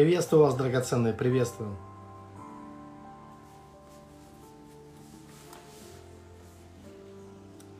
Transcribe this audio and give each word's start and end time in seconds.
Приветствую 0.00 0.44
вас, 0.44 0.54
драгоценные, 0.54 1.12
приветствую. 1.12 1.76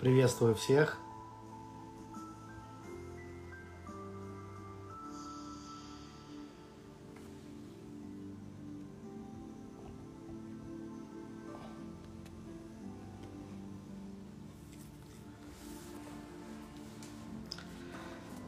Приветствую 0.02 0.55
всех. 0.55 0.98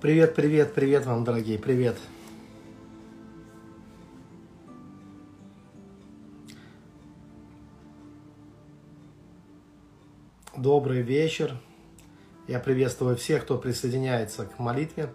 Привет, 0.02 0.34
привет, 0.34 0.74
привет 0.74 1.06
вам, 1.06 1.24
дорогие, 1.24 1.58
привет. 1.58 1.96
Добрый 10.82 11.02
вечер. 11.02 11.56
Я 12.48 12.58
приветствую 12.58 13.16
всех, 13.16 13.44
кто 13.44 13.56
присоединяется 13.56 14.46
к 14.46 14.58
молитве. 14.58 15.14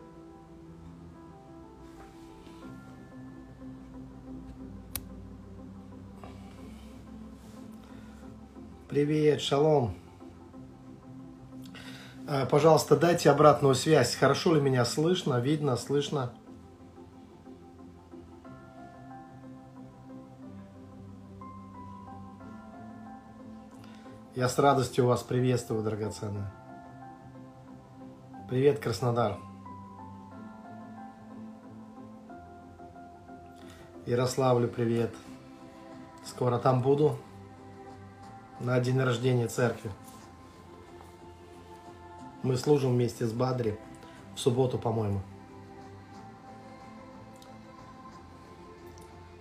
Привет, 8.87 9.41
шалом. 9.41 9.93
А, 12.25 12.45
пожалуйста, 12.45 12.95
дайте 12.95 13.29
обратную 13.29 13.75
связь. 13.75 14.15
Хорошо 14.15 14.55
ли 14.55 14.61
меня 14.61 14.85
слышно, 14.85 15.37
видно, 15.41 15.75
слышно? 15.75 16.31
Я 24.37 24.49
с 24.49 24.59
радостью 24.59 25.07
вас 25.07 25.23
приветствую, 25.23 25.81
драгоценные. 25.81 26.51
Привет, 28.47 28.77
Краснодар. 28.77 29.39
Ярославлю 34.05 34.67
привет. 34.67 35.11
Скоро 36.23 36.59
там 36.59 36.83
буду. 36.83 37.17
На 38.59 38.79
день 38.79 39.01
рождения 39.01 39.47
церкви. 39.47 39.89
Мы 42.43 42.57
служим 42.57 42.91
вместе 42.91 43.25
с 43.25 43.33
Бадри 43.33 43.79
в 44.35 44.39
субботу, 44.39 44.77
по-моему. 44.77 45.21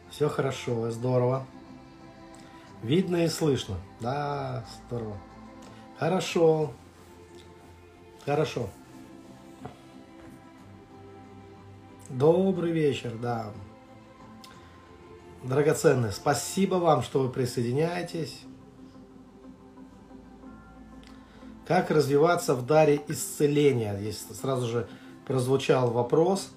Все 0.08 0.31
хорошо, 0.31 0.91
здорово. 0.91 1.44
Видно 2.82 3.24
и 3.24 3.28
слышно. 3.28 3.77
Да, 4.00 4.64
здорово. 4.86 5.16
Хорошо. 5.98 6.72
Хорошо. 8.24 8.69
Добрый 12.09 12.72
вечер, 12.72 13.16
да. 13.20 13.53
Драгоценные, 15.42 16.12
спасибо 16.12 16.76
вам, 16.76 17.03
что 17.03 17.20
вы 17.20 17.28
присоединяетесь. 17.31 18.42
Как 21.66 21.91
развиваться 21.91 22.54
в 22.54 22.64
даре 22.64 23.00
исцеления? 23.08 23.97
Здесь 23.98 24.25
сразу 24.41 24.66
же 24.66 24.88
прозвучал 25.26 25.91
вопрос. 25.91 26.50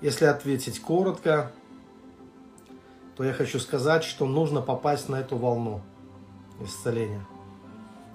Если 0.00 0.24
ответить 0.24 0.80
коротко, 0.80 1.52
то 3.16 3.24
я 3.24 3.32
хочу 3.32 3.58
сказать, 3.60 4.04
что 4.04 4.26
нужно 4.26 4.60
попасть 4.60 5.08
на 5.08 5.16
эту 5.16 5.36
волну 5.36 5.80
исцеления. 6.60 7.24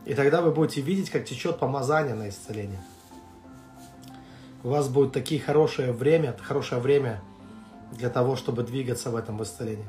И 0.05 0.13
тогда 0.13 0.41
вы 0.41 0.51
будете 0.51 0.81
видеть, 0.81 1.09
как 1.09 1.25
течет 1.25 1.59
помазание 1.59 2.15
на 2.15 2.29
исцеление. 2.29 2.81
У 4.63 4.69
вас 4.69 4.89
будет 4.89 5.13
такие 5.13 5.39
хорошее 5.39 5.91
время, 5.91 6.35
хорошее 6.41 6.81
время 6.81 7.21
для 7.91 8.09
того, 8.09 8.35
чтобы 8.35 8.63
двигаться 8.63 9.09
в 9.09 9.15
этом 9.15 9.41
исцелении. 9.43 9.85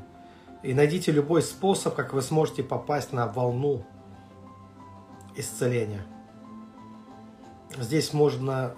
И 0.62 0.74
найдите 0.74 1.10
любой 1.10 1.42
способ, 1.42 1.94
как 1.94 2.12
вы 2.12 2.22
сможете 2.22 2.62
попасть 2.62 3.12
на 3.12 3.26
волну 3.26 3.84
исцеления. 5.34 6.02
Здесь 7.78 8.12
можно 8.12 8.74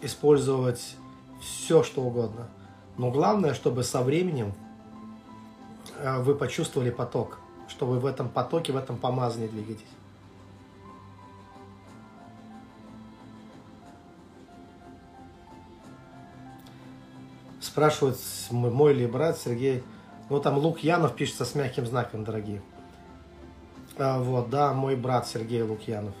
использовать 0.00 0.96
все, 1.40 1.82
что 1.82 2.02
угодно. 2.02 2.48
Но 2.96 3.10
главное, 3.10 3.54
чтобы 3.54 3.82
со 3.82 4.02
временем 4.02 4.54
вы 6.20 6.34
почувствовали 6.34 6.90
поток, 6.90 7.38
что 7.68 7.86
вы 7.86 7.98
в 7.98 8.06
этом 8.06 8.28
потоке, 8.28 8.72
в 8.72 8.76
этом 8.76 8.96
помазании 8.96 9.48
двигаетесь. 9.48 9.84
Спрашивают, 17.60 18.18
мой 18.50 18.92
ли 18.94 19.06
брат 19.06 19.38
Сергей. 19.38 19.82
Ну, 20.28 20.40
там 20.40 20.58
Лукьянов 20.58 21.14
пишется 21.14 21.44
с 21.44 21.54
мягким 21.54 21.86
знаком, 21.86 22.24
дорогие. 22.24 22.62
А, 23.96 24.18
вот, 24.18 24.48
да, 24.50 24.72
мой 24.72 24.96
брат 24.96 25.28
Сергей 25.28 25.62
Лукьянов. 25.62 26.14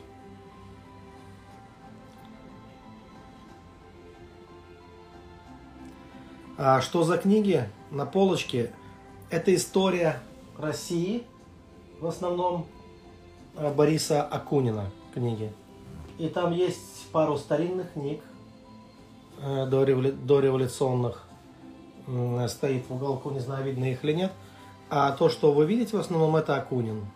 А 6.58 6.82
что 6.82 7.04
за 7.04 7.16
книги? 7.16 7.66
На 7.90 8.04
полочке 8.04 8.70
это 9.30 9.54
история 9.54 10.20
России, 10.58 11.24
в 12.00 12.06
основном 12.06 12.66
э, 13.56 13.72
Бориса 13.72 14.22
Акунина 14.22 14.90
книги. 15.14 15.52
И 16.18 16.28
там 16.28 16.52
есть 16.52 17.08
пару 17.12 17.38
старинных 17.38 17.92
книг 17.92 18.20
э, 19.40 19.66
дореволюционных. 19.66 21.26
Стоит 22.48 22.88
в 22.88 22.94
уголку, 22.94 23.30
не 23.30 23.38
знаю, 23.38 23.64
видно 23.64 23.84
их 23.84 24.02
или 24.04 24.12
нет. 24.12 24.32
А 24.88 25.12
то, 25.12 25.28
что 25.28 25.52
вы 25.52 25.64
видите, 25.64 25.96
в 25.96 26.00
основном, 26.00 26.34
это 26.34 26.56
Акунин. 26.56 27.06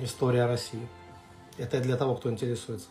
История 0.00 0.46
России. 0.46 0.86
Это 1.56 1.80
для 1.80 1.96
того, 1.96 2.14
кто 2.14 2.30
интересуется. 2.30 2.88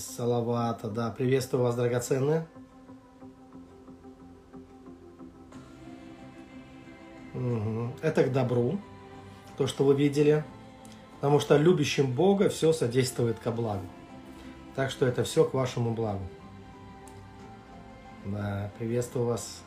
Из 0.00 0.06
Салавата. 0.06 0.88
Да, 0.88 1.10
приветствую 1.10 1.62
вас, 1.62 1.76
драгоценные. 1.76 2.46
Угу. 7.34 7.92
Это 8.00 8.24
к 8.24 8.32
добру, 8.32 8.80
то, 9.58 9.66
что 9.66 9.84
вы 9.84 9.94
видели. 9.94 10.42
Потому 11.16 11.38
что 11.38 11.58
любящим 11.58 12.10
Бога 12.10 12.48
все 12.48 12.72
содействует 12.72 13.38
ко 13.38 13.50
благу. 13.50 13.84
Так 14.74 14.90
что 14.90 15.06
это 15.06 15.22
все 15.22 15.44
к 15.44 15.52
вашему 15.52 15.92
благу. 15.92 16.24
Да, 18.24 18.70
приветствую 18.78 19.26
вас. 19.26 19.62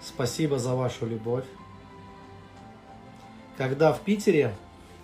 Спасибо 0.00 0.60
за 0.60 0.76
вашу 0.76 1.06
любовь. 1.06 1.44
Когда 3.56 3.92
в 3.92 4.00
Питере 4.02 4.54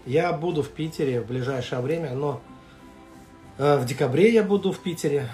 я 0.06 0.32
буду 0.32 0.62
в 0.62 0.70
Питере 0.70 1.20
в 1.20 1.26
ближайшее 1.26 1.80
время, 1.80 2.14
но 2.14 2.40
э, 3.58 3.78
в 3.78 3.86
декабре 3.86 4.32
я 4.32 4.42
буду 4.42 4.72
в 4.72 4.78
Питере, 4.80 5.28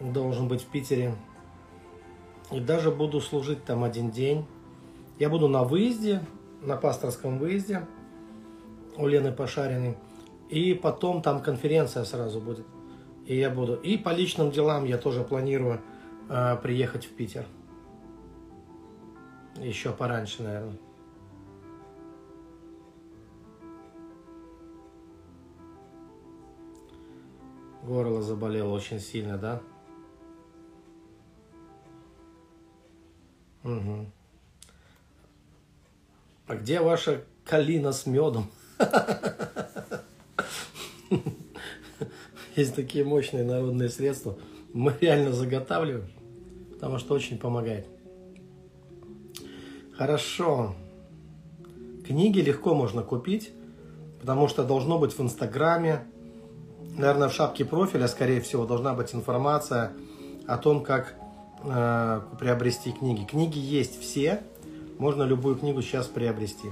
должен 0.00 0.48
быть 0.48 0.62
в 0.62 0.66
Питере. 0.66 1.14
И 2.50 2.60
даже 2.60 2.90
буду 2.90 3.20
служить 3.20 3.64
там 3.64 3.82
один 3.84 4.10
день. 4.10 4.46
Я 5.18 5.28
буду 5.30 5.48
на 5.48 5.64
выезде, 5.64 6.22
на 6.62 6.76
пасторском 6.76 7.38
выезде 7.38 7.86
у 8.96 9.06
Лены 9.06 9.32
Пошариной. 9.32 9.96
И 10.48 10.74
потом 10.74 11.22
там 11.22 11.42
конференция 11.42 12.04
сразу 12.04 12.40
будет. 12.40 12.66
И 13.26 13.36
я 13.36 13.50
буду. 13.50 13.74
И 13.74 13.96
по 13.96 14.10
личным 14.10 14.50
делам 14.50 14.84
я 14.84 14.98
тоже 14.98 15.24
планирую 15.24 15.80
э, 16.28 16.56
приехать 16.62 17.04
в 17.04 17.10
Питер. 17.10 17.46
Еще 19.56 19.90
пораньше, 19.90 20.42
наверное. 20.42 20.78
Горло 27.86 28.20
заболело 28.20 28.72
очень 28.72 28.98
сильно, 28.98 29.38
да? 29.38 29.62
Угу. 33.62 34.06
А 36.48 36.56
где 36.56 36.80
ваша 36.80 37.22
калина 37.44 37.92
с 37.92 38.06
медом? 38.06 38.50
Есть 42.56 42.74
такие 42.74 43.04
мощные 43.04 43.44
народные 43.44 43.88
средства. 43.88 44.36
Мы 44.72 44.92
реально 45.00 45.30
заготавливаем, 45.32 46.10
потому 46.72 46.98
что 46.98 47.14
очень 47.14 47.38
помогает. 47.38 47.86
Хорошо. 49.96 50.74
Книги 52.04 52.40
легко 52.40 52.74
можно 52.74 53.04
купить, 53.04 53.52
потому 54.20 54.48
что 54.48 54.64
должно 54.64 54.98
быть 54.98 55.12
в 55.16 55.20
Инстаграме, 55.20 56.04
наверное, 56.96 57.28
в 57.28 57.32
шапке 57.32 57.64
профиля, 57.64 58.08
скорее 58.08 58.40
всего, 58.40 58.66
должна 58.66 58.94
быть 58.94 59.14
информация 59.14 59.92
о 60.46 60.58
том, 60.58 60.82
как 60.82 61.14
э, 61.62 62.20
приобрести 62.38 62.92
книги. 62.92 63.24
Книги 63.24 63.58
есть 63.58 64.00
все, 64.00 64.42
можно 64.98 65.22
любую 65.22 65.56
книгу 65.56 65.82
сейчас 65.82 66.06
приобрести. 66.06 66.70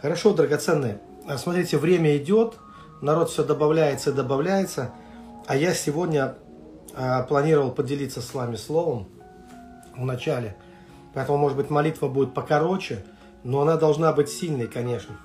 Хорошо, 0.00 0.34
драгоценные. 0.34 1.00
Смотрите, 1.38 1.78
время 1.78 2.16
идет, 2.16 2.54
народ 3.00 3.30
все 3.30 3.44
добавляется 3.44 4.10
и 4.10 4.12
добавляется, 4.12 4.92
а 5.46 5.56
я 5.56 5.74
сегодня 5.74 6.34
э, 6.94 7.24
планировал 7.24 7.70
поделиться 7.70 8.20
с 8.20 8.34
вами 8.34 8.56
словом 8.56 9.08
в 9.96 10.04
начале. 10.04 10.56
Поэтому, 11.14 11.38
может 11.38 11.56
быть, 11.56 11.70
молитва 11.70 12.08
будет 12.08 12.34
покороче, 12.34 13.04
но 13.42 13.62
она 13.62 13.76
должна 13.76 14.12
быть 14.12 14.28
сильной, 14.28 14.66
конечно. 14.66 15.16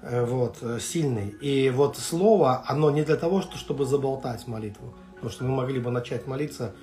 Э, 0.00 0.24
вот, 0.24 0.58
э, 0.62 0.78
сильный. 0.80 1.30
И 1.40 1.70
вот 1.70 1.96
слово, 1.96 2.62
оно 2.68 2.90
не 2.90 3.02
для 3.02 3.16
того, 3.16 3.42
чтобы 3.42 3.84
заболтать 3.84 4.46
молитву, 4.46 4.94
потому 5.14 5.30
что 5.30 5.44
мы 5.44 5.56
могли 5.56 5.80
бы 5.80 5.90
начать 5.90 6.26
молиться 6.26 6.74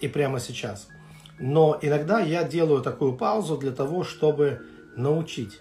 и 0.00 0.06
прямо 0.06 0.38
сейчас. 0.38 0.86
Но 1.40 1.76
иногда 1.82 2.20
я 2.20 2.44
делаю 2.44 2.80
такую 2.82 3.14
паузу 3.14 3.56
для 3.56 3.72
того, 3.72 4.04
чтобы 4.04 4.60
научить, 4.94 5.60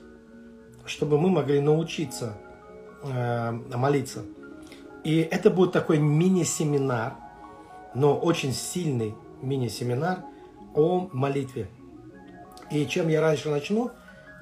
чтобы 0.85 1.19
мы 1.19 1.29
могли 1.29 1.61
научиться 1.61 2.37
э, 3.03 3.51
молиться. 3.51 4.23
И 5.03 5.17
это 5.19 5.49
будет 5.49 5.71
такой 5.71 5.97
мини-семинар, 5.97 7.15
но 7.95 8.19
очень 8.19 8.53
сильный 8.53 9.15
мини-семинар 9.41 10.25
о 10.75 11.09
молитве. 11.11 11.69
И 12.69 12.85
чем 12.85 13.07
я 13.07 13.19
раньше 13.19 13.49
начну, 13.49 13.89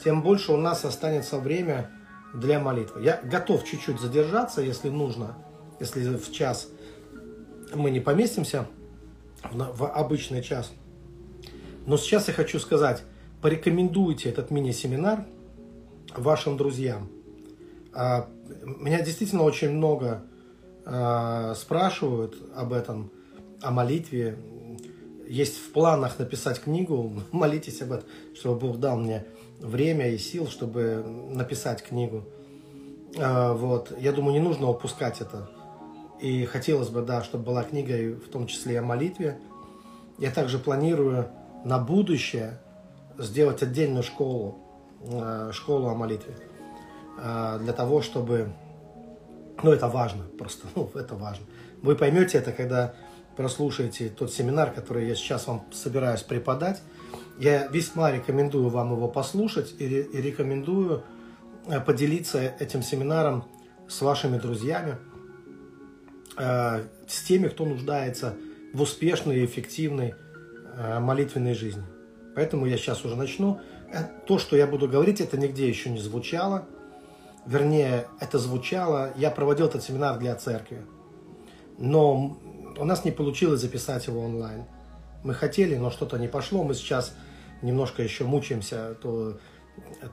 тем 0.03 0.21
больше 0.21 0.51
у 0.51 0.57
нас 0.57 0.83
останется 0.83 1.39
время 1.39 1.91
для 2.39 2.59
молитвы. 2.59 3.03
Я 3.03 3.19
готов 3.23 3.63
чуть-чуть 3.63 3.99
задержаться, 3.99 4.61
если 4.61 4.89
нужно, 4.89 5.35
если 5.79 6.15
в 6.15 6.31
час 6.31 6.69
мы 7.73 7.91
не 7.91 7.99
поместимся 7.99 8.67
в, 9.51 9.85
обычный 9.85 10.41
час. 10.41 10.71
Но 11.85 11.97
сейчас 11.97 12.27
я 12.27 12.33
хочу 12.33 12.59
сказать, 12.59 13.03
порекомендуйте 13.41 14.29
этот 14.29 14.51
мини-семинар 14.51 15.25
вашим 16.15 16.57
друзьям. 16.57 17.09
А, 17.93 18.29
меня 18.63 19.01
действительно 19.01 19.43
очень 19.43 19.71
много 19.71 20.23
а, 20.85 21.55
спрашивают 21.55 22.37
об 22.55 22.73
этом, 22.73 23.11
о 23.61 23.71
молитве. 23.71 24.37
Есть 25.27 25.57
в 25.57 25.71
планах 25.71 26.19
написать 26.19 26.61
книгу, 26.61 27.21
молитесь 27.31 27.81
об 27.81 27.93
этом, 27.93 28.07
чтобы 28.35 28.59
Бог 28.59 28.79
дал 28.79 28.97
мне 28.97 29.25
время 29.59 30.09
и 30.09 30.17
сил, 30.17 30.47
чтобы 30.47 31.03
написать 31.29 31.83
книгу. 31.83 32.23
А, 33.17 33.53
вот. 33.53 33.93
Я 33.99 34.11
думаю, 34.11 34.33
не 34.33 34.39
нужно 34.39 34.69
упускать 34.69 35.21
это. 35.21 35.49
И 36.19 36.45
хотелось 36.45 36.89
бы, 36.89 37.01
да, 37.01 37.23
чтобы 37.23 37.43
была 37.43 37.63
книга, 37.63 38.15
в 38.15 38.29
том 38.29 38.47
числе 38.47 38.75
и 38.75 38.77
о 38.77 38.81
молитве. 38.81 39.39
Я 40.17 40.31
также 40.31 40.57
планирую 40.57 41.29
на 41.63 41.77
будущее 41.77 42.59
сделать 43.17 43.61
отдельную 43.61 44.03
школу, 44.03 44.57
а, 45.11 45.51
школу 45.51 45.89
о 45.89 45.95
молитве. 45.95 46.35
А, 47.19 47.59
для 47.59 47.73
того, 47.73 48.01
чтобы... 48.01 48.49
Ну, 49.63 49.71
это 49.71 49.87
важно, 49.87 50.23
просто, 50.37 50.67
ну, 50.75 50.89
это 50.93 51.15
важно. 51.15 51.45
Вы 51.81 51.95
поймете 51.95 52.37
это, 52.37 52.51
когда 52.51 52.93
прослушаете 53.35 54.09
тот 54.09 54.33
семинар, 54.33 54.71
который 54.71 55.07
я 55.07 55.15
сейчас 55.15 55.47
вам 55.47 55.63
собираюсь 55.71 56.21
преподать. 56.21 56.81
Я 57.37 57.67
весьма 57.67 58.11
рекомендую 58.11 58.69
вам 58.69 58.93
его 58.93 59.07
послушать 59.07 59.75
и, 59.77 59.85
и 59.85 60.21
рекомендую 60.21 61.03
э, 61.67 61.79
поделиться 61.79 62.39
этим 62.59 62.81
семинаром 62.81 63.45
с 63.87 64.01
вашими 64.01 64.37
друзьями, 64.37 64.95
э, 66.37 66.83
с 67.07 67.23
теми, 67.23 67.47
кто 67.47 67.65
нуждается 67.65 68.35
в 68.73 68.81
успешной 68.81 69.37
и 69.37 69.45
эффективной 69.45 70.15
э, 70.75 70.99
молитвенной 70.99 71.53
жизни. 71.53 71.83
Поэтому 72.35 72.65
я 72.65 72.77
сейчас 72.77 73.05
уже 73.05 73.15
начну. 73.15 73.59
То, 74.27 74.37
что 74.37 74.57
я 74.57 74.67
буду 74.67 74.87
говорить, 74.87 75.21
это 75.21 75.37
нигде 75.37 75.67
еще 75.67 75.89
не 75.89 75.99
звучало. 75.99 76.65
Вернее, 77.45 78.07
это 78.19 78.37
звучало. 78.37 79.13
Я 79.15 79.31
проводил 79.31 79.67
этот 79.67 79.83
семинар 79.83 80.19
для 80.19 80.35
церкви. 80.35 80.81
Но 81.77 82.37
у 82.77 82.83
нас 82.83 83.05
не 83.05 83.11
получилось 83.11 83.61
записать 83.61 84.07
его 84.07 84.21
онлайн. 84.21 84.65
Мы 85.23 85.33
хотели, 85.33 85.75
но 85.75 85.89
что-то 85.89 86.17
не 86.17 86.27
пошло. 86.27 86.63
Мы 86.63 86.73
сейчас 86.73 87.15
немножко 87.61 88.03
еще 88.03 88.23
мучаемся, 88.23 88.95
то, 89.01 89.39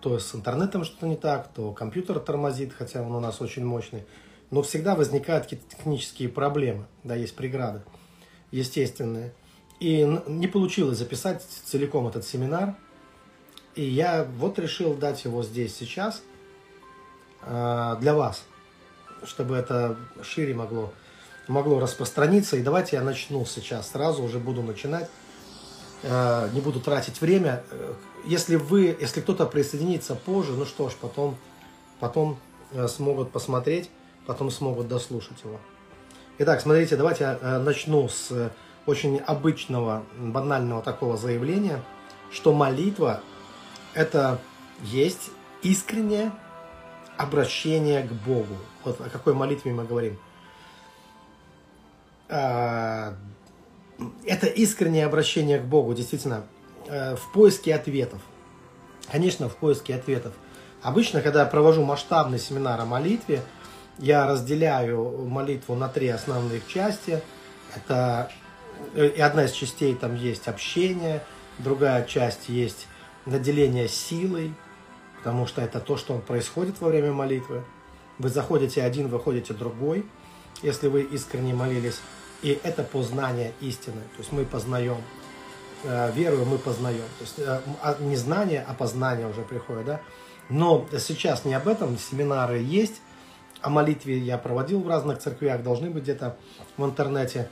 то 0.01 0.19
с 0.19 0.35
интернетом 0.35 0.85
что-то 0.85 1.07
не 1.07 1.17
так, 1.17 1.53
то 1.53 1.73
компьютер 1.73 2.19
тормозит, 2.21 2.73
хотя 2.73 3.03
он 3.03 3.13
у 3.13 3.21
нас 3.21 3.41
очень 3.41 3.65
мощный. 3.65 4.05
Но 4.51 4.63
всегда 4.63 4.95
возникают 4.95 5.45
какие-то 5.45 5.69
технические 5.77 6.29
проблемы, 6.29 6.87
да, 7.03 7.15
есть 7.15 7.35
преграды 7.35 7.83
естественные. 8.55 9.33
И 9.81 10.05
не 10.27 10.47
получилось 10.47 10.99
записать 10.99 11.43
целиком 11.43 12.07
этот 12.07 12.25
семинар. 12.25 12.75
И 13.75 13.83
я 13.83 14.25
вот 14.39 14.59
решил 14.59 14.95
дать 14.95 15.25
его 15.25 15.43
здесь 15.43 15.75
сейчас 15.75 16.23
э, 17.43 17.97
для 18.01 18.15
вас, 18.15 18.45
чтобы 19.25 19.57
это 19.57 19.97
шире 20.23 20.55
могло, 20.55 20.93
могло 21.49 21.81
распространиться. 21.81 22.57
И 22.57 22.63
давайте 22.63 22.97
я 22.97 23.03
начну 23.03 23.45
сейчас, 23.45 23.91
сразу 23.91 24.23
уже 24.23 24.39
буду 24.39 24.63
начинать. 24.63 25.11
Э, 26.07 26.51
не 26.53 26.61
буду 26.61 26.81
тратить 26.81 27.21
время. 27.21 27.65
Э, 27.71 27.95
если 28.27 28.57
вы, 28.57 28.97
если 29.01 29.23
кто-то 29.23 29.47
присоединится 29.47 30.15
позже, 30.15 30.53
ну 30.53 30.67
что 30.67 30.91
ж, 30.91 30.93
потом, 31.01 31.37
потом 31.99 32.39
э, 32.73 32.87
смогут 32.89 33.33
посмотреть, 33.33 33.91
потом 34.27 34.51
смогут 34.51 34.87
дослушать 34.87 35.43
его. 35.43 35.59
Итак, 36.39 36.61
смотрите, 36.61 36.97
давайте 36.97 37.39
я 37.41 37.59
начну 37.59 38.09
с 38.09 38.53
очень 38.85 39.19
обычного, 39.19 40.03
банального 40.19 40.83
такого 40.83 41.17
заявления, 41.17 41.83
что 42.31 42.53
молитва– 42.53 43.21
это 43.95 44.39
есть 44.83 45.31
искреннее 45.63 46.33
обращение 47.17 48.03
к 48.03 48.13
Богу. 48.13 48.57
Вот 48.85 49.01
о 49.01 49.09
какой 49.09 49.33
молитве 49.33 49.73
мы 49.73 49.85
говорим 49.85 50.19
это 54.27 54.47
искреннее 54.47 55.07
обращение 55.07 55.59
к 55.59 55.65
Богу, 55.65 55.95
действительно, 55.95 56.47
э, 56.87 57.17
в 57.17 57.33
поиске 57.33 57.75
ответов. 57.75 58.21
Конечно, 59.11 59.49
в 59.49 59.57
поиске 59.57 59.95
ответов. 59.95 60.33
Обычно, 60.83 61.23
когда 61.23 61.41
я 61.41 61.47
провожу 61.47 61.85
масштабный 61.85 62.39
семинар 62.39 62.81
о 62.81 62.85
молитве, 62.85 63.43
я 63.99 64.27
разделяю 64.27 65.27
молитву 65.27 65.75
на 65.75 65.89
три 65.89 66.09
основных 66.09 66.67
части. 66.69 67.23
Это 67.75 68.31
э, 68.95 69.09
и 69.09 69.21
одна 69.21 69.45
из 69.45 69.53
частей 69.53 69.95
там 69.95 70.15
есть 70.17 70.49
общение, 70.49 71.23
другая 71.59 72.05
часть 72.05 72.49
есть 72.49 72.87
наделение 73.27 73.89
силой, 73.89 74.53
потому 75.19 75.47
что 75.47 75.63
это 75.63 75.81
то, 75.81 75.97
что 75.97 76.19
происходит 76.19 76.81
во 76.81 76.89
время 76.89 77.13
молитвы. 77.13 77.65
Вы 78.19 78.29
заходите 78.29 78.83
один, 78.83 79.09
выходите 79.09 79.55
другой, 79.55 80.07
если 80.63 80.89
вы 80.89 81.03
искренне 81.03 81.55
молились. 81.55 82.01
И 82.45 82.61
это 82.63 82.83
познание 82.83 83.55
истины. 83.63 84.03
То 84.17 84.19
есть 84.19 84.31
мы 84.31 84.45
познаем. 84.45 84.99
Э, 85.83 86.13
верую, 86.13 86.45
мы 86.45 86.59
познаем. 86.59 87.07
То 87.19 87.23
есть 87.23 87.39
э, 87.39 87.61
а, 87.83 87.97
не 88.01 88.17
знание, 88.17 88.63
а 88.69 88.75
познание 88.75 89.27
уже 89.27 89.41
приходит. 89.41 89.87
Да? 89.87 90.01
Но 90.51 90.87
сейчас 90.99 91.47
не 91.47 91.55
об 91.55 91.67
этом. 91.67 91.97
Семинары 91.97 92.59
есть. 92.59 93.01
О 93.63 93.71
молитве 93.71 94.19
я 94.19 94.37
проводил 94.37 94.83
в 94.83 94.89
разных 94.89 95.21
церквях. 95.21 95.63
Должны 95.63 95.89
быть 95.89 96.03
где-то 96.03 96.37
в 96.77 96.85
интернете. 96.85 97.49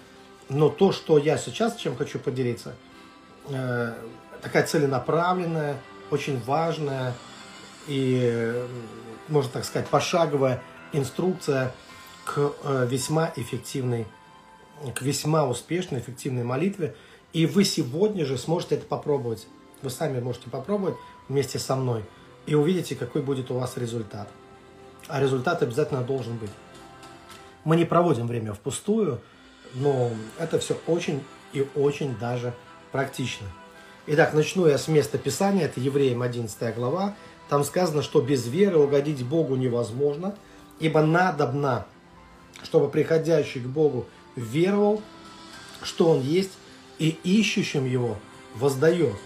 Но 0.50 0.68
то, 0.68 0.92
что 0.92 1.16
я 1.16 1.38
сейчас 1.38 1.76
чем 1.76 1.96
хочу 1.96 2.18
поделиться, 2.18 2.74
э, 3.48 3.94
такая 4.42 4.66
целенаправленная, 4.66 5.78
очень 6.10 6.38
важная 6.42 7.14
и, 7.86 8.62
можно 9.28 9.52
так 9.52 9.64
сказать, 9.64 9.88
пошаговая 9.88 10.62
инструкция 10.92 11.72
к 12.26 12.52
весьма 12.86 13.32
эффективной 13.36 14.06
к 14.90 15.02
весьма 15.02 15.46
успешной, 15.46 16.00
эффективной 16.00 16.44
молитве. 16.44 16.94
И 17.32 17.46
вы 17.46 17.64
сегодня 17.64 18.24
же 18.24 18.36
сможете 18.36 18.76
это 18.76 18.86
попробовать. 18.86 19.46
Вы 19.82 19.90
сами 19.90 20.20
можете 20.20 20.50
попробовать 20.50 20.96
вместе 21.28 21.58
со 21.58 21.76
мной. 21.76 22.04
И 22.46 22.54
увидите, 22.54 22.96
какой 22.96 23.22
будет 23.22 23.50
у 23.50 23.54
вас 23.54 23.76
результат. 23.76 24.28
А 25.08 25.20
результат 25.20 25.62
обязательно 25.62 26.02
должен 26.02 26.36
быть. 26.36 26.50
Мы 27.64 27.76
не 27.76 27.84
проводим 27.84 28.26
время 28.26 28.52
впустую, 28.54 29.20
но 29.74 30.10
это 30.38 30.58
все 30.58 30.76
очень 30.86 31.22
и 31.52 31.66
очень 31.74 32.16
даже 32.18 32.54
практично. 32.90 33.46
Итак, 34.06 34.34
начну 34.34 34.66
я 34.66 34.78
с 34.78 34.88
места 34.88 35.16
Писания, 35.16 35.66
это 35.66 35.80
Евреям 35.80 36.22
11 36.22 36.74
глава. 36.74 37.14
Там 37.48 37.62
сказано, 37.62 38.02
что 38.02 38.20
без 38.20 38.46
веры 38.46 38.78
угодить 38.78 39.24
Богу 39.24 39.54
невозможно, 39.54 40.34
ибо 40.80 41.02
надобно, 41.02 41.86
чтобы 42.64 42.88
приходящий 42.88 43.60
к 43.60 43.66
Богу 43.66 44.06
веровал, 44.36 45.02
что 45.82 46.10
Он 46.10 46.20
есть, 46.20 46.52
и 46.98 47.18
ищущим 47.24 47.84
Его 47.84 48.16
воздает. 48.54 49.16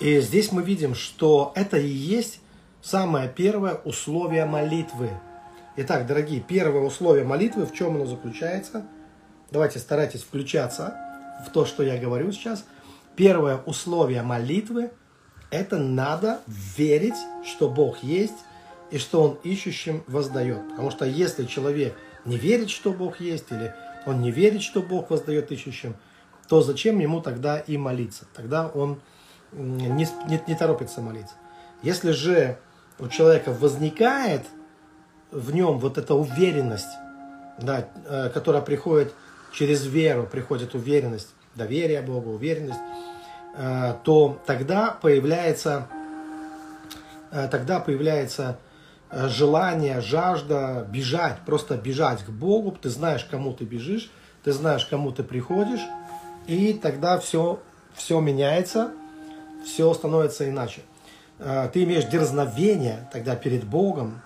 И 0.00 0.20
здесь 0.20 0.50
мы 0.50 0.62
видим, 0.62 0.94
что 0.94 1.52
это 1.54 1.76
и 1.76 1.88
есть 1.88 2.40
самое 2.82 3.28
первое 3.28 3.74
условие 3.74 4.46
молитвы. 4.46 5.10
Итак, 5.76 6.06
дорогие, 6.06 6.40
первое 6.40 6.82
условие 6.82 7.24
молитвы, 7.24 7.66
в 7.66 7.74
чем 7.74 7.96
оно 7.96 8.06
заключается? 8.06 8.86
Давайте 9.50 9.78
старайтесь 9.78 10.22
включаться 10.22 10.94
в 11.46 11.50
то, 11.50 11.66
что 11.66 11.82
я 11.82 11.98
говорю 11.98 12.32
сейчас. 12.32 12.64
Первое 13.16 13.58
условие 13.58 14.22
молитвы– 14.22 14.90
это 15.50 15.78
надо 15.78 16.40
верить, 16.46 17.14
что 17.44 17.68
Бог 17.68 18.02
есть 18.02 18.38
и 18.90 18.98
что 18.98 19.22
Он 19.22 19.38
ищущим 19.42 20.02
воздает. 20.06 20.68
Потому 20.70 20.90
что 20.90 21.04
если 21.04 21.44
человек 21.44 21.94
не 22.24 22.36
верит, 22.38 22.70
что 22.70 22.92
Бог 22.92 23.20
есть, 23.20 23.50
или 23.50 23.74
он 24.06 24.20
не 24.20 24.30
верит, 24.30 24.62
что 24.62 24.82
Бог 24.82 25.10
воздает 25.10 25.52
ищущим, 25.52 25.96
то 26.48 26.62
зачем 26.62 26.98
ему 26.98 27.20
тогда 27.20 27.58
и 27.58 27.76
молиться? 27.76 28.26
Тогда 28.34 28.68
он 28.68 29.00
не, 29.52 29.88
не, 29.88 30.08
не 30.46 30.54
торопится 30.54 31.00
молиться. 31.00 31.34
Если 31.82 32.10
же 32.10 32.58
у 32.98 33.08
человека 33.08 33.52
возникает 33.52 34.42
в 35.30 35.54
нем 35.54 35.78
вот 35.78 35.98
эта 35.98 36.14
уверенность, 36.14 36.90
да, 37.58 37.88
э, 38.06 38.30
которая 38.30 38.62
приходит 38.62 39.14
через 39.52 39.86
веру, 39.86 40.26
приходит 40.30 40.74
уверенность, 40.74 41.28
доверие 41.54 42.02
Богу, 42.02 42.32
уверенность, 42.32 42.80
э, 43.56 43.94
то 44.04 44.40
тогда 44.46 44.90
появляется, 44.90 45.86
э, 47.30 47.48
тогда 47.48 47.80
появляется 47.80 48.58
желание, 49.12 50.00
жажда 50.00 50.86
бежать, 50.90 51.38
просто 51.44 51.76
бежать 51.76 52.24
к 52.24 52.30
Богу. 52.30 52.72
Ты 52.72 52.88
знаешь, 52.88 53.24
кому 53.24 53.52
ты 53.52 53.64
бежишь, 53.64 54.10
ты 54.44 54.52
знаешь, 54.52 54.86
кому 54.86 55.12
ты 55.12 55.22
приходишь, 55.22 55.82
и 56.46 56.72
тогда 56.72 57.18
все, 57.18 57.60
все 57.94 58.20
меняется, 58.20 58.92
все 59.64 59.92
становится 59.94 60.48
иначе. 60.48 60.82
Э, 61.38 61.68
ты 61.72 61.84
имеешь 61.84 62.04
дерзновение 62.04 63.08
тогда 63.12 63.36
перед 63.36 63.64
Богом 63.64 64.20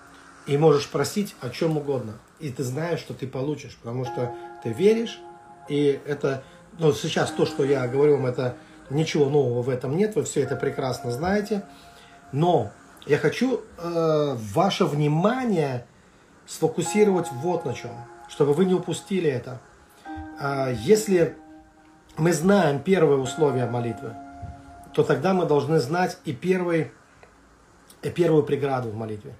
и 0.47 0.57
можешь 0.57 0.89
просить 0.89 1.35
о 1.41 1.49
чем 1.49 1.77
угодно. 1.77 2.13
И 2.39 2.49
ты 2.49 2.63
знаешь, 2.63 2.99
что 2.99 3.13
ты 3.13 3.27
получишь, 3.27 3.77
потому 3.81 4.05
что 4.05 4.33
ты 4.63 4.71
веришь, 4.71 5.19
и 5.67 5.99
это, 6.05 6.43
ну, 6.77 6.93
сейчас 6.93 7.31
то, 7.31 7.45
что 7.45 7.63
я 7.63 7.87
говорю 7.87 8.17
вам, 8.17 8.27
это 8.27 8.55
ничего 8.89 9.29
нового 9.29 9.61
в 9.61 9.69
этом 9.69 9.97
нет, 9.97 10.15
вы 10.15 10.23
все 10.23 10.41
это 10.41 10.55
прекрасно 10.55 11.11
знаете. 11.11 11.63
Но 12.31 12.71
я 13.05 13.17
хочу 13.17 13.61
э, 13.77 14.35
ваше 14.53 14.85
внимание 14.85 15.85
сфокусировать 16.47 17.27
вот 17.31 17.65
на 17.65 17.73
чем, 17.73 17.91
чтобы 18.29 18.53
вы 18.53 18.65
не 18.65 18.73
упустили 18.73 19.29
это. 19.29 19.59
Э, 20.39 20.73
если 20.79 21.35
мы 22.17 22.33
знаем 22.33 22.79
первое 22.79 23.17
условие 23.17 23.67
молитвы, 23.67 24.15
то 24.93 25.03
тогда 25.03 25.33
мы 25.33 25.45
должны 25.45 25.79
знать 25.79 26.17
и, 26.25 26.33
первый, 26.33 26.91
и 28.01 28.09
первую 28.09 28.43
преграду 28.43 28.89
в 28.89 28.95
молитве. 28.95 29.35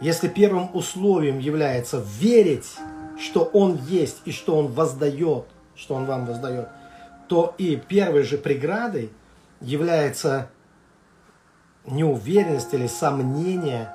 Если 0.00 0.28
первым 0.28 0.70
условием 0.74 1.38
является 1.38 2.02
верить, 2.18 2.76
что 3.18 3.44
Он 3.44 3.76
есть 3.88 4.20
и 4.24 4.32
что 4.32 4.56
Он 4.56 4.68
воздает, 4.68 5.46
что 5.74 5.94
Он 5.94 6.06
вам 6.06 6.26
воздает, 6.26 6.68
то 7.28 7.54
и 7.58 7.76
первой 7.76 8.22
же 8.22 8.38
преградой 8.38 9.10
является 9.60 10.50
неуверенность 11.86 12.72
или 12.74 12.86
сомнение 12.86 13.94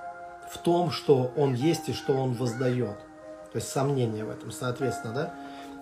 в 0.49 0.57
том, 0.57 0.91
что 0.91 1.31
Он 1.35 1.53
есть 1.53 1.89
и 1.89 1.93
что 1.93 2.13
Он 2.13 2.33
воздает. 2.33 2.97
То 3.51 3.57
есть 3.57 3.69
сомнение 3.69 4.23
в 4.23 4.29
этом, 4.29 4.51
соответственно, 4.51 5.13
да? 5.13 5.33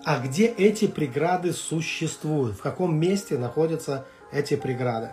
А 0.04 0.18
где 0.18 0.46
эти 0.46 0.86
преграды 0.86 1.52
существуют? 1.52 2.56
В 2.56 2.62
каком 2.62 2.96
месте 2.96 3.36
находятся 3.38 4.04
эти 4.32 4.56
преграды? 4.56 5.10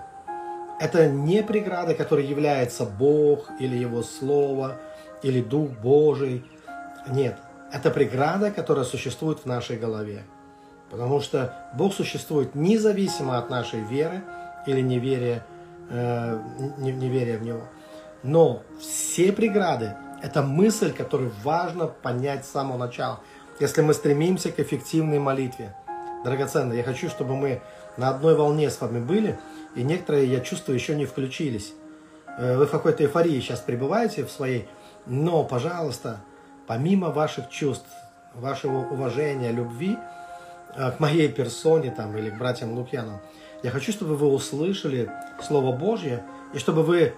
Это 0.80 1.10
не 1.10 1.44
преграды, 1.44 1.94
которые 1.94 2.30
являются 2.30 2.86
Бог 2.86 3.50
или 3.60 3.76
Его 3.76 4.04
Слово, 4.04 4.78
или 5.24 5.42
Дух 5.42 5.72
Божий. 5.72 6.46
Нет, 7.10 7.38
это 7.72 7.90
преграда, 7.92 8.52
которая 8.52 8.86
существует 8.86 9.40
в 9.40 9.46
нашей 9.46 9.78
голове. 9.78 10.24
Потому 10.90 11.20
что 11.20 11.54
Бог 11.74 11.94
существует 11.94 12.56
независимо 12.56 13.38
от 13.38 13.50
нашей 13.50 13.82
веры 13.82 14.24
или 14.68 14.82
неверия, 14.82 15.46
э, 15.90 16.40
неверия 16.78 17.38
в 17.38 17.44
Него. 17.44 17.62
Но 18.24 18.64
все 18.80 19.32
преграды– 19.32 19.96
это 20.24 20.42
мысль, 20.42 20.92
которую 20.92 21.32
важно 21.44 21.88
понять 21.88 22.46
с 22.46 22.52
самого 22.52 22.78
начала– 22.78 23.20
если 23.60 23.82
мы 23.82 23.94
стремимся 23.94 24.52
к 24.52 24.60
эффективной 24.60 25.20
молитве. 25.20 25.76
Драгоценные, 26.24 26.80
я 26.80 26.84
хочу, 26.84 27.10
чтобы 27.10 27.36
мы 27.36 27.62
на 27.96 28.10
одной 28.10 28.36
волне 28.36 28.70
с 28.70 28.80
вами 28.80 29.00
были, 29.00 29.40
и 29.76 29.84
некоторые, 29.84 30.28
я 30.28 30.40
чувствую, 30.40 30.76
еще 30.76 30.96
не 30.96 31.06
включились. 31.06 31.74
Э, 32.38 32.58
вы 32.58 32.66
в 32.66 32.72
какой-то 32.72 33.04
эйфории 33.04 33.40
сейчас 33.40 33.60
пребываете 33.60 34.26
в 34.26 34.32
своей, 34.32 34.68
но, 35.06 35.44
пожалуйста, 35.44 36.20
помимо 36.68 37.10
ваших 37.10 37.50
чувств, 37.50 37.88
вашего 38.34 38.80
уважения, 38.80 39.52
любви 39.52 39.98
э, 40.76 40.92
к 40.92 41.00
моей 41.00 41.30
персоне 41.30 41.92
там, 41.92 42.16
или 42.18 42.30
к 42.30 42.38
братьям 42.38 42.74
Лукьянам, 42.74 43.20
я 43.64 43.72
хочу, 43.72 43.92
чтобы 43.92 44.16
вы 44.16 44.28
услышали 44.28 45.10
Слово 45.42 45.76
Божье, 45.76 46.24
и 46.54 46.60
чтобы 46.60 46.84
вы 46.84 47.14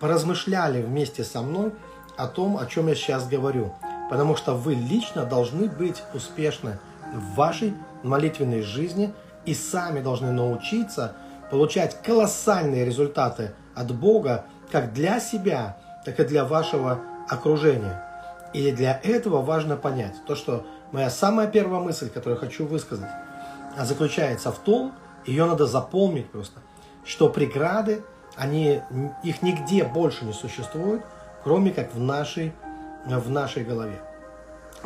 поразмышляли 0.00 0.82
вместе 0.82 1.24
со 1.24 1.42
мной 1.42 1.72
о 2.16 2.26
том, 2.26 2.56
о 2.58 2.66
чем 2.66 2.88
я 2.88 2.94
сейчас 2.94 3.28
говорю. 3.28 3.74
Потому 4.10 4.36
что 4.36 4.54
вы 4.54 4.74
лично 4.74 5.24
должны 5.24 5.68
быть 5.68 6.02
успешны 6.14 6.78
в 7.14 7.34
вашей 7.34 7.74
молитвенной 8.02 8.62
жизни 8.62 9.12
и 9.44 9.54
сами 9.54 10.00
должны 10.00 10.32
научиться 10.32 11.14
получать 11.50 12.02
колоссальные 12.02 12.84
результаты 12.84 13.52
от 13.74 13.94
Бога 13.94 14.46
как 14.70 14.92
для 14.92 15.20
себя, 15.20 15.76
так 16.04 16.18
и 16.18 16.24
для 16.24 16.44
вашего 16.44 17.00
окружения. 17.28 18.02
И 18.52 18.70
для 18.72 19.00
этого 19.02 19.42
важно 19.42 19.76
понять 19.76 20.14
то, 20.26 20.34
что 20.34 20.66
моя 20.90 21.10
самая 21.10 21.46
первая 21.46 21.80
мысль, 21.80 22.10
которую 22.10 22.40
я 22.40 22.40
хочу 22.40 22.66
высказать, 22.66 23.10
заключается 23.78 24.52
в 24.52 24.58
том, 24.58 24.92
ее 25.26 25.44
надо 25.46 25.66
запомнить 25.66 26.30
просто, 26.30 26.60
что 27.04 27.28
преграды, 27.28 28.02
они, 28.36 28.80
их 29.22 29.42
нигде 29.42 29.84
больше 29.84 30.24
не 30.24 30.32
существует, 30.32 31.02
кроме 31.44 31.70
как 31.70 31.94
в 31.94 32.00
нашей 32.00 32.52
в 33.06 33.30
нашей 33.30 33.64
голове. 33.64 34.00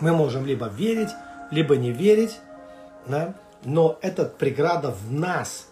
Мы 0.00 0.12
можем 0.12 0.47
либо 0.47 0.66
верить, 0.66 1.11
либо 1.50 1.76
не 1.76 1.93
верить, 1.93 2.38
да? 3.07 3.35
но 3.64 3.99
эта 4.02 4.25
преграда 4.25 4.90
в 4.90 5.12
нас. 5.12 5.69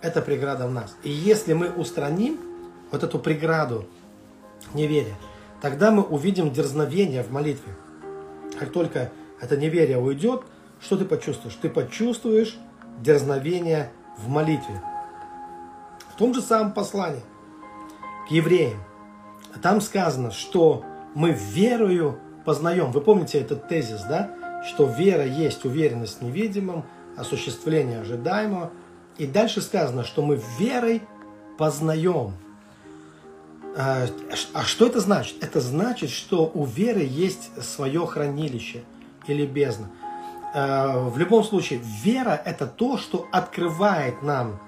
Это 0.00 0.20
преграда 0.20 0.66
в 0.66 0.72
нас. 0.72 0.94
И 1.04 1.10
если 1.10 1.52
мы 1.52 1.70
устраним 1.70 2.40
вот 2.90 3.04
эту 3.04 3.18
преграду 3.18 3.86
неверия, 4.74 5.14
тогда 5.60 5.90
мы 5.90 6.02
увидим 6.02 6.52
дерзновение 6.52 7.22
в 7.22 7.30
молитве. 7.30 7.72
Как 8.58 8.72
только 8.72 9.12
это 9.40 9.56
неверие 9.56 9.98
уйдет, 9.98 10.42
что 10.80 10.96
ты 10.96 11.04
почувствуешь? 11.04 11.56
Ты 11.60 11.68
почувствуешь 11.68 12.58
дерзновение 13.00 13.90
в 14.18 14.28
молитве. 14.28 14.82
В 16.10 16.16
том 16.16 16.34
же 16.34 16.42
самом 16.42 16.72
послании 16.72 17.22
к 18.28 18.30
евреям. 18.30 18.82
Там 19.62 19.80
сказано, 19.80 20.30
что 20.30 20.84
мы 21.14 21.30
верою 21.30 22.18
познаем. 22.44 22.92
Вы 22.92 23.00
помните 23.00 23.38
этот 23.38 23.68
тезис, 23.68 24.02
да? 24.02 24.62
Что 24.66 24.86
вера 24.86 25.26
есть 25.26 25.64
уверенность 25.64 26.20
в 26.20 26.22
невидимом, 26.22 26.84
осуществление 27.16 28.00
ожидаемого. 28.00 28.70
И 29.18 29.26
дальше 29.26 29.60
сказано, 29.60 30.04
что 30.04 30.22
мы 30.22 30.40
верой 30.58 31.02
познаем. 31.58 32.32
А, 33.76 34.06
а 34.52 34.62
что 34.64 34.86
это 34.86 35.00
значит? 35.00 35.42
Это 35.42 35.60
значит, 35.60 36.10
что 36.10 36.50
у 36.52 36.64
веры 36.64 37.02
есть 37.02 37.50
свое 37.62 38.06
хранилище 38.06 38.82
или 39.26 39.46
бездна. 39.46 39.88
А, 40.54 41.08
в 41.08 41.18
любом 41.18 41.44
случае, 41.44 41.80
вера– 41.82 42.40
это 42.44 42.66
то, 42.66 42.98
что 42.98 43.26
открывает 43.32 44.22
нам 44.22 44.60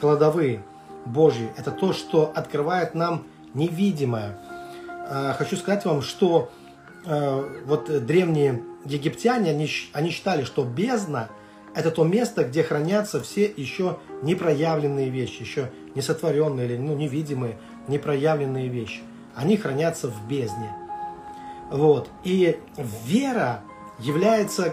кладовые 0.00 0.64
Божьи. 1.04 1.50
Это 1.56 1.70
то, 1.70 1.92
что 1.92 2.32
открывает 2.34 2.94
нам 2.94 3.24
невидимое. 3.54 4.38
А, 5.10 5.34
хочу 5.34 5.56
сказать 5.56 5.84
вам, 5.84 6.02
что 6.02 6.50
а, 7.06 7.48
вот 7.66 8.04
древние 8.06 8.62
египтяне, 8.84 9.50
они, 9.50 9.68
они 9.92 10.10
считали, 10.10 10.44
что 10.44 10.64
бездна– 10.64 11.28
это 11.74 11.92
то 11.92 12.02
место, 12.02 12.44
где 12.44 12.64
хранятся 12.64 13.20
все 13.22 13.44
еще 13.44 13.98
непроявленные 14.22 15.10
вещи, 15.10 15.42
еще 15.42 15.70
не 15.94 16.02
сотворенные 16.02 16.66
или 16.66 16.76
ну, 16.76 16.96
невидимые, 16.96 17.56
непроявленные 17.86 18.66
вещи. 18.68 19.00
Они 19.36 19.56
хранятся 19.56 20.08
в 20.08 20.26
бездне. 20.26 20.72
Вот. 21.70 22.08
И 22.24 22.58
вера 23.04 23.62
является 24.00 24.68
э, 24.68 24.72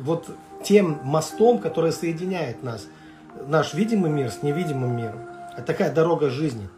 вот 0.00 0.30
тем 0.62 1.00
мостом, 1.04 1.58
который 1.58 1.92
соединяет 1.92 2.62
нас, 2.62 2.86
наш 3.46 3.74
видимый 3.74 4.10
мир 4.10 4.30
с 4.30 4.42
невидимым 4.42 4.96
миром. 4.96 5.20
Это 5.56 5.66
такая 5.66 5.92
дорога 5.92 6.30
жизни, 6.30 6.68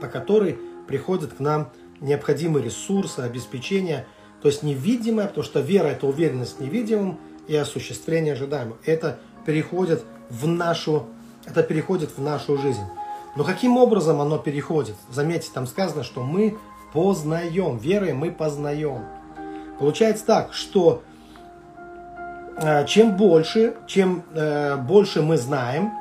по 0.00 0.06
которой 0.06 0.58
приходят 0.86 1.32
к 1.32 1.40
нам 1.40 1.70
необходимые 2.00 2.64
ресурсы, 2.64 3.20
обеспечения, 3.20 4.06
то 4.42 4.48
есть 4.48 4.62
невидимое, 4.62 5.26
потому 5.26 5.44
что 5.44 5.60
вера– 5.60 5.86
это 5.88 6.06
уверенность 6.06 6.58
в 6.58 6.60
невидимом 6.60 7.18
и 7.48 7.56
осуществление 7.56 8.34
ожидаемого. 8.34 8.76
Это 8.84 9.18
переходит 9.44 10.04
в 10.28 10.46
нашу, 10.46 11.06
это 11.46 11.62
переходит 11.62 12.10
в 12.16 12.22
нашу 12.22 12.58
жизнь. 12.58 12.84
Но 13.36 13.44
каким 13.44 13.76
образом 13.76 14.20
оно 14.20 14.38
переходит? 14.38 14.96
Заметьте, 15.10 15.50
там 15.52 15.66
сказано, 15.66 16.04
что 16.04 16.22
мы 16.22 16.56
познаем. 16.92 17.78
Верой 17.78 18.12
мы 18.12 18.30
познаем. 18.30 19.04
Получается 19.78 20.24
так, 20.24 20.54
что 20.54 21.02
чем 22.86 23.16
больше, 23.16 23.74
чем 23.86 24.22
э, 24.34 24.76
больше 24.76 25.22
мы 25.22 25.36
знаем, 25.36 25.92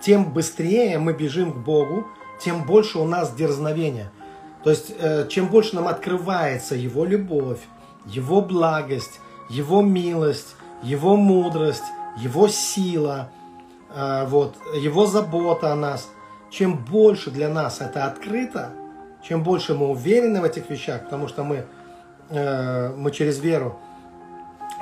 тем 0.00 0.32
быстрее 0.32 0.98
мы 0.98 1.12
бежим 1.12 1.52
к 1.52 1.56
Богу, 1.56 2.06
тем 2.40 2.64
больше 2.64 2.98
у 2.98 3.04
нас 3.04 3.32
дерзновения. 3.32 4.10
То 4.64 4.70
есть, 4.70 4.92
э, 4.98 5.26
чем 5.28 5.48
больше 5.48 5.76
нам 5.76 5.88
открывается 5.88 6.74
Его 6.74 7.04
любовь, 7.04 7.60
Его 8.04 8.42
благость, 8.42 9.20
Его 9.48 9.82
милость, 9.82 10.54
Его 10.82 11.16
мудрость, 11.16 11.84
Его 12.18 12.48
сила, 12.48 13.30
э, 13.94 14.26
вот, 14.26 14.56
Его 14.74 15.06
забота 15.06 15.72
о 15.72 15.76
нас, 15.76 16.08
чем 16.50 16.76
больше 16.76 17.30
для 17.30 17.48
нас 17.48 17.80
это 17.80 18.04
открыто, 18.04 18.70
чем 19.22 19.42
больше 19.42 19.74
мы 19.74 19.88
уверены 19.88 20.40
в 20.40 20.44
этих 20.44 20.68
вещах, 20.68 21.04
потому 21.04 21.28
что 21.28 21.44
мы, 21.44 21.64
э, 22.30 22.94
мы 22.96 23.10
через 23.12 23.38
веру 23.38 23.78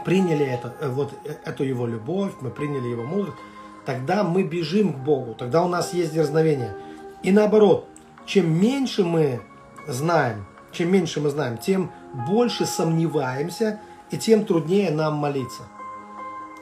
приняли 0.05 0.45
это, 0.45 0.75
вот, 0.90 1.12
эту 1.45 1.64
Его 1.64 1.87
любовь, 1.87 2.33
мы 2.40 2.50
приняли 2.50 2.88
Его 2.88 3.05
мудрость, 3.05 3.38
тогда 3.85 4.23
мы 4.23 4.43
бежим 4.43 4.93
к 4.93 4.97
Богу, 4.99 5.35
тогда 5.35 5.62
у 5.64 5.69
нас 5.69 5.93
есть 5.93 6.12
дерзновение. 6.12 6.75
И 7.23 7.33
наоборот, 7.33 7.87
чем 8.26 8.50
меньше 8.61 9.05
мы 9.05 9.40
знаем, 9.87 10.47
чем 10.73 10.93
меньше 10.93 11.21
мы 11.21 11.31
знаем, 11.31 11.59
тем 11.59 11.90
больше 12.28 12.67
сомневаемся 12.67 13.81
и 14.11 14.19
тем 14.19 14.45
труднее 14.45 14.90
нам 14.90 15.14
молиться. 15.14 15.62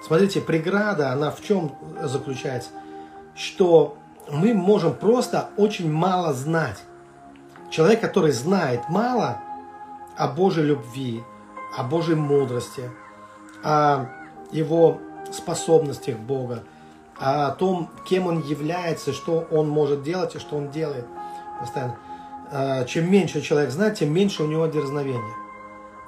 Смотрите, 0.02 0.40
преграда, 0.40 1.10
она 1.10 1.30
в 1.30 1.42
чем 1.42 1.72
заключается? 2.02 2.70
Что 3.34 3.96
мы 4.30 4.54
можем 4.54 4.94
просто 4.94 5.50
очень 5.56 5.90
мало 5.90 6.32
знать. 6.32 6.82
Человек, 7.70 8.00
который 8.00 8.30
знает 8.30 8.88
мало 8.88 9.40
о 10.16 10.28
Божьей 10.28 10.64
любви, 10.64 11.22
о 11.76 11.82
Божьей 11.82 12.14
мудрости, 12.14 12.90
о 13.66 14.06
его 14.52 15.00
способностях 15.32 16.16
Бога, 16.18 16.62
о 17.18 17.50
том, 17.50 17.90
кем 18.08 18.28
он 18.28 18.40
является, 18.42 19.12
что 19.12 19.44
он 19.50 19.68
может 19.68 20.04
делать 20.04 20.36
и 20.36 20.38
что 20.38 20.56
он 20.56 20.70
делает 20.70 21.04
постоянно. 21.58 21.96
А, 22.52 22.84
чем 22.84 23.10
меньше 23.10 23.40
человек 23.40 23.72
знает, 23.72 23.98
тем 23.98 24.12
меньше 24.12 24.44
у 24.44 24.46
него 24.46 24.68
дерзновения. 24.68 25.34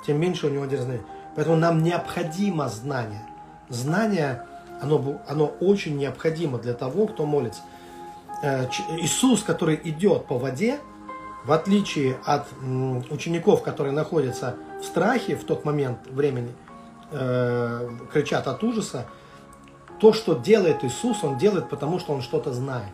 Тем 0.07 0.21
меньше 0.21 0.47
у 0.47 0.51
него 0.51 0.67
дерзновения. 0.67 1.05
Поэтому 1.35 1.57
нам 1.57 1.83
необходимо 1.83 2.69
знание. 2.69 3.27
Знание, 3.69 4.45
оно, 4.81 5.21
оно 5.27 5.47
очень 5.61 5.97
необходимо 5.97 6.59
для 6.59 6.75
того, 6.75 7.09
кто 7.09 7.27
молится. 7.27 7.63
Э, 8.41 8.67
Иисус, 8.99 9.43
который 9.43 9.81
идет 9.83 10.27
по 10.27 10.39
воде, 10.39 10.79
в 11.45 11.51
отличие 11.51 12.19
от 12.25 12.47
учеников, 13.11 13.63
которые 13.63 13.93
находятся 13.93 14.55
в 14.81 14.85
страхе 14.85 15.35
в 15.35 15.43
тот 15.43 15.65
момент 15.65 15.99
времени, 16.09 16.55
э, 17.11 17.89
кричат 18.13 18.47
от 18.47 18.63
ужаса, 18.63 19.07
то, 20.01 20.13
что 20.13 20.35
делает 20.35 20.85
Иисус, 20.85 21.23
Он 21.25 21.39
делает, 21.39 21.69
потому 21.69 21.99
что 21.99 22.13
Он 22.13 22.23
что-то 22.23 22.53
знает. 22.53 22.93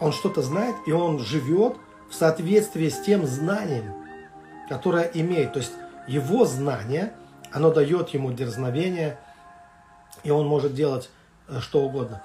Он 0.00 0.12
что-то 0.12 0.42
знает, 0.42 0.76
и 0.86 0.92
Он 0.92 1.18
живет 1.18 1.76
в 2.08 2.14
соответствии 2.14 2.88
с 2.88 3.00
тем 3.00 3.26
знанием, 3.26 3.94
которое 4.68 5.10
имеет. 5.14 5.52
То 5.52 5.58
есть 5.58 5.72
Его 6.06 6.44
знание, 6.44 7.12
оно 7.52 7.70
дает 7.70 8.10
Ему 8.10 8.32
дерзновение, 8.32 9.18
и 10.22 10.30
Он 10.30 10.46
может 10.46 10.74
делать 10.74 11.10
э, 11.48 11.60
что 11.60 11.82
угодно. 11.82 12.22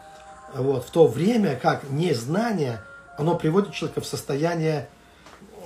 Вот. 0.54 0.86
В 0.86 0.92
то 0.92 1.08
время 1.08 1.56
как 1.56 1.90
незнание, 1.90 2.82
оно 3.18 3.36
приводит 3.36 3.74
человека 3.74 4.02
в 4.02 4.06
состояние 4.06 4.88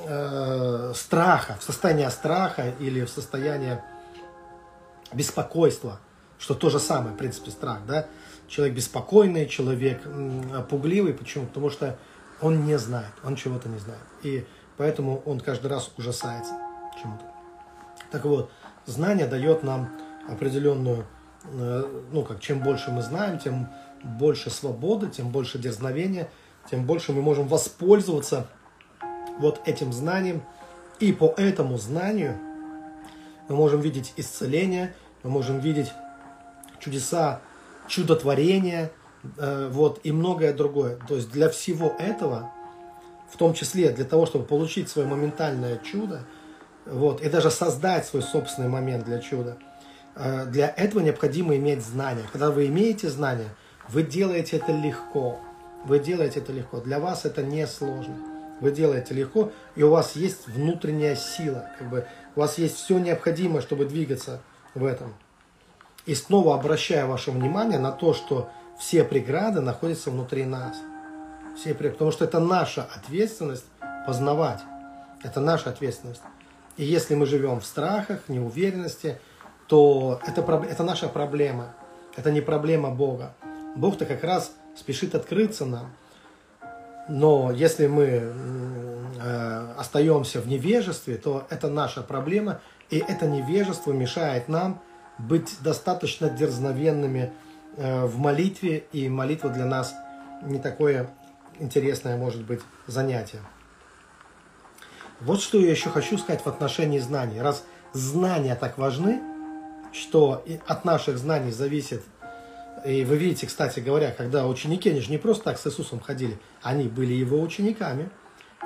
э, 0.06 0.94
страха, 0.96 1.58
в 1.60 1.64
состояние 1.64 2.10
страха 2.10 2.74
или 2.80 3.06
в 3.06 3.10
состояние 3.10 3.84
беспокойства– 5.14 6.00
что 6.42 6.56
то 6.56 6.70
же 6.72 6.80
самое, 6.80 7.14
в 7.14 7.18
принципе, 7.18 7.52
страх, 7.52 7.86
да. 7.88 8.08
Человек 8.48 8.76
беспокойный, 8.76 9.48
человек 9.48 10.02
пугливый. 10.70 11.14
Почему? 11.14 11.46
Потому 11.46 11.70
что 11.70 11.98
он 12.42 12.66
не 12.66 12.78
знает, 12.80 13.12
он 13.24 13.36
чего-то 13.36 13.70
не 13.70 13.78
знает. 13.78 14.02
И 14.24 14.46
поэтому 14.76 15.22
он 15.26 15.40
каждый 15.40 15.68
раз 15.68 15.92
ужасается 15.98 16.54
чему-то. 17.00 17.24
Так 18.10 18.26
вот, 18.26 18.52
знание 18.88 19.28
дает 19.28 19.62
нам 19.62 19.92
определенную, 20.28 21.06
э, 21.44 22.04
ну 22.12 22.24
как, 22.24 22.40
чем 22.42 22.60
больше 22.60 22.90
мы 22.90 23.04
знаем, 23.04 23.38
тем 23.38 23.70
больше 24.04 24.50
свободы, 24.50 25.10
тем 25.10 25.30
больше 25.30 25.60
дерзновения, 25.60 26.28
тем 26.70 26.86
больше 26.86 27.14
мы 27.14 27.22
можем 27.22 27.48
воспользоваться 27.48 28.48
вот 29.38 29.62
этим 29.66 29.94
знанием. 29.94 30.42
И 31.00 31.14
по 31.14 31.36
этому 31.38 31.78
знанию 31.78 32.36
мы 33.48 33.56
можем 33.56 33.80
видеть 33.80 34.14
исцеление, 34.18 34.96
мы 35.24 35.30
можем 35.30 35.60
видеть 35.60 35.92
чудеса, 36.80 37.42
чудотворения, 37.88 38.92
э, 39.38 39.70
вот, 39.72 40.00
и 40.04 40.12
многое 40.12 40.54
другое. 40.54 40.98
То 41.08 41.16
есть 41.16 41.32
для 41.32 41.50
всего 41.50 41.96
этого, 42.00 42.52
в 43.30 43.38
том 43.38 43.54
числе 43.54 43.92
для 43.92 44.06
того, 44.06 44.26
чтобы 44.26 44.46
получить 44.46 44.90
свое 44.90 45.08
моментальное 45.08 45.78
чудо, 45.78 46.22
вот, 46.86 47.22
и 47.22 47.30
даже 47.30 47.52
создать 47.52 48.06
свой 48.06 48.24
собственный 48.24 48.70
момент 48.70 49.06
для 49.06 49.20
чуда, 49.20 49.58
э, 50.16 50.46
для 50.46 50.70
этого 50.70 51.02
необходимо 51.02 51.56
иметь 51.56 51.84
знания. 51.84 52.24
Когда 52.32 52.50
вы 52.50 52.68
имеете 52.68 53.10
знания, 53.10 53.50
вы 53.90 54.04
делаете 54.04 54.58
это 54.58 54.72
легко. 54.72 55.40
Вы 55.86 56.00
делаете 56.00 56.40
это 56.40 56.52
легко. 56.52 56.80
Для 56.80 57.00
вас 57.00 57.26
это 57.26 57.44
не 57.44 57.66
сложно. 57.68 58.16
Вы 58.60 58.72
делаете 58.72 59.16
легко, 59.16 59.52
и 59.76 59.82
у 59.82 59.90
вас 59.90 60.16
есть 60.16 60.48
внутренняя 60.48 61.16
сила. 61.16 61.68
Как 61.80 61.90
бы 61.90 62.06
у 62.36 62.42
вас 62.42 62.60
есть 62.60 62.76
все 62.76 63.00
необходимое, 63.00 63.62
чтобы 63.62 63.86
двигаться 63.86 64.42
в 64.74 64.86
этом. 64.86 65.14
И 66.06 66.16
снова 66.16 66.56
обращаю 66.56 67.08
ваше 67.08 67.32
внимание 67.32 67.80
на 67.80 67.92
то, 67.92 68.14
что 68.14 68.50
все 68.80 69.04
преграды 69.04 69.62
находятся 69.62 70.10
внутри 70.12 70.46
нас. 70.46 70.76
Все 71.56 71.74
преграды, 71.74 71.94
потому 71.94 72.12
что 72.12 72.26
это 72.26 72.40
наша 72.40 72.84
ответственность 72.84 73.66
познавать. 74.08 74.62
Это 75.24 75.40
наша 75.40 75.70
ответственность. 75.70 76.22
И 76.78 76.84
если 76.84 77.14
мы 77.14 77.26
живем 77.26 77.60
в 77.60 77.66
страхах, 77.66 78.28
неуверенности, 78.28 79.20
то 79.68 80.20
это, 80.26 80.42
это 80.42 80.84
наша 80.84 81.08
проблема. 81.08 81.76
Это 82.16 82.32
не 82.32 82.42
проблема 82.42 82.90
Бога. 82.90 83.36
Бог-то 83.76 84.06
как 84.06 84.24
раз 84.24 84.52
спешит 84.76 85.16
открыться 85.16 85.66
нам. 85.66 85.92
Но 87.08 87.52
если 87.52 87.88
мы 87.88 88.04
э, 88.04 89.74
остаемся 89.78 90.40
в 90.42 90.48
невежестве, 90.48 91.18
то 91.18 91.46
это 91.50 91.68
наша 91.68 92.02
проблема, 92.02 92.62
и 92.92 92.98
это 92.98 93.26
невежество 93.26 93.94
мешает 93.94 94.50
нам 94.50 94.80
быть 95.18 95.58
достаточно 95.62 96.30
дерзновенными 96.30 97.32
э, 97.78 98.06
в 98.06 98.18
молитве, 98.18 98.84
и 98.92 99.10
молитва 99.10 99.50
для 99.50 99.66
нас 99.66 99.96
не 100.44 100.60
такое 100.60 101.10
интересное 101.60 102.18
может 102.18 102.44
быть 102.44 102.60
занятие. 102.88 103.40
Вот 105.22 105.42
что 105.42 105.60
я 105.60 105.72
еще 105.72 105.90
хочу 105.90 106.18
сказать 106.18 106.42
в 106.42 106.48
отношении 106.48 107.00
знаний. 107.00 107.40
Раз 107.40 107.64
знания 107.94 108.56
так 108.56 108.78
важны, 108.78 109.22
что 109.94 110.44
от 110.68 110.84
наших 110.84 111.18
знаний 111.18 111.52
зависит, 111.52 112.04
и 112.84 113.06
вы 113.06 113.18
видите, 113.18 113.48
кстати 113.48 113.80
говоря, 113.80 114.12
когда 114.12 114.48
ученики, 114.48 114.90
они 114.90 115.02
же 115.02 115.12
не 115.12 115.18
просто 115.18 115.44
так 115.44 115.60
с 115.60 115.68
Иисусом 115.68 116.00
ходили, 116.00 116.40
они 116.62 116.88
были 116.88 117.14
его 117.14 117.40
учениками, 117.40 118.10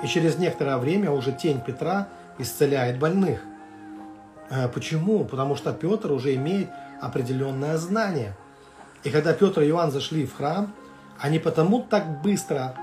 и 0.02 0.06
через 0.06 0.38
некоторое 0.38 0.78
время 0.78 1.10
уже 1.10 1.32
тень 1.32 1.60
Петра 1.60 2.08
исцеляет 2.38 2.98
больных– 2.98 3.40
почему? 4.72 5.24
Потому 5.24 5.56
что 5.56 5.72
Петр 5.72 6.12
уже 6.12 6.34
имеет 6.34 6.68
определенное 7.00 7.76
знание. 7.76 8.36
И 9.04 9.10
когда 9.10 9.32
Петр 9.32 9.62
и 9.62 9.68
Иоанн 9.68 9.90
зашли 9.90 10.26
в 10.26 10.34
храм, 10.36 10.72
они 11.18 11.38
потому 11.38 11.82
так 11.82 12.22
быстро 12.22 12.74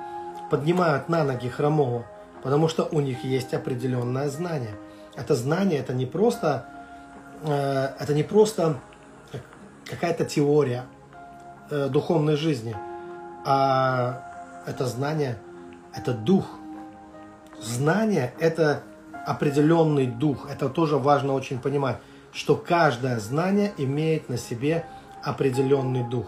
поднимают 0.50 1.10
на 1.10 1.24
ноги 1.24 1.50
хромого, 1.50 2.06
потому 2.44 2.68
что 2.68 2.88
у 2.92 3.00
них 3.00 3.24
есть 3.24 3.54
определенное 3.54 4.30
знание. 4.30 4.76
Это 5.16 5.36
знание, 5.36 5.80
это 5.80 5.94
не 5.94 6.06
просто, 6.06 6.66
э, 7.44 7.90
это 8.00 8.14
не 8.14 8.24
просто 8.24 8.80
какая-то 9.86 10.26
теория 10.26 10.86
э, 11.70 11.90
духовной 11.90 12.36
жизни, 12.36 12.76
а 13.46 14.24
это 14.66 14.86
знание, 14.86 15.38
это 15.94 16.14
дух. 16.14 16.46
Знание– 17.62 18.34
это 18.40 18.84
определенный 19.26 20.08
дух. 20.08 20.50
Это 20.50 20.70
тоже 20.70 20.98
важно 20.98 21.34
очень 21.34 21.60
понимать, 21.60 21.98
что 22.32 22.56
каждое 22.56 23.20
знание 23.20 23.74
имеет 23.78 24.30
на 24.30 24.38
себе 24.38 24.86
определенный 25.22 26.04
дух. 26.04 26.28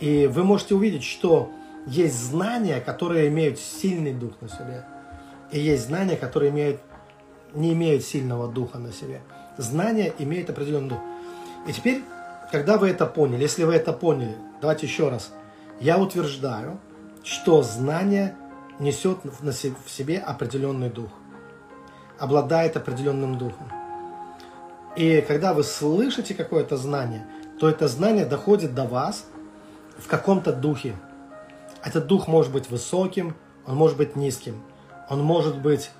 И 0.00 0.26
вы 0.26 0.44
можете 0.44 0.74
увидеть, 0.74 1.04
что 1.04 1.50
есть 1.86 2.16
знания, 2.16 2.80
которые 2.80 3.28
имеют 3.28 3.58
сильный 3.58 4.12
дух 4.12 4.32
на 4.40 4.48
себе, 4.48 4.84
и 5.50 5.58
есть 5.58 5.86
знания, 5.86 6.16
которые 6.16 6.50
имеют, 6.50 6.80
не 7.54 7.72
имеют 7.72 8.04
сильного 8.04 8.48
духа 8.48 8.78
на 8.78 8.92
себе. 8.92 9.20
Знания 9.56 10.12
имеют 10.18 10.50
определенный 10.50 10.90
дух. 10.90 11.00
И 11.66 11.72
теперь, 11.72 12.02
когда 12.50 12.78
вы 12.78 12.88
это 12.88 13.06
поняли, 13.06 13.42
если 13.42 13.64
вы 13.64 13.74
это 13.74 13.92
поняли, 13.92 14.36
давайте 14.60 14.86
еще 14.86 15.08
раз, 15.08 15.32
я 15.80 15.98
утверждаю, 15.98 16.78
что 17.22 17.62
знание 17.62 18.34
несет 18.78 19.18
в 19.24 19.90
себе 19.90 20.18
определенный 20.18 20.88
дух, 20.88 21.10
обладает 22.20 22.76
определенным 22.76 23.38
духом. 23.38 23.68
И 24.96 25.24
когда 25.26 25.54
вы 25.54 25.64
слышите 25.64 26.34
какое-то 26.34 26.76
знание, 26.76 27.26
то 27.58 27.68
это 27.68 27.88
знание 27.88 28.24
доходит 28.24 28.74
до 28.74 28.84
вас 28.84 29.24
в 29.98 30.06
каком-то 30.06 30.52
духе. 30.52 30.94
Этот 31.82 32.06
дух 32.06 32.28
может 32.28 32.52
быть 32.52 32.70
высоким, 32.70 33.34
он 33.66 33.76
может 33.76 33.96
быть 33.96 34.16
низким, 34.16 34.62
он 35.08 35.22
может 35.22 35.60
быть... 35.60 35.90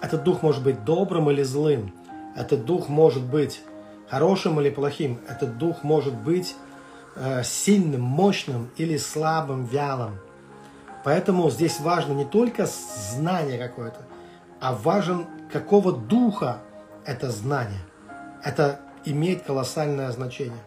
Этот 0.00 0.22
дух 0.22 0.42
может 0.42 0.62
быть 0.62 0.84
добрым 0.84 1.30
или 1.30 1.42
злым. 1.42 1.92
Этот 2.36 2.64
дух 2.64 2.88
может 2.88 3.24
быть 3.24 3.60
хорошим 4.08 4.60
или 4.60 4.70
плохим. 4.70 5.18
Этот 5.28 5.58
дух 5.58 5.82
может 5.82 6.14
быть 6.14 6.54
э, 7.16 7.42
сильным, 7.42 8.02
мощным 8.02 8.70
или 8.76 8.96
слабым, 8.96 9.64
вялым. 9.64 10.18
Поэтому 11.04 11.50
здесь 11.50 11.80
важно 11.80 12.12
не 12.12 12.24
только 12.24 12.66
знание 12.66 13.58
какое-то, 13.58 14.00
а 14.60 14.74
важен 14.74 15.26
какого 15.52 15.92
духа 15.92 16.58
это 17.04 17.30
знание. 17.30 17.80
Это 18.42 18.80
имеет 19.04 19.42
колоссальное 19.42 20.10
значение. 20.10 20.58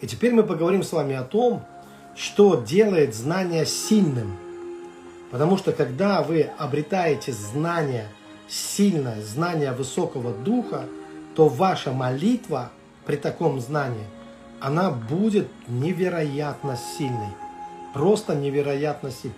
И 0.00 0.06
теперь 0.06 0.32
мы 0.32 0.42
поговорим 0.42 0.82
с 0.82 0.92
вами 0.92 1.14
о 1.14 1.22
том, 1.22 1.64
что 2.16 2.56
делает 2.56 3.14
знание 3.14 3.64
сильным. 3.66 4.36
Потому 5.30 5.56
что 5.56 5.72
когда 5.72 6.22
вы 6.22 6.50
обретаете 6.58 7.32
знание 7.32 8.08
сильное, 8.48 9.22
знание 9.22 9.72
высокого 9.72 10.32
духа, 10.32 10.84
то 11.34 11.48
ваша 11.48 11.92
молитва 11.92 12.70
при 13.06 13.16
таком 13.16 13.60
знании, 13.60 14.04
она 14.60 14.90
будет 14.90 15.48
невероятно 15.68 16.76
сильной. 16.98 17.34
Просто 17.94 18.34
невероятно 18.34 19.10
сильной. 19.10 19.36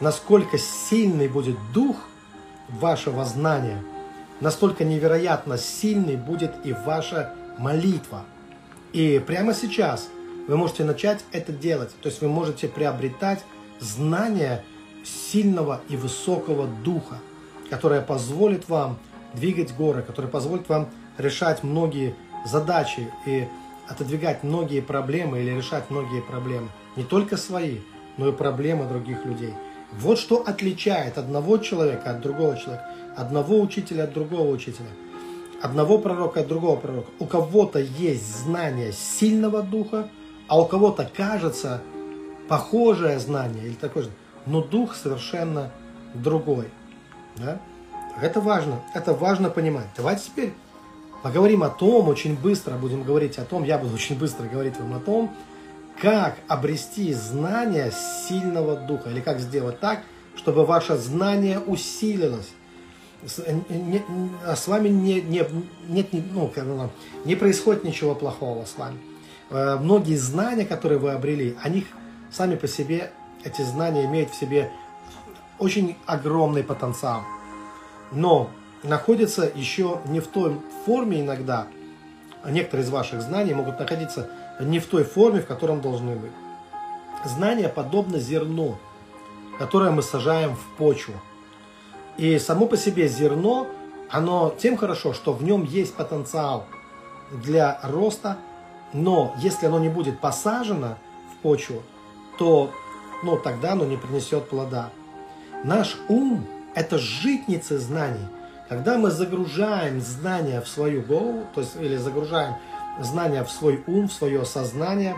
Насколько 0.00 0.58
сильный 0.58 1.28
будет 1.28 1.56
дух 1.72 1.96
вашего 2.72 3.24
знания, 3.24 3.82
настолько 4.40 4.84
невероятно 4.84 5.58
сильной 5.58 6.16
будет 6.16 6.52
и 6.64 6.72
ваша 6.72 7.34
молитва. 7.58 8.24
И 8.92 9.22
прямо 9.24 9.54
сейчас 9.54 10.08
вы 10.48 10.56
можете 10.56 10.84
начать 10.84 11.24
это 11.32 11.52
делать. 11.52 11.90
То 12.02 12.08
есть 12.08 12.20
вы 12.20 12.28
можете 12.28 12.68
приобретать 12.68 13.44
знание 13.80 14.64
сильного 15.04 15.80
и 15.88 15.96
высокого 15.96 16.66
духа, 16.84 17.18
которое 17.70 18.00
позволит 18.00 18.68
вам 18.68 18.98
двигать 19.34 19.74
горы, 19.74 20.02
которое 20.02 20.28
позволит 20.28 20.68
вам 20.68 20.88
решать 21.18 21.62
многие 21.62 22.14
задачи 22.44 23.08
и 23.26 23.46
отодвигать 23.88 24.42
многие 24.42 24.80
проблемы 24.80 25.40
или 25.40 25.50
решать 25.50 25.90
многие 25.90 26.22
проблемы. 26.22 26.68
Не 26.96 27.04
только 27.04 27.36
свои, 27.36 27.78
но 28.16 28.28
и 28.28 28.32
проблемы 28.32 28.86
других 28.86 29.24
людей. 29.24 29.54
Вот 29.98 30.18
что 30.18 30.42
отличает 30.46 31.18
одного 31.18 31.58
человека 31.58 32.10
от 32.10 32.20
другого 32.20 32.56
человека, 32.56 32.88
одного 33.16 33.60
учителя 33.60 34.04
от 34.04 34.12
другого 34.12 34.50
учителя, 34.50 34.88
одного 35.60 35.98
пророка 35.98 36.40
от 36.40 36.48
другого 36.48 36.76
пророка. 36.76 37.10
У 37.18 37.26
кого-то 37.26 37.78
есть 37.78 38.44
знание 38.44 38.92
сильного 38.92 39.62
духа, 39.62 40.08
а 40.48 40.60
у 40.60 40.66
кого-то 40.66 41.08
кажется 41.14 41.82
похожее 42.48 43.18
знание 43.18 43.66
или 43.66 43.74
такое 43.74 44.04
же, 44.04 44.10
но 44.46 44.62
дух 44.62 44.94
совершенно 44.94 45.70
другой. 46.14 46.68
Да? 47.36 47.60
Это 48.20 48.40
важно, 48.40 48.80
это 48.94 49.14
важно 49.14 49.50
понимать. 49.50 49.86
Давайте 49.96 50.24
теперь 50.26 50.52
поговорим 51.22 51.62
о 51.62 51.68
том, 51.68 52.08
очень 52.08 52.36
быстро 52.36 52.74
будем 52.76 53.04
говорить 53.04 53.38
о 53.38 53.44
том, 53.44 53.64
я 53.64 53.78
буду 53.78 53.94
очень 53.94 54.18
быстро 54.18 54.46
говорить 54.46 54.78
вам 54.78 54.94
о 54.94 55.00
том, 55.00 55.34
как 56.02 56.34
обрести 56.48 57.14
знание 57.14 57.92
сильного 58.26 58.74
духа, 58.74 59.10
или 59.10 59.20
как 59.20 59.38
сделать 59.38 59.78
так, 59.78 60.00
чтобы 60.34 60.66
ваше 60.66 60.96
знание 60.96 61.60
усилилось. 61.60 62.50
С, 63.24 63.38
э, 63.38 63.54
а 64.44 64.56
вами 64.66 64.88
не, 64.88 65.20
не, 65.20 65.46
нет, 65.88 66.08
ну, 66.12 66.50
не 67.24 67.36
происходит 67.36 67.84
ничего 67.84 68.16
плохого 68.16 68.64
с 68.64 68.76
вами. 68.76 68.98
Э, 69.50 69.76
многие 69.76 70.16
знания, 70.16 70.64
которые 70.64 70.98
вы 70.98 71.12
обрели, 71.12 71.56
они 71.62 71.86
сами 72.32 72.56
по 72.56 72.66
себе, 72.66 73.12
эти 73.44 73.62
знания 73.62 74.04
имеют 74.06 74.30
в 74.30 74.34
себе 74.34 74.72
очень 75.60 75.96
огромный 76.06 76.64
потенциал. 76.64 77.22
Но 78.10 78.50
находятся 78.82 79.48
еще 79.54 80.00
не 80.06 80.18
в 80.18 80.26
той 80.26 80.60
форме 80.84 81.20
иногда, 81.20 81.68
некоторые 82.44 82.84
из 82.84 82.90
ваших 82.90 83.22
знаний 83.22 83.54
могут 83.54 83.78
находиться 83.78 84.28
не 84.60 84.78
в 84.78 84.86
той 84.86 85.04
форме, 85.04 85.40
в 85.40 85.46
котором 85.46 85.80
должны 85.80 86.14
быть. 86.14 86.32
Знание 87.24 87.68
подобно 87.68 88.18
зерну, 88.18 88.76
которое 89.58 89.90
мы 89.90 90.02
сажаем 90.02 90.56
в 90.56 90.76
почву. 90.76 91.14
И 92.16 92.38
само 92.38 92.66
по 92.66 92.76
себе 92.76 93.08
зерно, 93.08 93.66
оно 94.10 94.54
тем 94.58 94.76
хорошо, 94.76 95.12
что 95.14 95.32
в 95.32 95.42
нем 95.42 95.64
есть 95.64 95.94
потенциал 95.94 96.66
для 97.30 97.80
роста, 97.82 98.36
но 98.92 99.34
если 99.38 99.66
оно 99.66 99.78
не 99.78 99.88
будет 99.88 100.20
посажено 100.20 100.96
в 101.32 101.42
почву, 101.42 101.82
то 102.38 102.70
ну, 103.22 103.36
тогда 103.36 103.72
оно 103.72 103.84
не 103.84 103.96
принесет 103.96 104.48
плода. 104.48 104.90
Наш 105.64 105.96
ум– 106.08 106.44
это 106.74 106.98
житницы 106.98 107.78
знаний. 107.78 108.26
Когда 108.68 108.98
мы 108.98 109.10
загружаем 109.10 110.00
знания 110.00 110.60
в 110.60 110.68
свою 110.68 111.02
голову, 111.02 111.44
то 111.54 111.60
есть 111.60 111.76
или 111.76 111.96
загружаем 111.96 112.56
знания 113.00 113.44
в 113.44 113.50
свой 113.50 113.82
ум, 113.86 114.08
в 114.08 114.12
свое 114.12 114.44
сознание, 114.44 115.16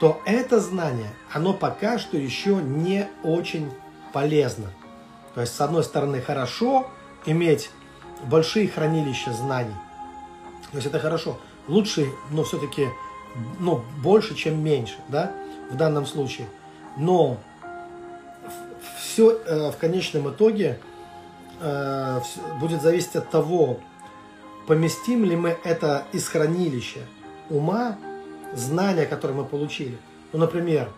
то 0.00 0.20
это 0.24 0.60
знание, 0.60 1.10
оно 1.32 1.52
пока 1.52 1.98
что 1.98 2.16
еще 2.16 2.56
не 2.56 3.08
очень 3.22 3.70
полезно. 4.12 4.70
То 5.34 5.40
есть, 5.40 5.54
с 5.54 5.60
одной 5.60 5.84
стороны, 5.84 6.20
хорошо 6.20 6.90
иметь 7.24 7.70
большие 8.24 8.68
хранилища 8.68 9.32
знаний. 9.32 9.74
То 10.70 10.76
есть 10.76 10.86
это 10.86 10.98
хорошо. 10.98 11.38
Лучше, 11.68 12.08
но 12.30 12.44
все-таки 12.44 12.88
ну, 13.60 13.82
больше, 14.02 14.34
чем 14.34 14.62
меньше, 14.62 14.96
да, 15.08 15.32
в 15.70 15.76
данном 15.76 16.06
случае. 16.06 16.48
Но 16.96 17.38
все 18.98 19.30
э, 19.30 19.70
в 19.70 19.76
конечном 19.76 20.30
итоге 20.30 20.78
э, 21.60 22.20
будет 22.60 22.82
зависеть 22.82 23.16
от 23.16 23.30
того, 23.30 23.78
поместим 24.66 25.24
ли 25.24 25.36
мы 25.36 25.56
это 25.64 26.04
из 26.12 26.28
хранилища 26.28 27.00
ума, 27.50 27.96
знания, 28.54 29.06
которые 29.06 29.38
мы 29.38 29.44
получили. 29.44 29.98
Ну, 30.32 30.38
например, 30.38 30.88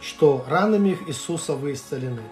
что 0.00 0.44
ранами 0.48 0.98
Иисуса 1.06 1.54
вы 1.54 1.72
исцелены. 1.72 2.22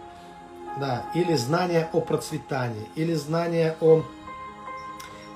Да, 0.79 1.07
или 1.15 1.35
знание 1.37 1.89
о 1.93 2.03
процветании, 2.03 2.87
или 2.97 3.15
знание 3.15 3.77
о, 3.81 4.03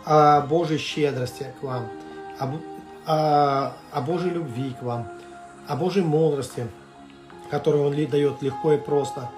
о 0.04 0.42
Божьей 0.42 0.76
щедрости 0.76 1.46
к 1.58 1.62
вам, 1.62 1.88
об, 2.38 2.56
о, 3.06 3.72
о 3.90 4.00
Божьей 4.02 4.30
любви 4.30 4.76
к 4.78 4.82
вам, 4.82 5.08
о 5.66 5.76
Божьей 5.76 6.02
мудрости, 6.02 6.66
которую 7.50 7.86
Он 7.86 7.94
дает 7.94 8.42
легко 8.42 8.72
и 8.74 8.76
просто. 8.76 9.30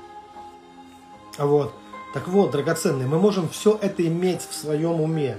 Вот. 1.38 1.72
Так 2.14 2.26
вот, 2.26 2.50
драгоценные, 2.50 3.06
мы 3.06 3.20
можем 3.20 3.48
все 3.48 3.78
это 3.80 4.04
иметь 4.04 4.42
в 4.42 4.52
своем 4.52 5.00
уме. 5.00 5.36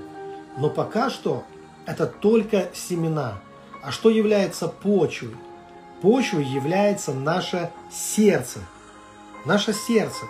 Но 0.58 0.70
пока 0.70 1.10
что 1.10 1.44
это 1.86 2.06
только 2.06 2.70
семена. 2.74 3.40
А 3.82 3.92
что 3.92 4.10
является 4.10 4.68
почвой? 4.68 5.36
Почвой 6.02 6.46
является 6.46 7.14
наше 7.14 7.72
сердце. 7.92 8.60
Наше 9.46 9.74
сердце. 9.74 10.26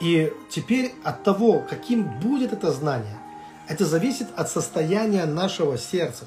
И 0.00 0.32
теперь 0.48 0.94
от 1.04 1.22
того, 1.22 1.64
каким 1.68 2.04
будет 2.20 2.52
это 2.52 2.72
знание, 2.72 3.18
это 3.68 3.84
зависит 3.84 4.28
от 4.36 4.50
состояния 4.50 5.24
нашего 5.26 5.78
сердца. 5.78 6.26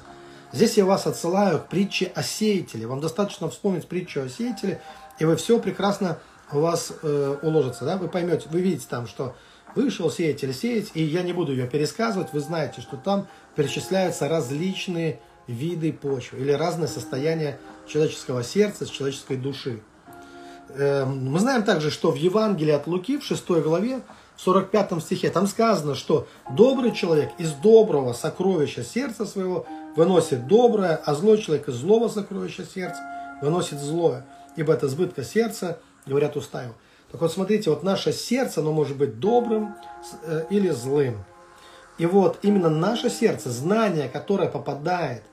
Здесь 0.54 0.78
я 0.78 0.86
вас 0.86 1.06
отсылаю 1.08 1.60
к 1.60 1.68
притче 1.68 2.12
о 2.16 2.24
сеятеле. 2.24 2.88
Вам 2.88 3.02
достаточно 3.02 3.50
вспомнить 3.50 3.88
притчу 3.88 4.22
о 4.22 4.30
сеятеле, 4.30 4.82
и 5.20 5.26
вы 5.26 5.36
все 5.36 5.60
прекрасно 5.60 6.20
у 6.54 6.60
вас 6.60 6.94
э, 7.02 7.38
уложится. 7.42 7.84
Да? 7.84 7.98
Вы 7.98 8.08
поймете, 8.08 8.48
вы 8.50 8.62
видите 8.62 8.86
там, 8.90 9.08
что 9.08 9.36
Вышел 9.76 10.10
сеятель 10.10 10.54
сеять, 10.54 10.92
и 10.94 11.04
я 11.04 11.22
не 11.22 11.34
буду 11.34 11.52
ее 11.52 11.68
пересказывать, 11.68 12.32
вы 12.32 12.40
знаете, 12.40 12.82
что 12.82 12.96
там 12.96 13.28
перечисляются 13.56 14.30
различные 14.30 15.20
виды 15.48 15.92
почвы 15.92 16.40
или 16.40 16.52
разные 16.52 16.88
состояния 16.88 17.60
человеческого 17.88 18.44
сердца, 18.44 18.86
человеческой 18.86 19.38
души. 19.38 19.82
Эм, 20.70 21.32
мы 21.32 21.40
знаем 21.40 21.64
также, 21.64 21.92
что 21.92 22.12
в 22.12 22.16
Евангелии 22.16 22.72
от 22.72 22.88
Луки, 22.88 23.18
в 23.18 23.24
6 23.24 23.62
главе, 23.62 24.02
в 24.36 24.42
45 24.42 25.02
стихе, 25.02 25.30
там 25.30 25.48
сказано, 25.48 25.96
что 25.96 26.28
добрый 26.52 26.92
человек 26.92 27.32
из 27.38 27.52
доброго 27.52 28.14
сокровища 28.14 28.84
сердца 28.84 29.26
своего 29.26 29.66
выносит 29.96 30.48
доброе, 30.48 30.96
а 30.96 31.16
злой 31.16 31.38
человек 31.38 31.70
из 31.70 31.76
злого 31.76 32.08
сокровища 32.08 32.66
сердца 32.66 33.02
выносит 33.42 33.80
злое. 33.80 34.26
Ибо 34.56 34.74
это 34.74 34.88
сбытка 34.88 35.24
сердца, 35.24 35.80
говорят 36.06 36.36
уста 36.36 36.64
его. 36.64 36.76
Так 37.16 37.22
вот, 37.22 37.32
смотрите, 37.32 37.70
вот 37.70 37.82
наше 37.82 38.12
сердце, 38.12 38.60
оно 38.60 38.74
может 38.74 38.98
быть 38.98 39.22
добрым 39.22 39.74
э, 40.24 40.48
или 40.50 40.68
злым. 40.72 41.24
И 41.98 42.06
вот 42.06 42.40
именно 42.42 42.70
наше 42.70 43.10
сердце, 43.10 43.52
знание, 43.52 44.10
которое 44.10 44.50
попадает 44.50 45.24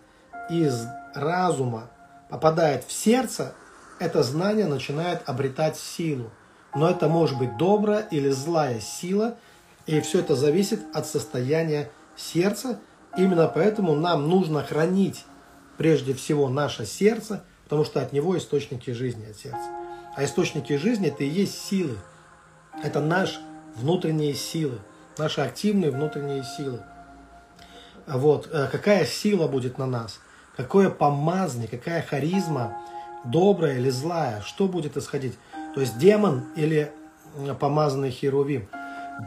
из 0.48 0.86
разума, 1.12 1.90
попадает 2.30 2.84
в 2.84 2.92
сердце, 2.92 3.52
это 3.98 4.22
знание 4.22 4.66
начинает 4.66 5.28
обретать 5.28 5.76
силу. 5.76 6.30
Но 6.72 6.88
это 6.88 7.08
может 7.08 7.36
быть 7.36 7.56
добрая 7.56 8.06
или 8.12 8.28
злая 8.28 8.78
сила, 8.78 9.34
и 9.86 10.00
все 10.02 10.20
это 10.20 10.36
зависит 10.36 10.82
от 10.94 11.08
состояния 11.08 11.90
сердца. 12.14 12.78
Именно 13.16 13.48
поэтому 13.48 13.96
нам 13.96 14.28
нужно 14.28 14.62
хранить 14.62 15.24
прежде 15.78 16.14
всего 16.14 16.48
наше 16.48 16.86
сердце, 16.86 17.42
потому 17.64 17.84
что 17.84 18.00
от 18.00 18.12
него 18.12 18.38
источники 18.38 18.92
жизни, 18.92 19.28
от 19.28 19.36
сердца. 19.36 19.81
А 20.14 20.24
источники 20.24 20.76
жизни 20.76 21.08
это 21.08 21.24
и 21.24 21.28
есть 21.28 21.58
силы. 21.58 21.98
Это 22.82 23.00
наши 23.00 23.40
внутренние 23.76 24.34
силы, 24.34 24.78
наши 25.18 25.40
активные 25.40 25.90
внутренние 25.90 26.44
силы. 26.44 26.80
Вот, 28.06 28.48
э, 28.52 28.68
какая 28.70 29.06
сила 29.06 29.46
будет 29.46 29.78
на 29.78 29.86
нас, 29.86 30.20
какое 30.56 30.90
помазание, 30.90 31.68
какая 31.68 32.02
харизма, 32.02 32.76
добрая 33.24 33.78
или 33.78 33.90
злая, 33.90 34.40
что 34.42 34.66
будет 34.66 34.96
исходить. 34.96 35.38
То 35.74 35.80
есть 35.80 35.98
демон 35.98 36.44
или 36.56 36.92
помазанный 37.58 38.10
херувим, 38.10 38.68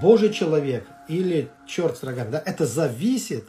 Божий 0.02 0.32
человек 0.34 0.88
или 1.08 1.50
черт 1.68 1.98
с 1.98 2.04
рогами, 2.04 2.32
да, 2.32 2.44
это 2.46 2.66
зависит, 2.66 3.48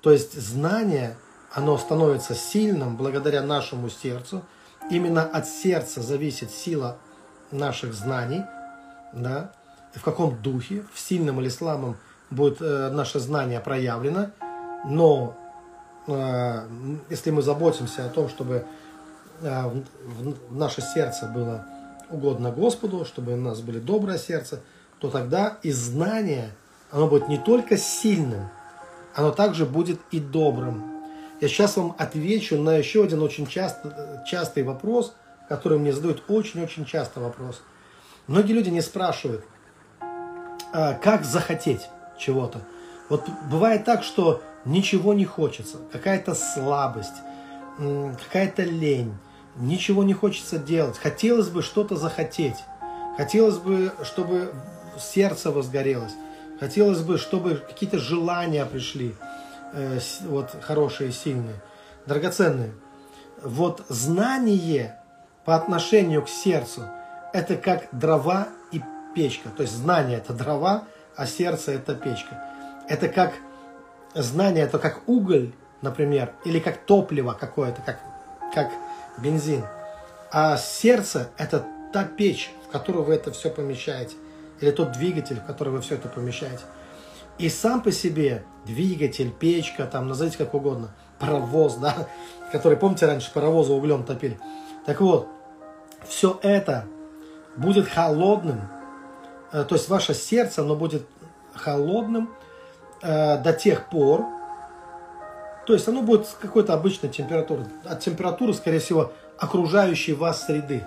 то 0.00 0.10
есть 0.10 0.38
знание, 0.38 1.16
оно 1.52 1.78
становится 1.78 2.34
сильным 2.34 2.96
благодаря 2.96 3.42
нашему 3.42 3.88
сердцу, 3.88 4.42
именно 4.90 5.22
от 5.22 5.46
сердца 5.46 6.02
зависит 6.02 6.50
сила 6.50 6.98
наших 7.50 7.94
знаний, 7.94 8.42
да, 9.12 9.52
в 9.94 10.02
каком 10.02 10.40
духе, 10.40 10.84
в 10.92 10.98
сильном 10.98 11.40
или 11.40 11.48
слабом 11.48 11.96
будет 12.30 12.60
э, 12.60 12.90
наше 12.90 13.18
знание 13.18 13.60
проявлено, 13.60 14.30
но 14.84 15.36
э, 16.06 16.68
если 17.08 17.30
мы 17.30 17.42
заботимся 17.42 18.06
о 18.06 18.08
том, 18.08 18.28
чтобы 18.28 18.66
э, 19.40 19.62
в, 19.66 20.34
в 20.50 20.56
наше 20.56 20.80
сердце 20.80 21.26
было 21.26 21.66
угодно 22.08 22.50
Господу, 22.50 23.04
чтобы 23.04 23.32
у 23.32 23.36
нас 23.36 23.60
были 23.60 23.78
доброе 23.78 24.18
сердце, 24.18 24.60
то 24.98 25.10
тогда 25.10 25.58
и 25.62 25.72
знание, 25.72 26.50
оно 26.90 27.08
будет 27.08 27.28
не 27.28 27.38
только 27.38 27.76
сильным, 27.76 28.48
оно 29.14 29.32
также 29.32 29.66
будет 29.66 30.00
и 30.10 30.20
добрым. 30.20 30.89
Я 31.40 31.48
сейчас 31.48 31.76
вам 31.76 31.94
отвечу 31.98 32.58
на 32.58 32.76
еще 32.76 33.02
один 33.02 33.22
очень 33.22 33.46
часто, 33.46 34.22
частый 34.26 34.62
вопрос, 34.62 35.14
который 35.48 35.78
мне 35.78 35.92
задают 35.92 36.22
очень-очень 36.28 36.84
часто 36.84 37.20
вопрос. 37.20 37.62
Многие 38.26 38.52
люди 38.52 38.68
не 38.68 38.82
спрашивают, 38.82 39.44
а, 40.72 40.94
как 40.94 41.24
захотеть 41.24 41.88
чего-то. 42.18 42.60
Вот 43.08 43.28
бывает 43.50 43.84
так, 43.84 44.04
что 44.04 44.42
ничего 44.64 45.14
не 45.14 45.24
хочется, 45.24 45.78
какая-то 45.90 46.34
слабость, 46.34 47.16
какая-то 47.78 48.62
лень, 48.62 49.14
ничего 49.56 50.04
не 50.04 50.12
хочется 50.12 50.58
делать. 50.58 50.98
Хотелось 50.98 51.48
бы 51.48 51.62
что-то 51.62 51.96
захотеть. 51.96 52.56
Хотелось 53.16 53.56
бы, 53.56 53.92
чтобы 54.04 54.52
сердце 54.98 55.50
возгорелось. 55.50 56.12
Хотелось 56.60 57.00
бы, 57.00 57.16
чтобы 57.16 57.56
какие-то 57.56 57.98
желания 57.98 58.64
пришли, 58.66 59.14
э, 59.72 59.98
вот 60.22 60.50
хорошие, 60.62 61.12
сильные, 61.12 61.56
драгоценные. 62.06 62.72
Вот 63.42 63.84
знание 63.88 65.00
по 65.44 65.56
отношению 65.56 66.22
к 66.22 66.28
сердцу– 66.28 66.82
это 67.32 67.56
как 67.56 67.88
дрова 67.92 68.48
и 68.72 68.82
печка. 69.14 69.48
То 69.48 69.62
есть 69.62 69.74
знание– 69.74 70.18
это 70.18 70.32
дрова, 70.32 70.84
а 71.16 71.26
сердце– 71.26 71.72
это 71.72 71.94
печка. 71.94 72.44
Это 72.88 73.08
как 73.08 73.32
знание, 74.14 74.64
это 74.64 74.78
как 74.78 75.08
уголь, 75.08 75.52
например, 75.82 76.34
или 76.44 76.58
как 76.58 76.78
топливо 76.78 77.32
какое-то, 77.32 77.80
как, 77.82 78.00
как 78.54 78.70
бензин. 79.18 79.64
А 80.30 80.56
сердце– 80.56 81.30
это 81.38 81.64
та 81.92 82.04
печь, 82.04 82.52
в 82.68 82.72
которую 82.72 83.04
вы 83.04 83.14
это 83.14 83.32
все 83.32 83.50
помещаете. 83.50 84.16
Или 84.60 84.70
тот 84.70 84.92
двигатель, 84.92 85.40
в 85.40 85.46
который 85.46 85.70
вы 85.70 85.80
все 85.80 85.94
это 85.94 86.08
помещаете. 86.08 86.62
И 87.40 87.48
сам 87.48 87.80
по 87.80 87.90
себе 87.90 88.44
двигатель, 88.66 89.30
печка, 89.30 89.86
там, 89.86 90.08
назовите 90.08 90.36
как 90.36 90.52
угодно, 90.52 90.90
паровоз, 91.18 91.76
да, 91.76 92.06
который, 92.52 92.76
помните, 92.76 93.06
раньше 93.06 93.32
паровозы 93.32 93.72
углем 93.72 94.04
топили. 94.04 94.38
Так 94.84 95.00
вот, 95.00 95.26
все 96.06 96.38
это 96.42 96.84
будет 97.56 97.88
холодным, 97.88 98.60
э, 99.52 99.64
то 99.64 99.74
есть 99.74 99.88
ваше 99.88 100.12
сердце, 100.12 100.60
оно 100.60 100.76
будет 100.76 101.06
холодным 101.54 102.30
э, 103.00 103.42
до 103.42 103.54
тех 103.54 103.88
пор, 103.88 104.26
то 105.66 105.72
есть 105.72 105.88
оно 105.88 106.02
будет 106.02 106.26
с 106.26 106.34
какой-то 106.34 106.74
обычной 106.74 107.08
температуры, 107.08 107.64
от 107.86 108.00
температуры, 108.00 108.52
скорее 108.52 108.80
всего, 108.80 109.12
окружающей 109.38 110.12
вас 110.12 110.44
среды. 110.44 110.84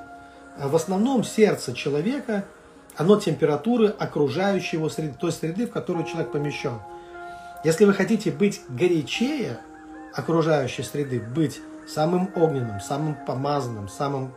А 0.60 0.68
в 0.68 0.76
основном 0.76 1.24
сердце 1.24 1.74
человека, 1.74 2.46
оно 2.98 3.20
температуры 3.20 3.88
окружающей 3.88 4.78
его 4.78 4.90
среды, 4.90 5.16
той 5.20 5.32
среды, 5.32 5.68
в 5.68 5.72
которую 5.72 6.06
человек 6.06 6.32
помещен. 6.32 6.80
Если 7.64 7.86
вы 7.86 7.94
хотите 7.94 8.32
быть 8.32 8.62
горячее 8.70 9.60
окружающей 10.14 10.84
среды, 10.84 11.20
быть 11.20 11.62
самым 11.88 12.30
огненным, 12.36 12.80
самым 12.82 13.16
помазанным, 13.26 13.88
самым 13.88 14.34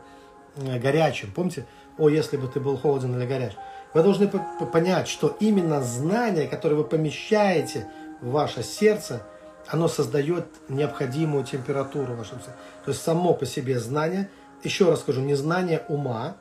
э, 0.57 0.79
горячим, 0.79 1.33
помните, 1.33 1.67
о, 1.99 2.09
если 2.09 2.37
бы 2.37 2.49
ты 2.49 2.61
был 2.61 2.77
холоден 2.77 3.17
или 3.17 3.27
горяч, 3.27 3.53
вы 3.95 4.03
должны 4.03 4.29
понять, 4.29 5.09
что 5.09 5.37
именно 5.41 5.83
знание, 5.83 6.47
которое 6.47 6.77
вы 6.77 6.85
помещаете 6.85 7.89
в 8.21 8.31
ваше 8.31 8.63
сердце– 8.63 9.23
оно 9.69 9.89
создает 9.89 10.47
необходимую 10.69 11.45
температуру 11.45 12.15
в 12.15 12.19
вашем 12.19 12.39
сердце. 12.39 12.57
То 12.85 12.91
есть 12.91 13.03
само 13.03 13.35
по 13.35 13.47
себе 13.47 13.79
знание, 13.79 14.29
еще 14.63 14.89
раз 14.89 15.01
скажу, 15.01 15.21
не 15.21 15.35
знание 15.35 15.83
ума, 15.89 16.37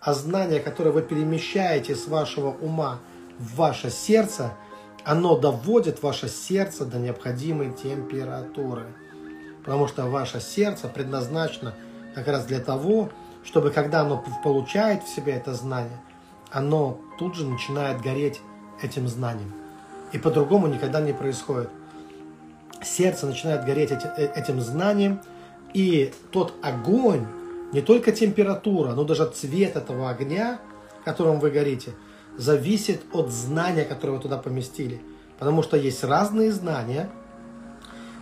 а 0.00 0.14
знание, 0.14 0.60
которое 0.60 0.90
вы 0.90 1.02
перемещаете 1.02 1.94
с 1.94 2.06
вашего 2.06 2.48
ума 2.48 2.98
в 3.38 3.56
ваше 3.56 3.90
сердце, 3.90 4.52
оно 5.04 5.38
доводит 5.38 6.02
ваше 6.02 6.28
сердце 6.28 6.84
до 6.84 6.98
необходимой 6.98 7.72
температуры. 7.72 8.86
Потому 9.64 9.88
что 9.88 10.06
ваше 10.06 10.40
сердце 10.40 10.88
предназначено 10.88 11.74
как 12.14 12.28
раз 12.28 12.46
для 12.46 12.60
того, 12.60 13.10
чтобы 13.44 13.70
когда 13.70 14.00
оно 14.00 14.24
получает 14.42 15.02
в 15.04 15.08
себе 15.08 15.34
это 15.34 15.54
знание, 15.54 16.00
оно 16.50 16.98
тут 17.18 17.36
же 17.36 17.46
начинает 17.46 18.00
гореть 18.00 18.40
этим 18.82 19.08
знанием. 19.08 19.52
И 20.12 20.18
по-другому 20.18 20.66
никогда 20.66 21.00
не 21.00 21.12
происходит 21.12 21.70
сердце 22.82 23.26
начинает 23.26 23.64
гореть 23.64 23.92
э, 23.92 24.32
этим 24.34 24.60
знанием, 24.60 25.20
и 25.72 26.12
тот 26.30 26.54
огонь, 26.62 27.26
не 27.72 27.80
только 27.80 28.12
температура, 28.12 28.92
но 28.92 29.04
даже 29.04 29.26
цвет 29.26 29.76
этого 29.76 30.10
огня, 30.10 30.60
которым 31.04 31.40
вы 31.40 31.50
горите, 31.50 31.92
зависит 32.36 33.02
от 33.12 33.30
знания, 33.30 33.84
которое 33.84 34.14
вы 34.14 34.20
туда 34.20 34.38
поместили. 34.38 35.00
Потому 35.38 35.62
что 35.62 35.76
есть 35.76 36.04
разные 36.04 36.52
знания, 36.52 37.08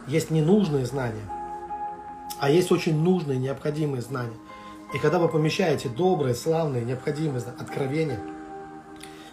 есть 0.07 0.31
ненужные 0.31 0.87
знания, 0.87 1.25
а 2.41 2.51
есть 2.51 2.71
очень 2.71 3.01
нужные, 3.01 3.39
необходимые 3.39 4.03
знания. 4.03 4.37
И 4.95 4.99
когда 4.99 5.19
вы 5.19 5.29
помещаете 5.29 5.89
добрые, 5.89 6.35
славные, 6.35 6.85
необходимые 6.85 7.43
откровения, 7.59 8.21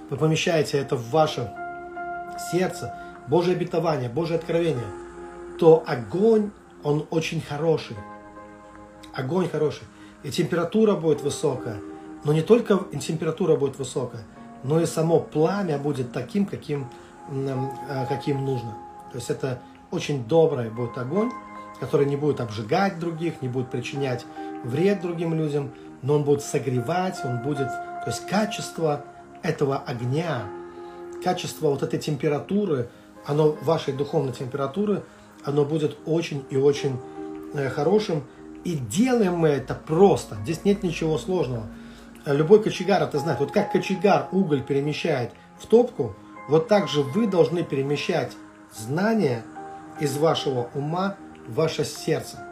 вы 0.10 0.17
помещаете 0.17 0.78
это 0.78 0.95
в 0.95 1.10
ваше 1.12 1.51
сердце, 2.51 2.93
Божье 3.28 3.54
обетование, 3.54 4.10
Божье 4.10 4.36
откровение– 4.36 4.86
то 5.58 5.84
огонь, 5.86 6.51
он 6.84 7.08
очень 7.10 7.41
хороший. 7.41 7.95
Огонь 9.13 9.49
хороший. 9.49 9.84
И 10.25 10.31
температура 10.31 10.95
будет 10.95 11.21
высокая. 11.21 11.79
Но 12.23 12.33
не 12.33 12.41
только 12.41 12.79
температура 12.99 13.55
будет 13.55 13.77
высокая, 13.77 14.23
но 14.63 14.81
и 14.81 14.85
само 14.85 15.19
пламя 15.19 15.77
будет 15.77 16.11
таким, 16.11 16.45
каким, 16.45 16.88
э, 17.29 18.05
каким 18.09 18.43
нужно. 18.43 18.75
То 19.11 19.17
есть 19.17 19.29
это 19.29 19.61
очень 19.91 20.25
добрый 20.25 20.69
будет 20.69 20.97
огонь, 20.97 21.31
который 21.79 22.07
не 22.07 22.15
будет 22.15 22.41
обжигать 22.41 22.99
других, 22.99 23.41
не 23.41 23.47
будет 23.47 23.69
причинять 23.69 24.25
вред 24.63 25.01
другим 25.01 25.35
людям, 25.35 25.71
но 26.01 26.15
он 26.15 26.23
будет 26.23 26.41
согревать, 26.41 27.19
он 27.23 27.43
будет, 27.43 27.67
то 27.67 28.07
есть 28.07 28.27
качество 28.27 29.05
этого 29.43 29.77
огня, 29.77 30.43
качество 31.23 31.69
вот 31.69 31.83
этой 31.83 31.99
температуры, 31.99 32.89
оно 33.25 33.55
вашей 33.61 33.93
духовной 33.93 34.33
температуры– 34.33 35.03
оно 35.45 35.63
будет 35.63 35.95
очень 36.05 36.43
и 36.49 36.57
очень 36.57 36.99
э, 37.53 37.69
хорошим. 37.69 38.23
И 38.65 38.73
делаем 38.73 39.38
мы 39.38 39.49
это 39.49 39.75
просто. 39.75 40.36
Здесь 40.43 40.65
нет 40.65 40.82
ничего 40.82 41.19
сложного. 41.19 41.67
Любой 42.25 42.63
кочегар 42.63 43.04
это 43.04 43.19
знает. 43.19 43.39
Вот 43.39 43.51
как 43.51 43.71
кочегар 43.71 44.28
уголь 44.32 44.63
перемещает 44.63 45.32
в 45.60 45.67
топку, 45.67 46.15
вот 46.49 46.67
так 46.67 46.89
же 46.89 47.04
вы 47.04 47.28
должны 47.28 47.63
перемещать 47.63 48.32
знания 48.75 49.43
из 49.99 50.17
вашего 50.17 50.69
ума 50.73 51.15
в 51.47 51.54
ваше 51.54 51.86
сердце 51.86 52.43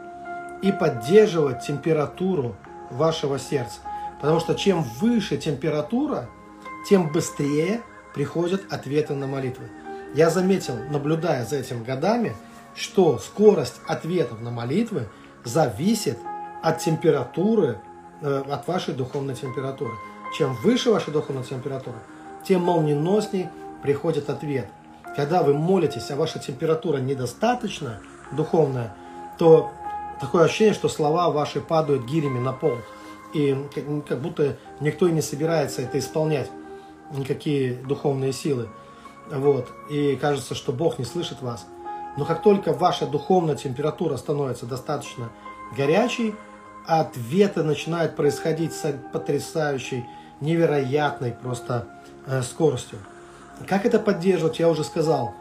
и 0.62 0.70
поддерживать 0.70 1.66
температуру 1.66 2.54
вашего 2.90 3.40
сердца. 3.40 3.80
Потому 4.20 4.38
что 4.38 4.54
чем 4.54 4.82
выше 4.82 5.36
температура, 5.36 6.30
тем 6.88 7.10
быстрее 7.10 7.80
приходят 8.14 8.62
ответы 8.72 9.14
на 9.14 9.26
молитвы. 9.26 9.68
Я 10.14 10.30
заметил, 10.30 10.76
наблюдая 10.90 11.44
за 11.44 11.56
этим 11.56 11.82
годами, 11.82 12.34
что 12.76 13.18
скорость 13.18 13.80
ответов 13.88 14.40
на 14.40 14.52
молитвы 14.52 15.08
зависит 15.44 16.18
от 16.62 16.78
температуры 16.78 17.78
э, 18.20 18.42
от 18.48 18.66
вашей 18.66 18.94
духовной 18.94 19.34
температуры. 19.34 19.92
Чем 20.36 20.54
выше 20.54 20.90
ваша 20.90 21.10
духовная 21.10 21.44
температура, 21.44 21.96
тем 22.46 22.62
молниеносней 22.62 23.48
приходит 23.82 24.30
ответ. 24.30 24.68
Когда 25.14 25.42
вы 25.42 25.54
молитесь, 25.54 26.10
а 26.10 26.16
ваша 26.16 26.38
температура 26.38 26.98
недостаточно 26.98 28.00
духовная, 28.32 28.96
то 29.38 29.70
такое 30.20 30.44
ощущение, 30.44 30.74
что 30.74 30.88
слова 30.88 31.30
ваши 31.30 31.60
падают 31.60 32.04
гирями 32.04 32.38
на 32.38 32.52
пол. 32.52 32.78
И 33.32 33.56
как 34.06 34.20
будто 34.20 34.56
никто 34.80 35.06
и 35.06 35.12
не 35.12 35.22
собирается 35.22 35.82
это 35.82 35.98
исполнять, 35.98 36.50
никакие 37.12 37.74
духовные 37.74 38.32
силы. 38.32 38.68
Вот. 39.30 39.68
И 39.90 40.16
кажется, 40.16 40.54
что 40.54 40.72
Бог 40.72 40.98
не 40.98 41.04
слышит 41.04 41.42
вас. 41.42 41.66
Но 42.16 42.24
как 42.24 42.42
только 42.42 42.72
ваша 42.72 43.06
духовная 43.06 43.56
температура 43.56 44.16
становится 44.16 44.66
достаточно 44.66 45.30
горячей, 45.76 46.34
ответы 46.86 47.62
начинают 47.62 48.14
происходить 48.16 48.72
с 48.72 48.92
потрясающей, 49.12 50.06
невероятной 50.40 51.32
просто 51.32 51.86
э, 52.26 52.42
скоростью. 52.42 52.98
Как 53.66 53.86
это 53.86 53.98
поддерживать, 53.98 54.58
я 54.58 54.68
уже 54.68 54.84
сказал. 54.84 55.34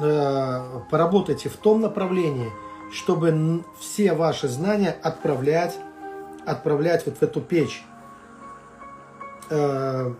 Э, 0.00 0.80
поработайте 0.90 1.48
в 1.48 1.56
том 1.56 1.80
направлении, 1.80 2.50
чтобы 2.92 3.64
все 3.78 4.12
ваши 4.12 4.48
знания 4.48 4.96
отправлять, 5.02 5.78
отправлять 6.46 7.06
вот 7.06 7.18
в 7.18 7.22
эту 7.22 7.40
печь. 7.40 7.82
Э, 9.48 10.12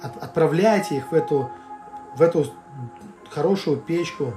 отправляйте 0.00 0.96
их 0.96 1.10
в 1.10 1.14
эту, 1.14 1.50
в 2.16 2.22
эту 2.22 2.46
хорошую 3.30 3.78
печку, 3.78 4.34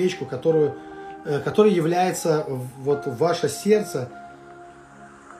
печку, 0.00 0.24
которую, 0.24 0.78
э, 1.26 1.40
которая 1.40 1.74
является 1.74 2.46
вот 2.78 3.06
ваше 3.06 3.50
сердце, 3.50 4.08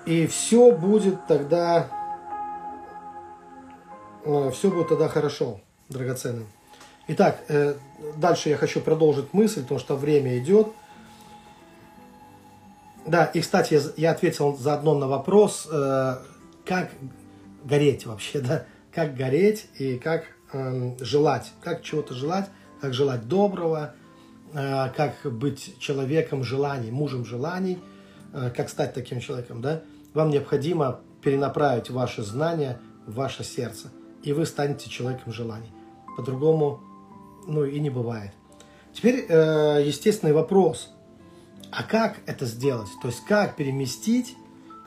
и 0.04 0.26
все 0.26 0.70
будет 0.70 1.26
тогда, 1.26 1.88
э, 4.22 4.50
все 4.52 4.70
будет 4.70 4.88
тогда 4.88 5.08
хорошо, 5.08 5.62
драгоценным. 5.88 6.46
Итак, 7.08 7.38
э, 7.48 7.74
дальше 8.16 8.50
я 8.50 8.58
хочу 8.58 8.82
продолжить 8.82 9.32
мысль, 9.32 9.62
потому 9.62 9.80
что 9.80 9.96
время 9.96 10.36
идет. 10.36 10.68
Да, 13.06 13.24
и, 13.24 13.40
кстати, 13.40 13.80
я 13.96 14.10
ответил 14.10 14.58
заодно 14.58 14.94
на 14.94 15.08
вопрос, 15.08 15.66
как 16.66 16.90
гореть 17.64 18.04
вообще, 18.04 18.40
да, 18.40 18.66
как 18.92 19.16
гореть 19.16 19.68
и 19.78 19.96
как 19.96 20.24
эм, 20.52 20.98
желать, 21.00 21.50
как 21.62 21.82
чего-то 21.82 22.12
желать, 22.12 22.50
как 22.82 22.92
желать 22.92 23.26
доброго, 23.26 23.94
Э, 23.94 23.99
как 24.52 25.14
быть 25.24 25.78
человеком 25.78 26.42
желаний, 26.44 26.90
мужем 26.90 27.24
желаний, 27.24 27.78
э, 28.32 28.50
как 28.56 28.68
стать 28.68 28.94
таким 28.94 29.20
человеком, 29.20 29.60
да, 29.62 29.82
вам 30.14 30.30
необходимо 30.30 31.00
перенаправить 31.22 31.90
ваши 31.90 32.22
знания 32.22 32.80
в 33.06 33.14
ваше 33.14 33.44
сердце, 33.44 33.90
и 34.22 34.32
вы 34.32 34.46
станете 34.46 34.90
человеком 34.90 35.32
желаний. 35.32 35.70
По-другому, 36.16 36.80
ну, 37.46 37.64
и 37.64 37.78
не 37.78 37.90
бывает. 37.90 38.32
Теперь 38.92 39.26
э, 39.28 39.82
естественный 39.84 40.32
вопрос, 40.32 40.90
а 41.70 41.84
как 41.84 42.18
это 42.26 42.46
сделать? 42.46 42.88
То 43.00 43.08
есть, 43.08 43.24
как 43.24 43.56
переместить, 43.56 44.34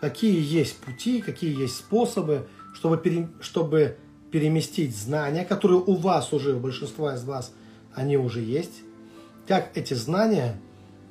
какие 0.02 0.42
есть 0.42 0.78
пути, 0.80 1.22
какие 1.22 1.58
есть 1.58 1.78
способы, 1.78 2.48
чтобы, 2.74 2.98
пере, 2.98 3.30
чтобы 3.40 3.98
переместить 4.32 4.96
знания, 4.96 5.46
которые 5.46 5.80
у 5.80 5.96
вас 5.96 6.34
уже, 6.34 6.56
у 6.56 6.60
большинства 6.60 7.16
из 7.16 7.24
вас, 7.24 7.54
они 7.94 8.18
уже 8.18 8.42
есть, 8.42 8.82
как 9.48 9.76
эти 9.76 9.94
знания 9.94 10.58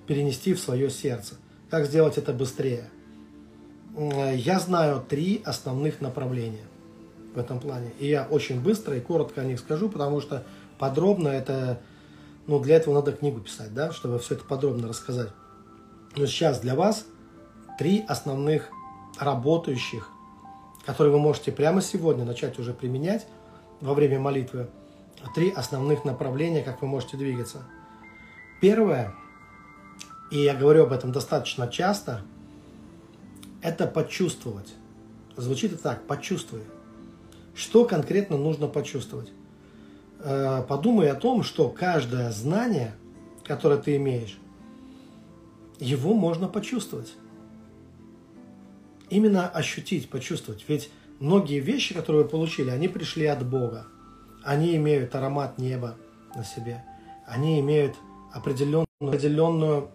перенести 0.06 0.54
в 0.54 0.60
свое 0.60 0.90
сердце? 0.90 1.36
Как 1.70 1.86
сделать 1.86 2.18
это 2.18 2.32
быстрее? 2.32 2.88
Я 3.96 4.58
знаю 4.58 5.04
три 5.06 5.42
основных 5.44 6.00
направления 6.00 6.64
в 7.34 7.38
этом 7.38 7.60
плане. 7.60 7.92
И 7.98 8.06
я 8.06 8.26
очень 8.28 8.60
быстро 8.60 8.96
и 8.96 9.00
коротко 9.00 9.42
о 9.42 9.44
них 9.44 9.58
скажу, 9.58 9.88
потому 9.88 10.20
что 10.20 10.44
подробно 10.78 11.28
это, 11.28 11.80
ну, 12.46 12.58
для 12.58 12.76
этого 12.76 12.94
надо 12.94 13.12
книгу 13.12 13.40
писать, 13.40 13.74
да, 13.74 13.92
чтобы 13.92 14.18
все 14.18 14.34
это 14.34 14.44
подробно 14.44 14.88
рассказать. 14.88 15.28
Но 16.16 16.26
сейчас 16.26 16.60
для 16.60 16.74
вас 16.74 17.06
три 17.78 18.04
основных 18.06 18.70
работающих, 19.18 20.08
которые 20.86 21.12
вы 21.12 21.20
можете 21.20 21.52
прямо 21.52 21.82
сегодня 21.82 22.24
начать 22.24 22.58
уже 22.58 22.72
применять 22.72 23.26
во 23.80 23.92
время 23.94 24.18
молитвы. 24.18 24.68
Три 25.34 25.50
основных 25.50 26.04
направления, 26.04 26.62
как 26.62 26.80
вы 26.80 26.88
можете 26.88 27.18
двигаться– 27.18 27.62
Первое, 28.62 29.12
и 30.30 30.38
я 30.38 30.54
говорю 30.54 30.84
об 30.84 30.92
этом 30.92 31.10
достаточно 31.10 31.66
часто, 31.66 32.22
это 33.60 33.88
почувствовать. 33.88 34.72
Звучит 35.36 35.72
это 35.72 35.82
так, 35.82 36.06
почувствуй. 36.06 36.60
Что 37.56 37.84
конкретно 37.86 38.36
нужно 38.36 38.68
почувствовать? 38.68 39.32
Э, 40.20 40.62
подумай 40.68 41.10
о 41.10 41.16
том, 41.16 41.42
что 41.42 41.70
каждое 41.70 42.30
знание, 42.30 42.94
которое 43.42 43.80
ты 43.80 43.96
имеешь, 43.96 44.38
его 45.80 46.14
можно 46.14 46.46
почувствовать. 46.46 47.14
Именно 49.10 49.48
ощутить, 49.48 50.08
почувствовать. 50.08 50.64
Ведь 50.68 50.88
многие 51.18 51.58
вещи, 51.58 51.94
которые 51.94 52.22
вы 52.22 52.28
получили, 52.28 52.70
они 52.70 52.86
пришли 52.86 53.26
от 53.26 53.44
Бога. 53.44 53.88
Они 54.44 54.76
имеют 54.76 55.16
аромат 55.16 55.58
неба 55.58 55.96
на 56.36 56.44
себе. 56.44 56.84
Они 57.26 57.58
имеют 57.58 57.96
определенную, 58.32 58.86
определенную 59.00 59.90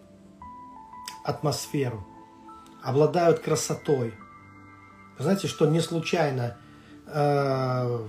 атмосферу, 1.24 2.06
обладают 2.84 3.40
красотой. 3.40 4.14
Вы 5.18 5.24
знаете, 5.24 5.48
что 5.48 5.66
не 5.66 5.82
случайно 5.82 6.58
э, 7.08 8.00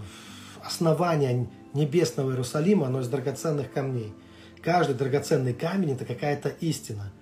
основание 0.63 1.49
небесного 1.73 2.31
Иерусалима, 2.31 2.87
оно 2.87 3.01
из 3.01 3.09
драгоценных 3.09 3.73
камней. 3.73 4.15
Каждый 4.63 4.95
драгоценный 4.95 5.55
камень– 5.55 5.93
это 5.95 6.05
какая-то 6.05 6.49
истина. 6.61 7.13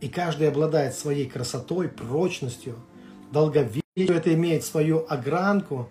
И 0.00 0.08
каждый 0.08 0.48
обладает 0.48 0.94
своей 0.94 1.28
красотой, 1.28 1.88
прочностью, 1.88 2.76
долговечностью. 3.32 3.82
Это 3.96 4.34
имеет 4.34 4.64
свою 4.64 5.06
огранку, 5.08 5.88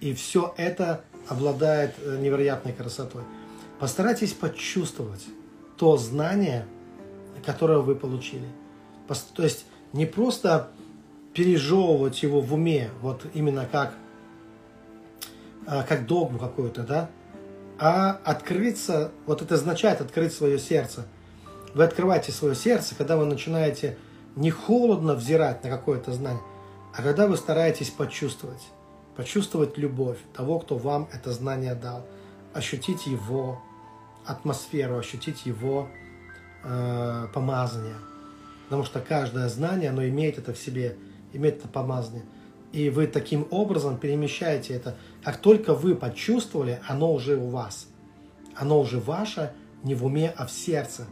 и 0.00 0.14
все 0.14 0.54
это 0.56 1.02
обладает 1.28 1.94
э, 1.98 2.18
невероятной 2.20 2.72
красотой. 2.72 3.22
Постарайтесь 3.78 4.34
почувствовать 4.34 5.26
то 5.80 5.96
знание, 5.96 6.66
которое 7.42 7.78
вы 7.78 7.94
получили. 7.94 8.46
То 9.34 9.42
есть 9.42 9.64
не 9.94 10.04
просто 10.04 10.68
пережевывать 11.32 12.22
его 12.22 12.42
в 12.42 12.52
уме, 12.52 12.90
вот 13.00 13.24
именно 13.32 13.64
как, 13.64 13.94
а, 15.66 15.82
как 15.84 16.06
догму 16.06 16.38
какую-то, 16.38 16.82
да, 16.82 17.08
а 17.78 18.20
открыться, 18.24 19.10
вот 19.24 19.40
это 19.40 19.54
означает 19.54 20.02
открыть 20.02 20.34
свое 20.34 20.58
сердце. 20.58 21.06
Вы 21.72 21.84
открываете 21.84 22.30
свое 22.30 22.54
сердце, 22.54 22.94
когда 22.94 23.16
вы 23.16 23.24
начинаете 23.24 23.96
не 24.36 24.50
холодно 24.50 25.14
взирать 25.14 25.64
на 25.64 25.70
какое-то 25.70 26.12
знание, 26.12 26.42
а 26.94 27.00
когда 27.00 27.26
вы 27.26 27.38
стараетесь 27.38 27.88
почувствовать, 27.88 28.68
почувствовать 29.16 29.78
любовь 29.78 30.18
того, 30.36 30.58
кто 30.58 30.76
вам 30.76 31.08
это 31.10 31.32
знание 31.32 31.74
дал, 31.74 32.04
ощутить 32.52 33.06
его, 33.06 33.62
атмосферу, 34.26 34.98
ощутить 34.98 35.46
его 35.46 35.88
э, 36.64 37.26
помазание. 37.32 37.96
Потому 38.64 38.84
что 38.84 39.00
каждое 39.00 39.48
знание, 39.48 39.90
оно 39.90 40.06
имеет 40.06 40.38
это 40.38 40.52
в 40.52 40.58
себе, 40.58 40.96
имеет 41.32 41.58
это 41.58 41.68
помазание. 41.68 42.24
И 42.72 42.88
вы 42.88 43.06
таким 43.06 43.48
образом 43.50 43.98
перемещаете 43.98 44.74
это. 44.74 44.96
Как 45.24 45.38
только 45.38 45.74
вы 45.74 45.96
почувствовали, 45.96 46.80
оно 46.86 47.12
уже 47.12 47.36
у 47.36 47.48
вас. 47.48 47.88
Оно 48.54 48.80
уже 48.80 49.00
ваше 49.00 49.52
не 49.82 49.94
в 49.94 50.04
уме, 50.04 50.32
а 50.36 50.46
в 50.46 50.52
сердце. 50.52 51.06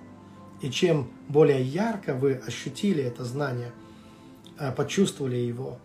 И 0.61 0.71
чем 0.71 1.11
более 1.29 1.63
ярко 1.63 2.15
вы 2.15 2.35
ощутили 2.35 3.03
это 3.03 3.25
знание, 3.25 3.73
э, 4.59 4.73
почувствовали 4.73 5.37
его, 5.37 5.79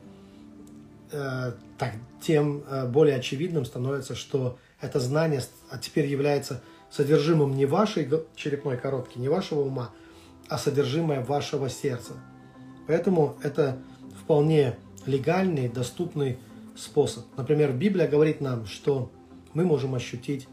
э, 1.12 1.54
так, 1.78 1.94
тем 2.22 2.64
э, 2.68 2.88
более 2.88 3.16
очевидным 3.16 3.66
становится, 3.66 4.16
что 4.16 4.58
это 4.82 5.00
знание 5.00 5.42
а 5.70 5.78
теперь 5.78 6.08
является 6.08 6.62
содержимым 6.96 7.56
не 7.56 7.66
вашей 7.66 8.08
черепной 8.36 8.78
коробки, 8.78 9.18
не 9.18 9.28
вашего 9.28 9.62
ума, 9.62 9.90
а 10.48 10.60
содержимое 10.60 11.24
вашего 11.24 11.68
сердца. 11.70 12.14
Поэтому 12.88 13.36
это 13.42 13.80
вполне 14.22 14.78
легальный, 15.08 15.70
доступный 15.70 16.38
способ. 16.78 17.26
Например, 17.36 17.72
Библия 17.72 18.08
говорит 18.08 18.42
нам, 18.42 18.68
что 18.68 19.12
мы 19.54 19.66
можем 19.66 19.96
ощутить 19.96 20.48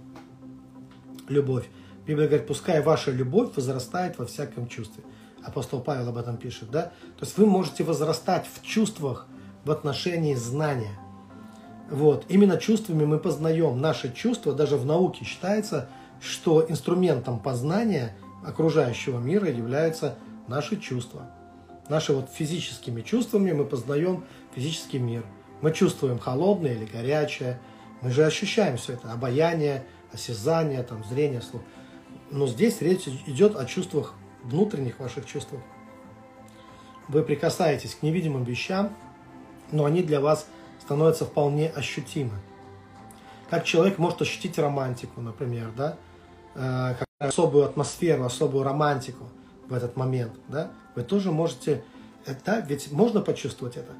любовь. 1.28 1.68
Библия 2.06 2.26
говорит, 2.26 2.46
пускай 2.46 2.82
ваша 2.82 3.10
любовь 3.10 3.54
возрастает 3.56 4.18
во 4.18 4.24
всяком 4.24 4.66
чувстве. 4.66 5.04
Апостол 5.44 5.80
Павел 5.80 6.08
об 6.08 6.16
этом 6.16 6.38
пишет, 6.38 6.70
да? 6.70 6.92
То 7.18 7.24
есть 7.26 7.36
вы 7.36 7.46
можете 7.46 7.84
возрастать 7.84 8.46
в 8.46 8.64
чувствах 8.64 9.26
в 9.64 9.70
отношении 9.70 10.34
знания. 10.34 10.98
Вот. 11.90 12.24
Именно 12.28 12.56
чувствами 12.56 13.04
мы 13.04 13.18
познаем. 13.18 13.80
Наши 13.80 14.12
чувства, 14.12 14.54
даже 14.54 14.76
в 14.76 14.86
науке 14.86 15.24
считается, 15.24 15.88
что 16.20 16.64
инструментом 16.68 17.38
познания 17.38 18.16
окружающего 18.44 19.18
мира 19.18 19.48
являются 19.48 20.16
наши 20.46 20.76
чувства. 20.76 21.30
Наши 21.88 22.12
вот 22.12 22.30
физическими 22.30 23.00
чувствами 23.00 23.52
мы 23.52 23.64
познаем 23.64 24.24
физический 24.54 24.98
мир. 24.98 25.24
Мы 25.60 25.72
чувствуем 25.72 26.18
холодное 26.18 26.74
или 26.74 26.84
горячее. 26.84 27.60
Мы 28.00 28.10
же 28.10 28.24
ощущаем 28.24 28.76
все 28.76 28.94
это. 28.94 29.12
Обаяние, 29.12 29.84
осязание, 30.12 30.82
там, 30.82 31.04
зрение, 31.04 31.42
слух. 31.42 31.62
Но 32.30 32.46
здесь 32.46 32.80
речь 32.80 33.08
идет 33.26 33.56
о 33.56 33.64
чувствах, 33.64 34.14
внутренних 34.44 35.00
ваших 35.00 35.26
чувствах. 35.26 35.60
Вы 37.08 37.22
прикасаетесь 37.22 37.96
к 37.96 38.02
невидимым 38.02 38.44
вещам, 38.44 38.96
но 39.72 39.84
они 39.84 40.02
для 40.02 40.20
вас 40.20 40.46
становятся 40.80 41.24
вполне 41.24 41.68
ощутимы. 41.68 42.34
Как 43.50 43.64
человек 43.64 43.98
может 43.98 44.22
ощутить 44.22 44.58
романтику, 44.58 45.20
например, 45.20 45.72
да? 45.76 45.96
Э, 46.54 46.94
особую 47.18 47.66
атмосферу, 47.66 48.24
особую 48.24 48.64
романтику 48.64 49.24
в 49.68 49.74
этот 49.74 49.96
момент, 49.96 50.32
да? 50.48 50.70
Вы 50.94 51.02
тоже 51.02 51.30
можете, 51.30 51.84
это, 52.24 52.60
ведь 52.60 52.90
можно 52.92 53.20
почувствовать 53.20 53.76
это, 53.76 53.92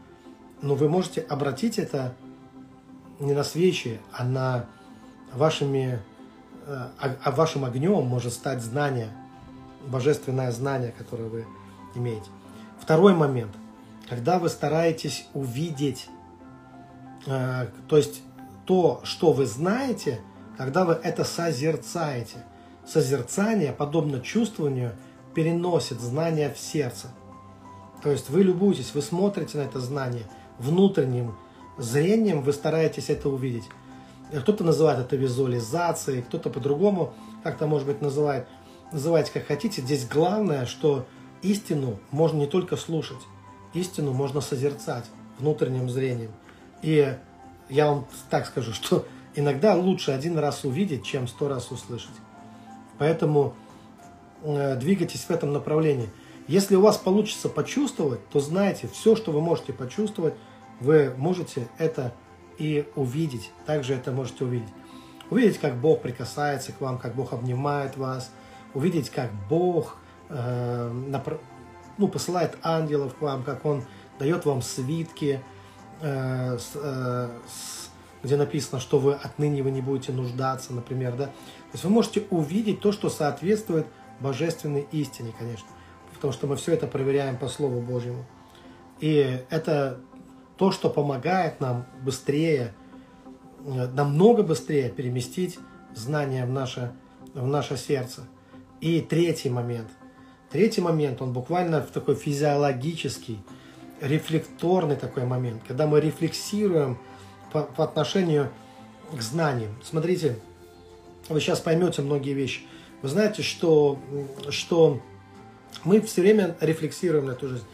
но 0.63 0.75
вы 0.75 0.89
можете 0.89 1.21
обратить 1.21 1.79
это 1.79 2.15
не 3.19 3.35
на 3.35 3.45
свечи, 3.45 4.01
а 4.11 4.25
на 4.25 4.65
вашими, 5.35 6.01
э, 6.67 6.89
а, 6.99 7.17
а 7.23 7.31
вашим 7.31 7.67
огнем 7.67 8.05
может 8.07 8.33
стать 8.33 8.63
знание, 8.63 9.11
божественное 9.87 10.51
знание, 10.51 10.93
которое 10.97 11.29
вы 11.29 11.47
имеете. 11.95 12.31
Второй 12.81 13.15
момент, 13.15 13.53
когда 14.09 14.39
вы 14.39 14.49
стараетесь 14.49 15.27
увидеть, 15.35 16.09
э, 17.27 17.67
то 17.87 17.97
есть 17.99 18.23
то, 18.65 19.01
что 19.05 19.33
вы 19.33 19.45
знаете, 19.45 20.21
когда 20.61 20.85
вы 20.85 20.93
это 21.03 21.25
созерцаете. 21.25 22.37
Созерцание, 22.87 23.73
подобно 23.73 24.21
чувствованию, 24.21 24.93
переносит 25.35 26.03
знание 26.03 26.53
в 26.53 26.59
сердце. 26.59 27.07
То 28.03 28.11
есть 28.11 28.29
вы 28.29 28.43
любуетесь, 28.43 28.93
вы 28.93 29.01
смотрите 29.01 29.57
на 29.57 29.63
это 29.63 29.81
знание 29.81 30.25
внутренним 30.59 31.35
зрением, 31.79 32.43
вы 32.43 32.53
стараетесь 32.53 33.09
это 33.09 33.31
увидеть. 33.31 33.65
Кто-то 34.39 34.63
называет 34.63 34.99
это 34.99 35.17
визуализацией, 35.17 36.21
кто-то 36.21 36.51
по-другому 36.51 37.15
как-то, 37.43 37.67
может 37.67 37.87
быть, 37.87 38.03
называет. 38.03 38.47
Называйте 38.93 39.33
как 39.33 39.47
хотите. 39.47 39.81
Здесь 39.81 40.07
главное, 40.07 40.67
что 40.67 41.07
истину 41.41 41.99
можно 42.11 42.37
не 42.37 42.47
только 42.47 42.77
слушать, 42.77 43.23
истину 43.73 44.13
можно 44.13 44.43
созерцать 44.43 45.07
внутренним 45.39 45.89
зрением. 45.89 46.33
И 46.83 47.17
я 47.71 47.87
вам 47.87 48.07
так 48.29 48.45
скажу, 48.47 48.75
что 48.75 49.07
иногда 49.35 49.75
лучше 49.75 50.13
один 50.13 50.39
раз 50.39 50.65
увидеть, 50.65 51.05
чем 51.05 51.29
сто 51.29 51.49
раз 51.49 51.71
услышать. 51.71 52.15
Поэтому 52.99 53.55
э, 54.43 54.77
двигайтесь 54.77 55.25
в 55.25 55.31
этом 55.31 55.53
направлении. 55.53 56.09
Если 56.49 56.75
у 56.75 56.81
вас 56.81 56.97
получится 56.97 57.49
почувствовать, 57.49 58.27
то 58.29 58.41
знайте, 58.41 58.89
все, 58.89 59.17
что 59.17 59.33
вы 59.33 59.41
можете 59.41 59.73
почувствовать, 59.73 60.35
вы 60.81 61.15
можете 61.17 61.69
это 61.79 62.13
и 62.59 62.87
увидеть. 62.97 63.51
Также 63.67 63.95
это 63.95 64.13
можете 64.13 64.45
увидеть. 64.45 64.69
Увидеть, 65.31 65.59
как 65.59 65.77
Бог 65.77 66.03
прикасается 66.03 66.73
к 66.73 66.81
вам, 66.81 66.99
как 66.99 67.15
Бог 67.15 67.33
обнимает 67.33 67.97
вас. 67.97 68.33
Увидеть, 68.75 69.11
как 69.11 69.31
Бог 69.49 69.97
э, 70.29 70.91
напр- 71.09 71.41
ну, 71.99 72.09
посылает 72.09 72.57
ангелов 72.63 73.15
к 73.15 73.23
вам, 73.23 73.43
как 73.45 73.65
Он 73.65 73.85
дает 74.19 74.45
вам 74.45 74.61
свитки, 74.61 75.41
Э, 76.03 76.57
э, 76.75 77.29
где 78.23 78.37
написано, 78.37 78.81
что 78.81 78.99
вы 78.99 79.15
отныне 79.15 79.63
вы 79.63 79.71
не 79.71 79.81
будете 79.81 80.13
нуждаться, 80.13 80.73
например, 80.73 81.17
да. 81.17 81.27
То 81.27 81.73
есть 81.73 81.85
вы 81.85 81.91
можете 81.91 82.25
увидеть 82.31 82.81
то, 82.81 82.93
что 82.93 83.09
соответствует 83.09 83.87
божественной 84.21 84.87
истине, 84.93 85.33
конечно, 85.39 85.69
потому 86.15 86.33
что 86.33 86.47
мы 86.47 86.57
все 86.57 86.73
это 86.73 86.87
проверяем 86.87 87.37
по 87.37 87.49
Слову 87.49 87.81
Божьему. 87.81 88.27
И 89.01 89.43
это 89.49 90.01
то, 90.57 90.73
что 90.73 90.91
помогает 90.91 91.61
нам 91.61 91.87
быстрее, 92.03 92.75
э, 93.65 93.87
намного 93.89 94.43
быстрее 94.43 94.91
переместить 94.91 95.59
знания 95.95 96.45
в 96.45 96.51
наше, 96.51 96.93
в 97.35 97.47
наше 97.47 97.77
сердце. 97.77 98.27
И 98.81 99.01
третий 99.01 99.49
момент. 99.49 99.89
Третий 100.51 100.81
момент, 100.81 101.23
он 101.23 101.33
буквально 101.33 101.81
такой 101.81 102.15
физиологический– 102.15 103.43
рефлекторный 104.01 104.97
такой 104.97 105.25
момент, 105.25 105.63
когда 105.67 105.87
мы 105.87 106.01
рефлексируем 106.01 106.99
по, 107.53 107.63
по 107.63 107.85
отношению 107.85 108.51
к 109.13 109.21
знаниям. 109.21 109.73
Смотрите, 109.83 110.39
вы 111.29 111.41
сейчас 111.41 111.61
поймете 111.61 112.03
многие 112.03 112.33
вещи. 112.33 112.63
Вы 113.03 113.09
знаете, 113.09 113.43
что, 113.43 113.99
что 114.51 115.01
мы 115.85 116.01
все 116.01 116.21
время 116.23 116.57
рефлексируем 116.61 117.27
на 117.27 117.33
эту 117.33 117.49
жизнь. 117.49 117.65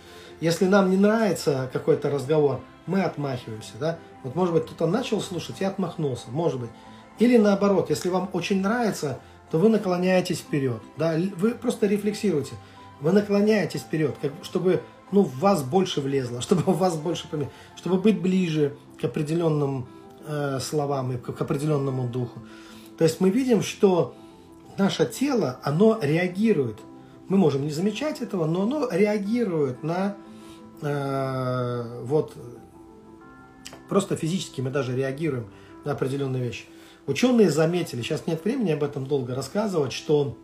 Если 0.40 0.66
нам 0.66 0.90
не 0.90 0.96
нравится 0.96 1.70
какой-то 1.72 2.10
разговор, 2.10 2.60
мы 2.86 3.02
отмахиваемся, 3.02 3.72
да? 3.80 3.98
Вот, 4.22 4.34
может 4.34 4.54
быть, 4.54 4.64
кто-то 4.64 4.86
начал 4.86 5.20
слушать 5.20 5.60
и 5.60 5.64
отмахнулся, 5.64 6.30
может 6.30 6.60
быть. 6.60 6.70
Или 7.18 7.38
наоборот, 7.38 7.90
если 7.90 8.08
вам 8.08 8.28
очень 8.32 8.60
нравится, 8.60 9.18
то 9.50 9.58
вы 9.58 9.68
наклоняетесь 9.68 10.40
вперед, 10.40 10.82
да? 10.96 11.16
Вы 11.36 11.54
просто 11.54 11.86
рефлексируете. 11.86 12.54
Вы 13.00 13.12
наклоняетесь 13.12 13.80
вперед, 13.80 14.14
как, 14.20 14.32
чтобы 14.42 14.82
ну, 15.10 15.22
в 15.22 15.38
вас 15.38 15.62
больше 15.62 16.00
влезло, 16.00 16.40
чтобы 16.42 16.62
в 16.72 16.78
вас 16.78 16.96
больше 16.96 17.28
поменять, 17.28 17.52
чтобы 17.76 17.98
быть 17.98 18.20
ближе 18.20 18.76
к 19.00 19.04
определенным 19.04 19.86
э, 20.26 20.58
словам 20.60 21.12
и 21.12 21.16
к, 21.18 21.40
определенному 21.40 22.08
духу. 22.08 22.40
То 22.98 23.04
есть 23.04 23.20
мы 23.20 23.30
видим, 23.30 23.62
что 23.62 24.14
наше 24.78 25.06
тело, 25.06 25.60
оно 25.62 25.98
реагирует. 26.00 26.78
Мы 27.28 27.36
можем 27.36 27.62
не 27.62 27.70
замечать 27.70 28.20
этого, 28.20 28.46
но 28.46 28.62
оно 28.62 28.88
реагирует 28.90 29.82
на 29.82 30.16
э, 30.80 32.02
вот 32.04 32.34
просто 33.88 34.16
физически 34.16 34.60
мы 34.60 34.70
даже 34.70 34.96
реагируем 34.96 35.46
на 35.84 35.92
определенные 35.92 36.42
вещи. 36.42 36.64
Ученые 37.06 37.50
заметили, 37.50 38.02
сейчас 38.02 38.26
нет 38.26 38.44
времени 38.44 38.72
об 38.72 38.82
этом 38.82 39.06
долго 39.06 39.34
рассказывать, 39.34 39.92
что 39.92 40.36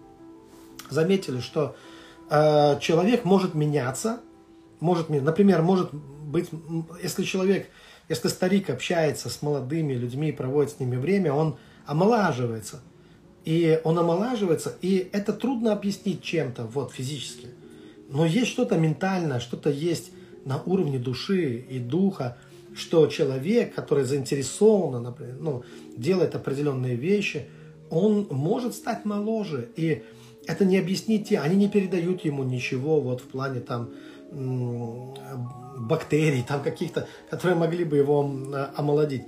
заметили, 0.90 1.40
что 1.40 1.74
э, 2.30 2.78
человек 2.80 3.24
может 3.24 3.54
меняться 3.54 4.20
может, 4.82 5.10
например, 5.10 5.62
может 5.62 5.94
быть, 5.94 6.50
если 7.00 7.22
человек, 7.22 7.68
если 8.08 8.28
старик 8.28 8.70
общается 8.70 9.28
с 9.28 9.42
молодыми 9.42 9.94
людьми, 9.94 10.32
проводит 10.32 10.72
с 10.72 10.80
ними 10.80 10.96
время, 10.96 11.32
он 11.32 11.56
омолаживается. 11.86 12.80
И 13.44 13.80
он 13.82 13.98
омолаживается, 13.98 14.76
и 14.82 15.08
это 15.12 15.32
трудно 15.32 15.72
объяснить 15.72 16.22
чем-то 16.22 16.64
вот 16.64 16.92
физически. 16.92 17.48
Но 18.08 18.24
есть 18.24 18.48
что-то 18.48 18.76
ментальное, 18.76 19.40
что-то 19.40 19.70
есть 19.70 20.12
на 20.44 20.62
уровне 20.62 20.98
души 20.98 21.64
и 21.68 21.78
духа, 21.78 22.36
что 22.74 23.06
человек, 23.06 23.74
который 23.74 24.04
заинтересован, 24.04 25.02
например, 25.02 25.36
ну, 25.40 25.64
делает 25.96 26.34
определенные 26.34 26.94
вещи, 26.94 27.46
он 27.90 28.26
может 28.30 28.74
стать 28.74 29.04
моложе. 29.04 29.68
И 29.76 30.02
это 30.46 30.64
не 30.64 30.78
объяснить 30.78 31.28
те, 31.28 31.40
они 31.40 31.56
не 31.56 31.68
передают 31.68 32.24
ему 32.24 32.44
ничего 32.44 33.00
вот 33.00 33.20
в 33.20 33.24
плане 33.24 33.60
там 33.60 33.90
бактерий, 35.82 36.44
там 36.46 36.62
каких-то, 36.62 37.06
которые 37.30 37.56
могли 37.56 37.84
бы 37.84 37.96
его 37.96 38.20
омолодить 38.76 39.24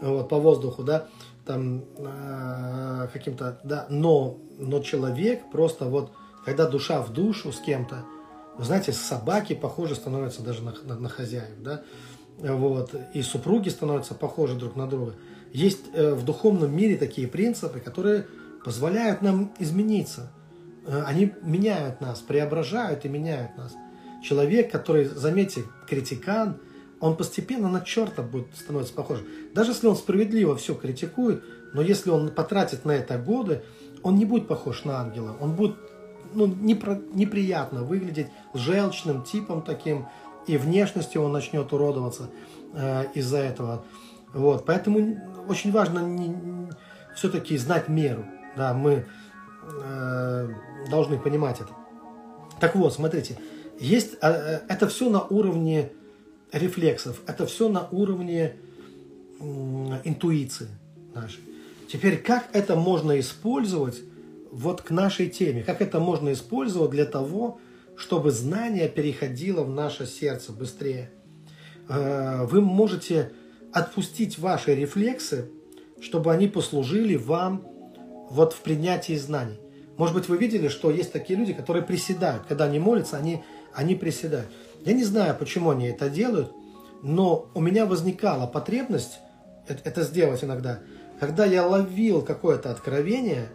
вот, 0.00 0.28
по 0.28 0.38
воздуху, 0.38 0.82
да, 0.82 1.08
там 1.44 1.84
э, 1.98 3.08
каким-то, 3.12 3.60
да, 3.64 3.86
но, 3.88 4.38
но 4.58 4.80
человек 4.80 5.50
просто 5.50 5.86
вот, 5.86 6.12
когда 6.44 6.66
душа 6.68 7.02
в 7.02 7.12
душу 7.12 7.52
с 7.52 7.60
кем-то, 7.60 8.04
вы 8.56 8.64
знаете, 8.64 8.92
собаки 8.92 9.54
похожи 9.54 9.94
становятся 9.94 10.42
даже 10.42 10.62
на, 10.62 10.74
на, 10.84 10.96
на 10.96 11.08
хозяев, 11.08 11.60
да, 11.60 11.82
вот, 12.38 12.94
и 13.14 13.22
супруги 13.22 13.68
становятся 13.68 14.14
похожи 14.14 14.54
друг 14.54 14.76
на 14.76 14.86
друга. 14.86 15.14
Есть 15.52 15.84
э, 15.92 16.14
в 16.14 16.24
духовном 16.24 16.74
мире 16.74 16.96
такие 16.96 17.28
принципы, 17.28 17.80
которые 17.80 18.26
позволяют 18.64 19.22
нам 19.22 19.52
измениться. 19.58 20.30
Э, 20.86 21.02
они 21.06 21.32
меняют 21.42 22.00
нас, 22.00 22.20
преображают 22.20 23.04
и 23.04 23.08
меняют 23.08 23.56
нас 23.56 23.72
человек, 24.22 24.70
который, 24.70 25.04
заметьте, 25.04 25.64
критикан, 25.88 26.58
он 27.00 27.16
постепенно 27.16 27.68
на 27.68 27.80
черта 27.80 28.22
будет 28.22 28.46
становиться 28.54 28.94
похож. 28.94 29.20
Даже 29.54 29.72
если 29.72 29.86
он 29.86 29.96
справедливо 29.96 30.56
все 30.56 30.74
критикует, 30.74 31.42
но 31.74 31.82
если 31.82 32.10
он 32.10 32.30
потратит 32.30 32.84
на 32.84 32.92
это 32.92 33.18
годы, 33.18 33.62
он 34.02 34.16
не 34.16 34.24
будет 34.24 34.48
похож 34.48 34.84
на 34.84 35.00
ангела. 35.00 35.36
Он 35.40 35.54
будет 35.54 35.76
ну, 36.32 36.46
непро, 36.46 36.98
неприятно 37.12 37.82
выглядеть 37.82 38.28
желчным 38.54 39.22
типом 39.24 39.62
таким, 39.62 40.06
и 40.46 40.56
внешностью 40.56 41.22
он 41.22 41.32
начнет 41.32 41.72
уродоваться 41.72 42.30
э, 42.72 43.06
из-за 43.14 43.38
этого. 43.38 43.84
Вот. 44.32 44.64
Поэтому 44.64 45.20
очень 45.48 45.72
важно 45.72 46.00
не, 46.00 46.70
все-таки 47.14 47.56
знать 47.56 47.88
меру. 47.88 48.24
Да, 48.56 48.72
мы 48.72 49.06
э, 49.82 50.48
должны 50.90 51.18
понимать 51.18 51.60
это. 51.60 51.70
Так 52.60 52.74
вот, 52.74 52.94
смотрите, 52.94 53.38
есть, 53.78 54.16
а, 54.20 54.32
э, 54.32 54.60
это 54.68 54.88
все 54.88 55.10
на 55.10 55.22
уровне 55.22 55.92
рефлексов, 56.52 57.20
это 57.26 57.46
все 57.46 57.68
на 57.68 57.88
уровне 57.90 58.56
интуиции 60.04 60.68
нашей. 61.14 61.40
Теперь, 61.88 62.16
как 62.16 62.48
это 62.52 62.74
можно 62.74 63.18
использовать 63.20 64.00
вот 64.50 64.80
к 64.80 64.90
нашей 64.90 65.28
теме? 65.28 65.62
Как 65.62 65.82
это 65.82 66.00
можно 66.00 66.32
использовать 66.32 66.90
для 66.90 67.04
того, 67.04 67.60
чтобы 67.96 68.30
знание 68.30 68.88
переходило 68.88 69.62
в 69.62 69.70
наше 69.70 70.06
сердце 70.06 70.52
быстрее. 70.52 71.10
Э, 71.88 72.44
вы 72.44 72.60
можете 72.60 73.32
отпустить 73.72 74.38
ваши 74.38 74.74
рефлексы, 74.74 75.50
чтобы 76.00 76.32
они 76.32 76.48
послужили 76.48 77.16
вам 77.16 77.66
вот 78.30 78.52
в 78.52 78.60
принятии 78.60 79.16
знаний. 79.16 79.58
Может 79.96 80.14
быть, 80.14 80.28
вы 80.28 80.36
видели, 80.36 80.68
что 80.68 80.90
есть 80.90 81.12
такие 81.12 81.38
люди, 81.38 81.54
которые 81.54 81.82
приседают. 81.82 82.44
Когда 82.46 82.64
они 82.64 82.78
молятся, 82.78 83.16
они, 83.16 83.42
они 83.76 83.94
приседают. 83.94 84.48
Я 84.84 84.94
не 84.94 85.04
знаю, 85.04 85.36
почему 85.38 85.70
они 85.70 85.86
это 85.86 86.08
делают, 86.08 86.52
но 87.02 87.48
у 87.54 87.60
меня 87.60 87.86
возникала 87.86 88.46
потребность 88.46 89.18
это 89.68 90.02
сделать 90.02 90.42
иногда. 90.42 90.80
Когда 91.20 91.44
я 91.44 91.66
ловил 91.66 92.22
какое-то 92.22 92.70
откровение 92.70 93.48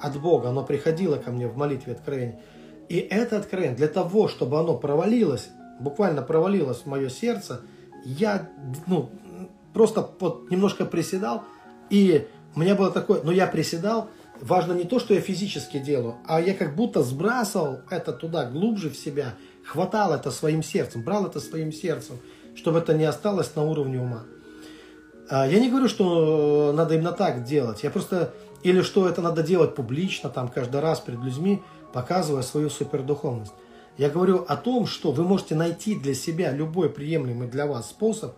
от 0.00 0.20
Бога, 0.20 0.48
оно 0.48 0.64
приходило 0.64 1.16
ко 1.16 1.30
мне 1.30 1.46
в 1.46 1.56
молитве 1.56 1.92
откровение, 1.92 2.40
и 2.88 2.96
это 2.96 3.36
откровение, 3.36 3.76
для 3.76 3.88
того, 3.88 4.28
чтобы 4.28 4.58
оно 4.58 4.76
провалилось, 4.76 5.48
буквально 5.80 6.22
провалилось 6.22 6.78
в 6.78 6.86
мое 6.86 7.08
сердце, 7.08 7.60
я 8.04 8.48
ну, 8.86 9.10
просто 9.74 10.08
вот 10.20 10.50
немножко 10.50 10.86
приседал, 10.86 11.44
и 11.90 12.26
у 12.56 12.60
меня 12.60 12.74
было 12.74 12.90
такое, 12.90 13.20
но 13.22 13.32
я 13.32 13.46
приседал, 13.46 14.08
важно 14.40 14.72
не 14.72 14.84
то, 14.84 14.98
что 14.98 15.12
я 15.12 15.20
физически 15.20 15.78
делаю, 15.78 16.16
а 16.26 16.40
я 16.40 16.54
как 16.54 16.74
будто 16.74 17.02
сбрасывал 17.02 17.80
это 17.90 18.12
туда, 18.12 18.48
глубже 18.48 18.90
в 18.90 18.96
себя, 18.96 19.34
хватал 19.68 20.14
это 20.14 20.30
своим 20.30 20.62
сердцем, 20.62 21.02
брал 21.02 21.26
это 21.26 21.40
своим 21.40 21.72
сердцем, 21.72 22.18
чтобы 22.54 22.78
это 22.78 22.94
не 22.94 23.04
осталось 23.04 23.54
на 23.54 23.62
уровне 23.64 24.00
ума. 24.00 24.24
А, 25.28 25.46
я 25.46 25.60
не 25.60 25.68
говорю, 25.68 25.88
что 25.88 26.72
надо 26.74 26.94
именно 26.94 27.12
так 27.12 27.44
делать. 27.44 27.82
Я 27.82 27.90
просто... 27.90 28.32
Или 28.64 28.82
что 28.82 29.08
это 29.08 29.22
надо 29.22 29.44
делать 29.44 29.76
публично, 29.76 30.30
там, 30.30 30.48
каждый 30.48 30.80
раз 30.80 30.98
перед 30.98 31.20
людьми, 31.20 31.62
показывая 31.92 32.42
свою 32.42 32.70
супердуховность. 32.70 33.52
Я 33.98 34.10
говорю 34.10 34.44
о 34.48 34.56
том, 34.56 34.86
что 34.86 35.12
вы 35.12 35.22
можете 35.22 35.54
найти 35.54 35.94
для 35.94 36.14
себя 36.14 36.50
любой 36.50 36.90
приемлемый 36.90 37.46
для 37.46 37.66
вас 37.66 37.90
способ. 37.90 38.34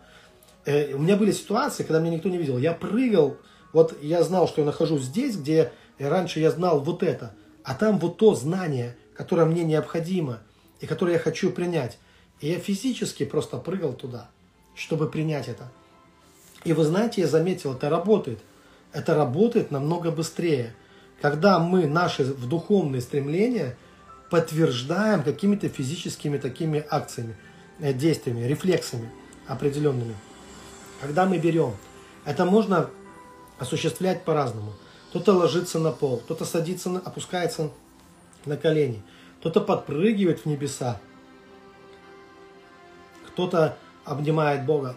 Э, 0.67 0.93
у 0.95 0.99
меня 0.99 1.17
были 1.17 1.33
ситуации, 1.33 1.85
когда 1.85 2.01
меня 2.01 2.17
никто 2.17 2.29
не 2.29 2.37
видел. 2.37 2.59
Я 2.59 2.75
прыгал, 2.75 3.37
вот 3.73 3.95
я 4.03 4.23
знал, 4.23 4.47
что 4.47 4.61
я 4.61 4.67
нахожусь 4.67 5.05
здесь, 5.05 5.37
где 5.37 5.73
раньше 5.99 6.41
я 6.41 6.51
знал 6.51 6.81
вот 6.81 7.03
это, 7.03 7.35
а 7.65 7.75
там 7.75 7.99
вот 7.99 8.19
то 8.19 8.35
знание, 8.35 8.97
которое 9.15 9.47
мне 9.47 9.65
необходимо 9.65 10.41
и 10.81 10.87
которое 10.87 11.15
я 11.15 11.19
хочу 11.19 11.51
принять. 11.51 11.99
И 12.41 12.49
я 12.49 12.59
физически 12.59 13.25
просто 13.25 13.59
прыгал 13.59 13.93
туда, 13.93 14.31
чтобы 14.75 15.09
принять 15.09 15.49
это. 15.49 15.71
И 16.65 16.73
вы 16.73 16.85
знаете, 16.85 17.23
я 17.23 17.29
заметил, 17.29 17.75
это 17.75 17.89
работает. 17.89 18.41
Это 18.93 19.15
работает 19.15 19.71
намного 19.71 20.11
быстрее. 20.11 20.75
Когда 21.21 21.59
мы 21.59 21.87
наши 21.87 22.25
в 22.25 22.49
духовные 22.49 23.03
стремления 23.03 23.77
подтверждаем 24.31 25.23
какими-то 25.23 25.69
физическими 25.69 26.39
такими 26.39 26.85
акциями, 26.89 27.37
э, 27.81 27.93
действиями, 27.93 28.47
рефлексами 28.47 29.11
определенными. 29.47 30.15
Когда 31.01 31.27
мы 31.27 31.39
берем, 31.39 31.75
это 32.25 32.45
можно 32.45 32.89
осуществлять 33.59 34.25
по-разному. 34.25 34.73
Кто-то 35.11 35.33
ложится 35.33 35.79
на 35.79 35.91
пол, 35.91 36.19
кто-то 36.19 36.45
садится, 36.45 36.91
опускается 37.05 37.71
на 38.47 38.57
колени, 38.57 39.03
кто-то 39.41 39.61
подпрыгивает 39.61 40.41
в 40.41 40.47
небеса, 40.47 41.01
кто-то 43.27 43.77
обнимает 44.05 44.67
Бога 44.67 44.97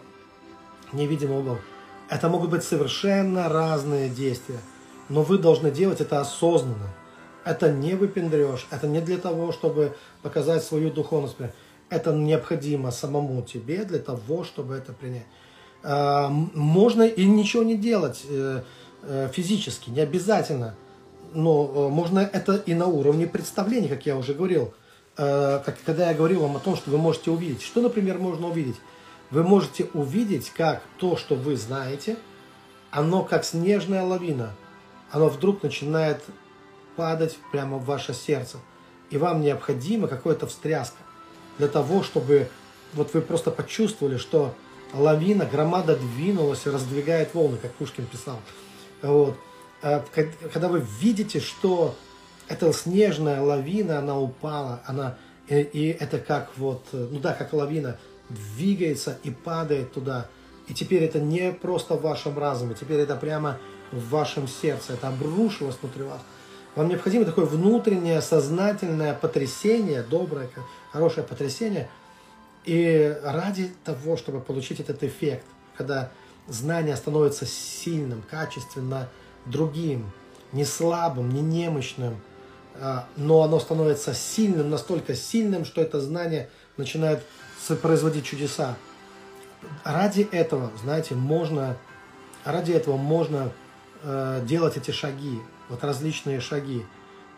невидимого 0.91 1.41
Бога. 1.41 1.61
Это 2.09 2.29
могут 2.29 2.51
быть 2.51 2.63
совершенно 2.63 3.49
разные 3.49 4.09
действия, 4.09 4.59
но 5.09 5.23
вы 5.23 5.37
должны 5.37 5.71
делать 5.71 6.01
это 6.01 6.19
осознанно. 6.19 6.89
Это 7.45 7.71
не 7.71 7.95
выпендрешь, 7.95 8.67
это 8.69 8.87
не 8.87 9.01
для 9.01 9.17
того, 9.17 9.51
чтобы 9.51 9.95
показать 10.21 10.63
свою 10.63 10.91
духовность. 10.91 11.35
Это 11.89 12.13
необходимо 12.13 12.91
самому 12.91 13.41
тебе 13.41 13.83
для 13.83 13.99
того, 13.99 14.43
чтобы 14.43 14.75
это 14.75 14.93
принять. 14.93 15.25
А, 15.83 16.29
можно 16.29 17.03
и 17.03 17.25
ничего 17.25 17.63
не 17.63 17.75
делать 17.75 18.23
э, 18.29 18.63
э, 19.03 19.29
физически, 19.33 19.89
не 19.89 19.99
обязательно. 19.99 20.75
Но 21.33 21.71
э, 21.73 21.89
можно 21.89 22.19
это 22.19 22.55
и 22.55 22.73
на 22.73 22.87
уровне 22.87 23.27
представлений, 23.27 23.87
как 23.87 24.05
я 24.05 24.17
уже 24.17 24.33
говорил. 24.33 24.73
Как, 25.15 25.77
когда 25.85 26.09
я 26.09 26.15
говорил 26.15 26.41
вам 26.41 26.55
о 26.57 26.59
том, 26.59 26.75
что 26.75 26.89
вы 26.89 26.97
можете 26.97 27.29
увидеть. 27.29 27.61
Что, 27.61 27.81
например, 27.81 28.17
можно 28.17 28.47
увидеть? 28.47 28.77
вы 29.33 29.41
можете 29.41 29.89
увидеть, 29.95 30.51
как 30.51 30.83
то, 30.99 31.17
что 31.17 31.33
вы 31.33 31.57
знаете, 31.57 32.17
оно 32.91 33.23
как 33.23 33.43
снежная 33.43 34.03
лавина, 34.03 34.51
оно 35.09 35.27
вдруг 35.27 35.63
начинает 35.63 36.21
падать 36.95 37.39
прямо 37.51 37.77
в 37.79 37.85
ваше 37.85 38.13
сердце. 38.13 38.57
И 39.09 39.17
вам 39.17 39.41
необходима 39.41 40.07
какая-то 40.07 40.45
встряска 40.45 40.97
для 41.57 41.67
того, 41.67 42.03
чтобы 42.03 42.47
вот 42.93 43.15
вы 43.15 43.21
просто 43.21 43.49
почувствовали, 43.49 44.17
что 44.17 44.53
лавина, 44.93 45.45
громада 45.45 45.95
двинулась 45.95 46.67
и 46.67 46.69
раздвигает 46.69 47.33
волны, 47.33 47.57
как 47.57 47.71
Пушкин 47.73 48.05
писал. 48.05 48.39
Вот. 49.01 49.35
А 49.83 50.03
когда 50.53 50.69
вы 50.69 50.83
видите, 51.01 51.41
что 51.41 51.95
эта 52.47 52.71
снежная 52.71 53.41
лавина, 53.41 53.99
она 53.99 54.17
упала, 54.17 54.81
она, 54.85 55.17
и, 55.47 55.59
и 55.59 55.87
это 55.89 56.19
как 56.19 56.51
вот, 56.57 56.85
ну 56.93 57.19
да, 57.19 57.33
как 57.33 57.51
лавина, 57.51 57.97
двигается 58.29 59.17
и 59.23 59.29
падает 59.29 59.91
туда. 59.91 60.27
И 60.69 60.73
теперь 60.73 61.03
это 61.03 61.19
не 61.19 61.51
просто 61.51 61.95
в 61.95 62.01
вашем 62.01 62.39
разуме, 62.39 62.75
теперь 62.79 63.01
это 63.01 63.17
прямо 63.17 63.59
в 63.91 64.09
вашем 64.09 64.47
сердце, 64.47 64.93
это 64.93 65.09
обрушилось 65.09 65.75
внутри 65.81 66.03
вас. 66.03 66.21
Вам 66.75 66.87
необходимо 66.87 67.25
такое 67.25 67.45
внутреннее 67.45 68.21
сознательное 68.21 69.13
потрясение, 69.13 70.01
доброе, 70.01 70.49
хорошее 70.91 71.27
потрясение. 71.27 71.89
И 72.63 73.15
ради 73.21 73.73
того, 73.83 74.15
чтобы 74.15 74.39
получить 74.39 74.79
этот 74.79 75.03
эффект, 75.03 75.45
когда 75.75 76.09
знание 76.47 76.95
становится 76.95 77.45
сильным, 77.45 78.23
качественно 78.31 79.09
другим, 79.45 80.11
не 80.51 80.65
слабым, 80.65 81.29
не 81.29 81.41
немощным, 81.41 82.21
а, 82.75 83.07
но 83.17 83.43
оно 83.43 83.59
становится 83.59 84.13
сильным, 84.13 84.69
настолько 84.69 85.15
сильным, 85.15 85.65
что 85.65 85.81
это 85.81 86.01
знание 86.01 86.49
начинает 86.77 87.23
производить 87.81 88.25
чудеса. 88.25 88.75
Ради 89.83 90.21
этого, 90.31 90.71
знаете, 90.81 91.15
можно, 91.15 91.77
ради 92.43 92.73
этого 92.73 92.97
можно 92.97 93.51
э, 94.03 94.41
делать 94.45 94.75
эти 94.75 94.91
шаги, 94.91 95.39
вот 95.69 95.83
различные 95.83 96.41
шаги. 96.41 96.85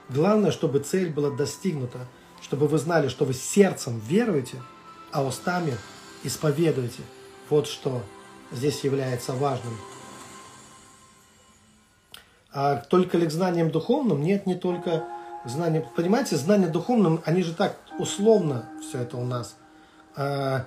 Главное, 0.10 0.52
чтобы 0.52 0.80
цель 0.80 1.12
была 1.12 1.30
достигнута, 1.30 2.00
чтобы 2.42 2.68
вы 2.68 2.78
знали, 2.80 3.08
что 3.10 3.26
вы 3.26 3.34
сердцем 3.34 4.00
веруете, 4.00 4.58
а 5.12 5.24
устами 5.24 5.78
исповедуете. 6.24 7.04
Вот 7.50 7.68
что 7.68 8.02
здесь 8.52 8.84
является 8.84 9.34
важным. 9.34 9.78
А 12.56 12.78
только 12.78 13.20
ли 13.20 13.28
к 13.28 13.32
знаниям 13.32 13.70
духовным? 13.70 14.22
Нет, 14.22 14.48
не 14.48 14.56
только 14.56 15.04
знания. 15.46 15.86
Понимаете, 15.96 16.38
знания 16.38 16.68
духовным, 16.68 17.22
они 17.26 17.44
же 17.44 17.54
так 17.54 17.78
условно 18.00 18.66
все 18.82 19.02
это 19.02 19.18
у 19.18 19.26
нас– 19.26 19.58
а, 20.16 20.66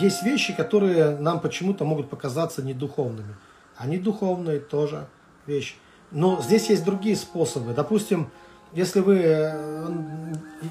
есть 0.00 0.22
вещи, 0.22 0.54
которые 0.54 1.16
нам 1.16 1.40
почему-то 1.40 1.84
могут 1.84 2.08
показаться 2.08 2.62
недуховными. 2.62 3.36
Они 3.76 3.98
духовные 3.98 4.60
тоже 4.60 5.06
вещи. 5.46 5.74
Но 6.10 6.40
здесь 6.40 6.70
есть 6.70 6.84
другие 6.84 7.16
способы. 7.16 7.74
Допустим, 7.74 8.30
если 8.72 9.00
вы... 9.00 9.20
Э, 9.24 9.88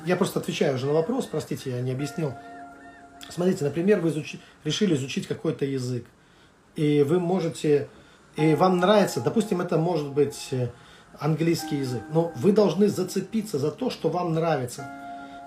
я 0.05 0.16
просто 0.16 0.39
отвечаю 0.39 0.76
уже 0.76 0.86
на 0.86 0.93
вопрос, 0.93 1.26
простите, 1.26 1.72
я 1.72 1.82
не 1.82 1.91
объяснил. 1.91 2.34
Смотрите, 3.30 3.66
например, 3.66 3.99
вы 3.99 4.09
изучи, 4.09 4.39
решили 4.64 4.95
изучить 4.95 5.28
какой-то 5.28 5.66
язык, 5.66 6.05
и 6.76 7.03
вы 7.03 7.20
можете... 7.20 7.89
И 8.36 8.55
вам 8.55 8.79
нравится, 8.79 9.21
допустим, 9.21 9.61
это 9.61 9.77
может 9.77 10.09
быть 10.09 10.49
э, 10.51 10.69
английский 11.19 11.77
язык, 11.77 12.03
но 12.11 12.31
вы 12.36 12.51
должны 12.51 12.88
зацепиться 12.88 13.59
за 13.59 13.71
то, 13.71 13.89
что 13.89 14.09
вам 14.09 14.34
нравится– 14.34 14.89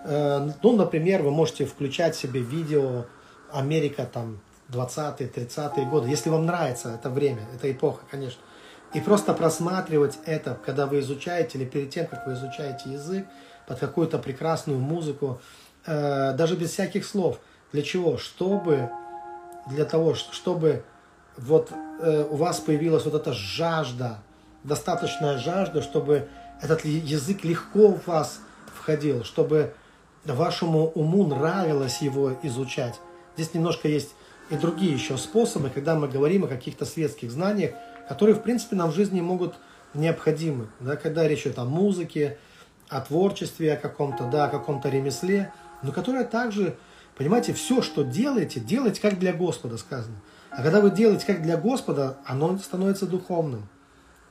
Э, 0.06 0.48
ну, 0.62 0.76
например, 0.76 1.22
вы 1.22 1.30
можете 1.30 1.66
включать 1.66 2.14
себе 2.14 2.40
видео 2.40 3.06
Америка 3.52 4.08
там 4.10 4.40
20-е, 4.70 5.28
30-е 5.28 5.86
годы, 5.86 6.08
если 6.08 6.30
вам 6.30 6.46
нравится 6.46 6.94
это 6.94 7.10
время, 7.10 7.42
эта 7.54 7.70
эпоха, 7.70 8.04
конечно. 8.10 8.40
И 8.94 9.00
просто 9.00 9.34
просматривать 9.34 10.18
это, 10.24 10.58
когда 10.64 10.86
вы 10.86 11.00
изучаете, 11.00 11.58
или 11.58 11.64
перед 11.64 11.90
тем, 11.90 12.06
как 12.06 12.26
вы 12.26 12.34
изучаете 12.34 12.90
язык, 12.90 13.26
под 13.66 13.80
какую-то 13.80 14.18
прекрасную 14.18 14.78
музыку, 14.78 15.40
э, 15.86 16.34
даже 16.34 16.54
без 16.54 16.70
всяких 16.70 17.04
слов. 17.04 17.40
Для 17.72 17.82
чего? 17.82 18.16
Чтобы, 18.16 18.88
для 19.66 19.84
того, 19.84 20.14
чтобы 20.14 20.84
вот 21.36 21.70
э, 22.00 22.26
у 22.28 22.36
вас 22.36 22.60
появилась 22.60 23.04
вот 23.04 23.14
эта 23.14 23.32
жажда, 23.32 24.18
достаточная 24.64 25.38
жажда, 25.38 25.82
чтобы 25.82 26.28
этот 26.60 26.84
язык 26.84 27.44
легко 27.44 27.88
в 27.88 28.06
вас 28.06 28.40
входил, 28.74 29.24
чтобы 29.24 29.74
вашему 30.24 30.88
уму 30.88 31.26
нравилось 31.26 32.00
его 32.00 32.36
изучать. 32.42 32.98
Здесь 33.36 33.54
немножко 33.54 33.88
есть 33.88 34.14
и 34.50 34.56
другие 34.56 34.92
еще 34.92 35.16
способы, 35.18 35.70
когда 35.70 35.94
мы 35.94 36.08
говорим 36.08 36.44
о 36.44 36.48
каких-то 36.48 36.84
светских 36.84 37.30
знаниях, 37.30 37.72
которые, 38.08 38.34
в 38.34 38.42
принципе, 38.42 38.76
нам 38.76 38.90
в 38.90 38.94
жизни 38.94 39.20
могут 39.20 39.54
необходимы. 39.94 40.68
Да, 40.80 40.96
когда 40.96 41.26
речь 41.26 41.42
идет 41.42 41.58
о 41.58 41.64
музыке, 41.64 42.38
о 42.88 43.00
творчестве, 43.00 43.74
о 43.74 43.76
каком-то, 43.76 44.24
да, 44.30 44.44
о 44.44 44.48
каком-то 44.48 44.88
ремесле, 44.88 45.52
но 45.82 45.92
которое 45.92 46.24
также, 46.24 46.76
понимаете, 47.16 47.52
все, 47.52 47.82
что 47.82 48.04
делаете, 48.04 48.60
делайте 48.60 49.00
как 49.00 49.18
для 49.18 49.32
Господа 49.32 49.76
сказано. 49.76 50.16
А 50.56 50.62
когда 50.62 50.80
вы 50.80 50.90
делаете 50.90 51.26
как 51.26 51.42
для 51.42 51.56
Господа, 51.58 52.16
оно 52.24 52.56
становится 52.58 53.06
духовным. 53.06 53.68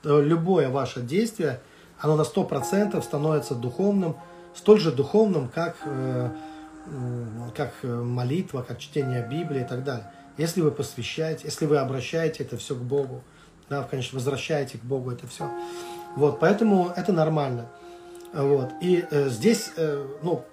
Э, 0.04 0.20
любое 0.22 0.70
ваше 0.70 1.02
действие, 1.02 1.62
оно 2.00 2.16
на 2.16 2.24
100% 2.24 3.00
становится 3.02 3.54
духовным, 3.54 4.16
столь 4.56 4.80
же 4.80 4.92
духовным, 4.92 5.50
как, 5.50 5.76
э, 5.86 6.30
как 7.56 7.74
молитва, 7.84 8.66
как 8.68 8.80
чтение 8.80 9.28
Библии 9.28 9.62
и 9.62 9.66
так 9.66 9.84
далее. 9.84 10.12
Если 10.38 10.62
вы 10.62 10.72
посвящаете, 10.72 11.44
если 11.46 11.66
вы 11.66 11.78
обращаете 11.78 12.44
это 12.44 12.58
все 12.58 12.76
к 12.76 12.80
Богу, 12.80 13.22
да, 13.70 13.84
конечно, 13.84 14.18
возвращаете 14.18 14.78
к 14.78 14.82
Богу 14.82 15.12
это 15.12 15.28
все. 15.28 15.50
Вот, 16.16 16.40
поэтому 16.40 16.92
это 16.96 17.14
нормально. 17.14 17.68
Вот. 18.34 18.72
И 18.82 19.06
э, 19.10 19.30
здесь, 19.30 19.72
э, 19.78 20.06
ну, 20.24 20.44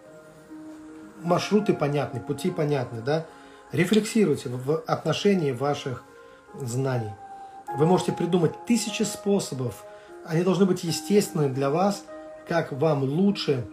маршруты 1.22 1.72
понятны, 1.74 2.20
пути 2.20 2.50
понятны, 2.50 3.00
да. 3.00 3.26
Рефлексируйте 3.72 4.50
в 4.50 4.82
отношении 4.86 5.50
ваших 5.50 6.04
знаний. 6.60 7.12
Вы 7.78 7.86
можете 7.86 8.12
придумать 8.12 8.52
тысячи 8.66 9.02
способов. 9.02 9.84
Они 10.26 10.42
должны 10.42 10.66
быть 10.66 10.84
естественны 10.84 11.48
для 11.48 11.70
вас, 11.70 12.04
как 12.46 12.72
вам 12.72 13.02
лучше 13.02 13.66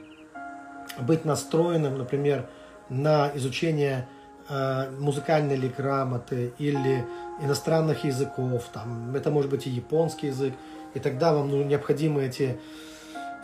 быть 1.01 1.25
настроенным, 1.25 1.97
например, 1.97 2.47
на 2.87 3.29
изучение 3.35 4.07
э, 4.47 4.89
музыкальной 4.97 5.55
или 5.55 5.67
грамоты 5.67 6.53
или 6.59 7.05
иностранных 7.41 8.05
языков. 8.05 8.69
Там, 8.71 9.13
это 9.17 9.31
может 9.31 9.51
быть 9.51 9.67
и 9.67 9.69
японский 9.69 10.27
язык. 10.27 10.53
И 10.93 10.99
тогда 10.99 11.33
вам 11.33 11.51
ну, 11.51 11.61
необходимы 11.63 12.23
эти 12.23 12.57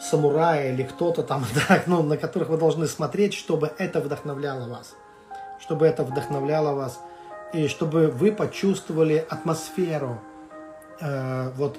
самураи 0.02 0.72
или 0.74 0.84
кто-то 0.84 1.22
там, 1.22 1.44
да, 1.68 1.84
ну, 1.86 2.02
на 2.02 2.16
которых 2.16 2.48
вы 2.48 2.58
должны 2.58 2.88
смотреть, 2.88 3.34
чтобы 3.34 3.74
это 3.78 4.00
вдохновляло 4.00 4.70
вас. 4.70 4.96
Чтобы 5.66 5.88
это 5.88 6.04
вдохновляло 6.04 6.74
вас. 6.74 7.00
И 7.54 7.68
чтобы 7.68 8.08
вы 8.08 8.32
почувствовали 8.32 9.26
атмосферу, 9.30 10.22
э, 11.02 11.52
вот 11.56 11.78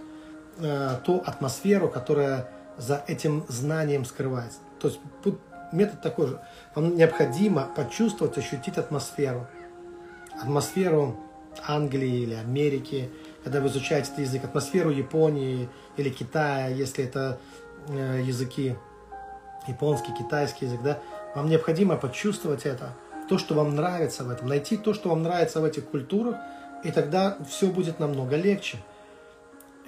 э, 0.59 0.97
ту 1.05 1.23
атмосферу, 1.25 1.89
которая 1.89 2.49
за 2.77 3.03
этим 3.07 3.45
знанием 3.49 4.05
скрывается. 4.05 4.59
То 4.81 4.89
есть 4.89 5.01
метод 5.73 6.01
такой 6.03 6.29
же. 6.29 6.41
Вам 6.75 6.97
необходимо 6.97 7.69
почувствовать, 7.75 8.37
ощутить 8.39 8.77
атмосферу. 8.79 9.47
Атмосферу 10.41 11.17
Англии 11.67 12.23
или 12.23 12.35
Америки, 12.35 13.11
когда 13.45 13.61
вы 13.61 13.69
изучаете 13.69 14.09
этот 14.09 14.19
язык, 14.21 14.45
атмосферу 14.45 14.91
Японии 14.91 15.69
или 15.97 16.11
Китая, 16.11 16.69
если 16.69 17.05
это 17.05 17.39
э, 17.89 18.23
языки 18.25 18.77
японский, 19.67 20.13
китайский 20.13 20.67
язык, 20.67 20.81
да, 20.83 20.99
вам 21.35 21.49
необходимо 21.49 21.97
почувствовать 21.97 22.67
это, 22.67 22.95
то, 23.29 23.39
что 23.39 23.55
вам 23.55 23.75
нравится 23.75 24.25
в 24.25 24.31
этом, 24.31 24.49
найти 24.49 24.77
то, 24.77 24.95
что 24.95 25.11
вам 25.11 25.23
нравится 25.23 25.61
в 25.61 25.65
этих 25.65 25.87
культурах, 25.87 26.37
и 26.85 26.91
тогда 26.91 27.37
все 27.49 27.69
будет 27.69 27.99
намного 27.99 28.37
легче. 28.37 28.79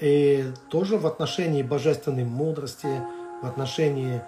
И 0.00 0.44
тоже 0.68 0.96
в 0.96 1.06
отношении 1.06 1.62
божественной 1.62 2.24
мудрости, 2.24 2.88
в 3.42 3.46
отношении 3.46 4.22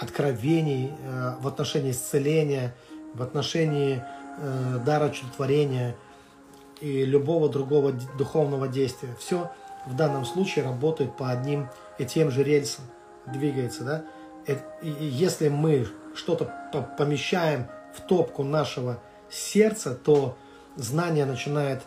откровений, 0.00 0.92
э, 1.04 1.34
в 1.40 1.46
отношении 1.46 1.92
исцеления, 1.92 2.74
в 3.14 3.22
отношении 3.22 4.02
э, 4.38 4.78
дара 4.84 5.10
чудотворения 5.10 5.96
и 6.80 7.04
любого 7.04 7.48
другого 7.48 7.92
духовного 8.18 8.68
действия. 8.68 9.10
Все 9.18 9.50
в 9.86 9.94
данном 9.94 10.24
случае 10.24 10.64
работает 10.64 11.16
по 11.16 11.30
одним 11.30 11.68
и 11.98 12.04
тем 12.04 12.30
же 12.30 12.42
рельсам, 12.42 12.84
двигается. 13.26 13.84
Да? 13.84 14.04
И 14.82 14.88
если 14.90 15.48
мы 15.48 15.86
что-то 16.14 16.52
помещаем 16.98 17.66
в 17.94 18.00
топку 18.00 18.42
нашего 18.42 18.98
сердца, 19.30 19.94
то 19.94 20.36
знание 20.76 21.24
начинает 21.24 21.82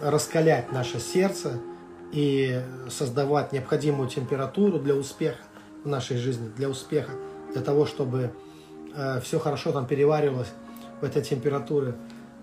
раскалять 0.00 0.72
наше 0.72 1.00
сердце 1.00 1.60
и 2.12 2.60
создавать 2.90 3.52
необходимую 3.52 4.08
температуру 4.08 4.78
для 4.78 4.94
успеха 4.94 5.40
в 5.84 5.88
нашей 5.88 6.16
жизни, 6.16 6.48
для 6.56 6.68
успеха, 6.68 7.12
для 7.52 7.62
того, 7.62 7.86
чтобы 7.86 8.32
э, 8.94 9.20
все 9.20 9.38
хорошо 9.38 9.72
там 9.72 9.86
переваривалось 9.86 10.52
в 11.00 11.04
этой 11.04 11.22
температуре, 11.22 11.94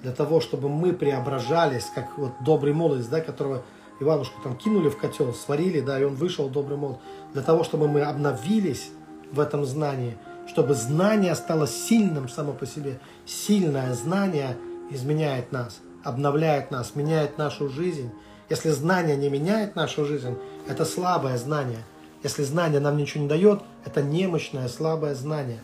для 0.01 0.11
того, 0.11 0.39
чтобы 0.39 0.69
мы 0.69 0.93
преображались, 0.93 1.85
как 1.93 2.17
вот 2.17 2.31
добрый 2.43 2.73
молодец, 2.73 3.05
да, 3.07 3.21
которого 3.21 3.63
Иванушку 3.99 4.41
там 4.41 4.55
кинули 4.55 4.89
в 4.89 4.97
котел, 4.97 5.33
сварили, 5.33 5.81
да, 5.81 5.99
и 5.99 6.03
он 6.03 6.15
вышел 6.15 6.49
добрый 6.49 6.77
молод, 6.77 6.99
для 7.33 7.41
того, 7.41 7.63
чтобы 7.63 7.87
мы 7.89 8.01
обновились 8.01 8.91
в 9.31 9.39
этом 9.39 9.65
знании, 9.65 10.17
чтобы 10.49 10.73
знание 10.73 11.35
стало 11.35 11.67
сильным 11.67 12.27
само 12.27 12.53
по 12.53 12.65
себе. 12.65 12.99
Сильное 13.25 13.93
знание 13.93 14.57
изменяет 14.89 15.51
нас, 15.51 15.79
обновляет 16.03 16.71
нас, 16.71 16.95
меняет 16.95 17.37
нашу 17.37 17.69
жизнь. 17.69 18.11
Если 18.49 18.69
знание 18.71 19.15
не 19.15 19.29
меняет 19.29 19.75
нашу 19.75 20.05
жизнь, 20.05 20.35
это 20.67 20.85
слабое 20.85 21.37
знание– 21.37 21.83
если 22.23 22.43
знание 22.43 22.81
нам 22.81 22.97
ничего 22.97 23.23
не 23.23 23.29
дает, 23.29 23.61
это 23.85 24.01
немощное, 24.01 24.67
слабое 24.67 25.15
знание 25.15 25.61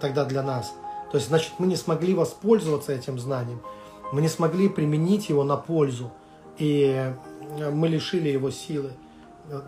тогда 0.00 0.24
для 0.24 0.42
нас. 0.42 0.72
То 1.10 1.16
есть, 1.16 1.28
значит, 1.28 1.52
мы 1.58 1.66
не 1.66 1.76
смогли 1.76 2.14
воспользоваться 2.14 2.92
этим 2.92 3.18
знанием, 3.18 3.60
мы 4.12 4.20
не 4.20 4.28
смогли 4.28 4.68
применить 4.68 5.28
его 5.28 5.42
на 5.42 5.56
пользу, 5.56 6.12
и 6.56 7.12
э, 7.58 7.70
мы 7.70 7.88
лишили 7.88 8.28
его 8.28 8.50
силы. 8.50 8.90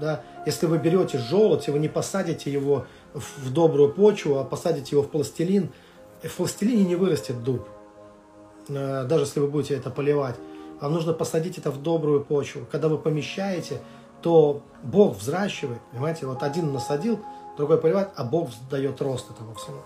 Да? 0.01 0.23
Если 0.47 0.67
вы 0.67 0.79
берете 0.79 1.19
желудь, 1.19 1.67
и 1.67 1.71
вы 1.71 1.79
не 1.79 1.89
посадите 1.89 2.53
его 2.53 2.87
в 3.15 3.53
добрую 3.53 3.93
почву, 3.93 4.39
а 4.39 4.45
посадите 4.45 4.97
его 4.97 5.03
в 5.03 5.11
пластилин, 5.11 5.71
в 6.23 6.37
пластилине 6.37 6.85
не 6.85 6.97
вырастет 6.97 7.43
дуб, 7.43 7.67
э, 8.69 9.05
даже 9.05 9.25
если 9.25 9.41
вы 9.41 9.49
будете 9.49 9.75
это 9.75 9.91
поливать. 9.91 10.37
Вам 10.81 10.93
нужно 10.93 11.13
посадить 11.13 11.59
это 11.59 11.71
в 11.71 11.83
добрую 11.83 12.25
почву. 12.25 12.63
Когда 12.71 12.89
вы 12.89 12.99
помещаете, 12.99 13.81
то 14.23 14.63
Бог 14.83 15.17
взращивает, 15.17 15.81
понимаете, 15.93 16.27
вот 16.27 16.43
один 16.43 16.73
насадил, 16.73 17.21
другой 17.57 17.79
поливает, 17.79 18.09
а 18.17 18.25
Бог 18.25 18.51
дает 18.71 19.01
рост 19.03 19.31
этому 19.31 19.55
всему. 19.55 19.79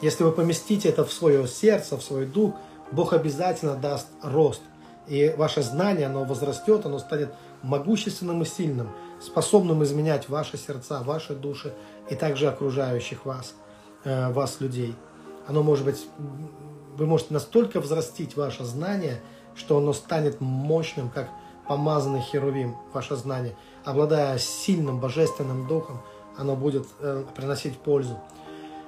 Если 0.00 0.24
вы 0.24 0.32
поместите 0.32 0.88
это 0.88 1.04
в 1.04 1.12
свое 1.12 1.46
сердце, 1.46 1.96
в 1.96 2.02
свой 2.02 2.26
дух, 2.26 2.54
Бог 2.90 3.12
обязательно 3.12 3.74
даст 3.74 4.08
рост. 4.22 4.62
И 5.06 5.34
ваше 5.36 5.62
знание, 5.62 6.06
оно 6.06 6.24
возрастет, 6.24 6.86
оно 6.86 6.98
станет 6.98 7.32
могущественным 7.62 8.42
и 8.42 8.44
сильным, 8.44 8.90
способным 9.20 9.82
изменять 9.84 10.28
ваши 10.28 10.56
сердца, 10.56 11.02
ваши 11.04 11.34
души 11.34 11.72
и 12.10 12.14
также 12.14 12.48
окружающих 12.48 13.24
вас, 13.24 13.54
э, 14.04 14.30
вас 14.32 14.60
людей. 14.60 14.94
Оно 15.46 15.62
может 15.62 15.84
быть, 15.84 16.06
вы 16.96 17.06
можете 17.06 17.34
настолько 17.34 17.80
взрастить 17.80 18.36
ваше 18.36 18.64
знание, 18.64 19.20
что 19.54 19.78
оно 19.78 19.92
станет 19.92 20.40
мощным, 20.40 21.08
как 21.08 21.28
помазанный 21.66 22.20
херувим, 22.20 22.76
ваше 22.92 23.16
знание– 23.16 23.56
обладая 23.84 24.38
сильным 24.38 24.98
божественным 24.98 25.66
духом, 25.66 26.00
оно 26.36 26.56
будет 26.56 26.86
э, 27.00 27.24
приносить 27.34 27.78
пользу. 27.78 28.18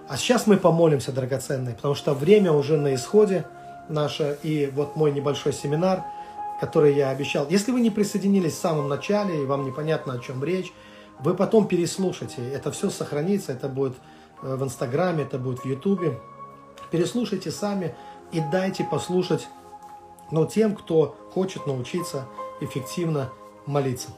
А 0.08 0.16
сейчас 0.16 0.46
мы 0.46 0.56
помолимся, 0.56 1.12
драгоценные, 1.12 1.74
потому 1.74 1.94
что 1.94 2.14
время 2.14 2.52
уже 2.52 2.76
на 2.76 2.94
исходе 2.94 3.46
наше, 3.88 4.38
и 4.42 4.70
вот 4.74 4.96
мой 4.96 5.12
небольшой 5.12 5.52
семинар, 5.52 6.04
который 6.60 6.94
я 6.94 7.10
обещал. 7.10 7.46
Если 7.48 7.72
вы 7.72 7.80
не 7.80 7.90
присоединились 7.90 8.52
в 8.52 8.60
самом 8.60 8.88
начале, 8.88 9.42
и 9.42 9.46
вам 9.46 9.64
непонятно, 9.64 10.14
о 10.14 10.18
чем 10.18 10.42
речь, 10.44 10.72
вы 11.22 11.34
потом 11.34 11.68
переслушайте. 11.68 12.46
Это 12.50 12.70
все 12.72 12.90
сохранится, 12.90 13.52
это 13.52 13.68
будет 13.68 13.94
э, 14.42 14.56
в 14.56 14.62
Инстаграме, 14.62 15.22
это 15.22 15.38
будет 15.38 15.60
в 15.60 15.64
Ютубе. 15.64 16.20
Переслушайте 16.90 17.50
сами 17.50 17.94
и 18.32 18.40
дайте 18.40 18.84
послушать 18.84 19.48
ну, 20.30 20.46
тем, 20.46 20.74
кто 20.74 21.16
хочет 21.32 21.66
научиться 21.66 22.26
эффективно 22.60 23.30
молиться. 23.66 24.10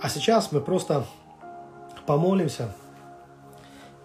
А 0.00 0.08
сейчас 0.08 0.52
мы 0.52 0.60
просто 0.60 1.06
помолимся. 2.06 2.74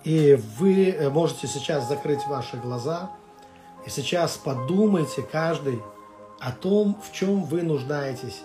И 0.04 0.40
вы 0.58 0.90
э, 0.90 1.10
можете 1.10 1.48
сейчас 1.48 1.88
закрыть 1.88 2.26
ваши 2.28 2.58
глаза. 2.58 3.12
И 3.86 3.90
сейчас 3.90 4.38
подумайте 4.38 5.24
каждый 5.24 5.82
о 6.40 6.52
том, 6.52 7.00
в 7.02 7.12
чем 7.12 7.44
вы 7.44 7.64
нуждаетесь 7.64 8.42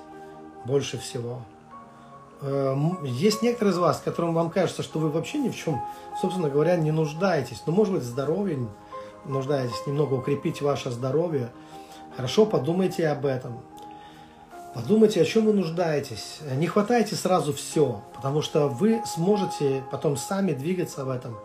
больше 0.64 0.98
всего. 0.98 1.42
Эм, 2.42 3.02
есть 3.04 3.42
некоторые 3.42 3.72
из 3.72 3.78
вас, 3.78 4.00
которым 4.04 4.34
вам 4.34 4.50
кажется, 4.50 4.82
что 4.82 4.98
вы 4.98 5.10
вообще 5.10 5.38
ни 5.38 5.48
в 5.48 5.56
чем, 5.56 5.80
собственно 6.20 6.50
говоря, 6.50 6.76
не 6.76 6.90
нуждаетесь. 6.90 7.62
Но, 7.66 7.72
может 7.72 7.94
быть, 7.94 8.02
здоровье 8.02 8.68
нуждаетесь, 9.24 9.86
немного 9.86 10.14
укрепить 10.14 10.60
ваше 10.60 10.90
здоровье. 10.90 11.50
Хорошо, 12.16 12.46
подумайте 12.46 13.08
об 13.08 13.26
этом. 13.26 13.60
Подумайте, 14.74 15.22
о 15.22 15.24
чем 15.24 15.46
вы 15.46 15.54
нуждаетесь. 15.54 16.40
Не 16.56 16.66
хватайте 16.66 17.16
сразу 17.16 17.54
все, 17.54 18.02
потому 18.14 18.42
что 18.42 18.68
вы 18.68 19.00
сможете 19.06 19.82
потом 19.90 20.18
сами 20.18 20.52
двигаться 20.52 21.06
в 21.06 21.10
этом. 21.10 21.38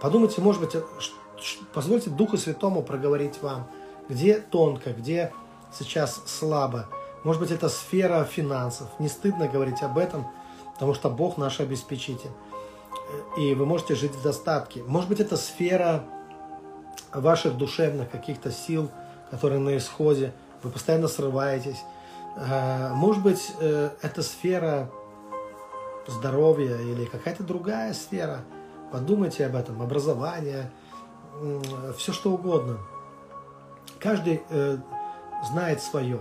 Подумайте, 0.00 0.42
может 0.42 0.60
быть, 0.60 0.76
позвольте 1.72 2.10
Духу 2.10 2.36
Святому 2.36 2.82
проговорить 2.82 3.40
вам, 3.40 3.66
где 4.10 4.34
тонко, 4.38 4.92
где 4.92 5.32
сейчас 5.72 6.20
слабо. 6.26 6.86
Может 7.24 7.40
быть, 7.40 7.50
это 7.50 7.68
сфера 7.68 8.24
финансов. 8.24 8.88
Не 8.98 9.08
стыдно 9.08 9.48
говорить 9.48 9.82
об 9.82 9.98
этом, 9.98 10.26
потому 10.74 10.94
что 10.94 11.10
Бог 11.10 11.38
наш 11.38 11.60
обеспечитель. 11.60 12.30
и 13.36 13.54
вы 13.54 13.66
можете 13.66 13.94
жить 13.94 14.12
в 14.12 14.22
достатке. 14.22 14.82
Может 14.82 15.08
быть, 15.08 15.20
это 15.20 15.36
сфера 15.36 16.04
ваших 17.12 17.56
душевных 17.56 18.10
каких-то 18.10 18.50
сил, 18.50 18.90
которые 19.30 19.60
на 19.60 19.76
исходе, 19.76 20.32
вы 20.62 20.70
постоянно 20.70 21.08
срываетесь. 21.08 21.82
Э, 22.36 22.90
может 22.94 23.22
быть, 23.22 23.52
э, 23.60 23.90
это 24.02 24.22
сфера 24.22 24.90
здоровья 26.06 26.76
или 26.76 27.04
какая-то 27.04 27.42
другая 27.42 27.92
сфера. 27.92 28.40
Подумайте 28.92 29.46
об 29.46 29.56
этом, 29.56 29.82
образование, 29.82 30.70
все 31.96 32.12
что 32.12 32.32
угодно. 32.32 32.78
Каждый 33.98 34.42
э, 34.48 34.78
знает 35.50 35.82
свое, 35.82 36.20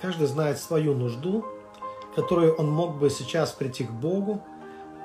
каждый 0.00 0.26
знает 0.26 0.58
свою 0.58 0.94
нужду, 0.94 1.44
которую 2.14 2.54
он 2.54 2.70
мог 2.70 2.98
бы 2.98 3.10
сейчас 3.10 3.52
прийти 3.52 3.84
к 3.84 3.90
Богу, 3.90 4.42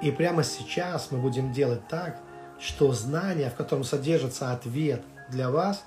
и 0.01 0.11
прямо 0.11 0.43
сейчас 0.43 1.11
мы 1.11 1.19
будем 1.19 1.51
делать 1.51 1.87
так, 1.87 2.17
что 2.59 2.91
знание, 2.93 3.49
в 3.49 3.55
котором 3.55 3.83
содержится 3.83 4.51
ответ 4.51 5.03
для 5.29 5.49
вас, 5.49 5.83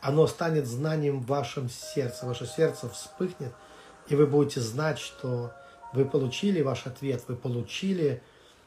оно 0.00 0.26
станет 0.26 0.66
знанием 0.66 1.20
в 1.20 1.26
вашем 1.26 1.68
сердце. 1.68 2.26
Ваше 2.26 2.46
сердце 2.46 2.88
вспыхнет, 2.88 3.52
и 4.08 4.14
вы 4.14 4.26
будете 4.26 4.60
знать, 4.60 4.98
что 4.98 5.52
вы 5.92 6.04
получили 6.04 6.62
ваш 6.62 6.86
ответ, 6.86 7.24
вы 7.28 7.36
получили, 7.36 8.22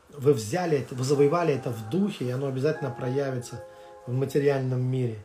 вы 0.09 0.33
взяли 0.33 0.79
это, 0.79 0.95
вы 0.95 1.03
завоевали 1.03 1.53
это 1.53 1.69
в 1.69 1.89
духе, 1.89 2.25
и 2.25 2.31
оно 2.31 2.47
обязательно 2.47 2.91
проявится 2.91 3.63
в 4.05 4.13
материальном 4.13 4.81
мире. 4.81 5.23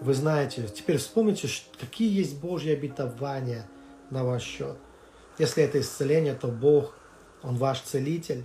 Вы 0.00 0.14
знаете, 0.14 0.68
теперь 0.68 0.98
вспомните, 0.98 1.48
какие 1.78 2.12
есть 2.12 2.38
Божьи 2.40 2.72
обетования 2.72 3.66
на 4.10 4.24
ваш 4.24 4.42
счет. 4.42 4.76
Если 5.38 5.62
это 5.62 5.80
исцеление, 5.80 6.34
то 6.34 6.48
Бог, 6.48 6.94
Он 7.42 7.56
ваш 7.56 7.80
целитель. 7.80 8.44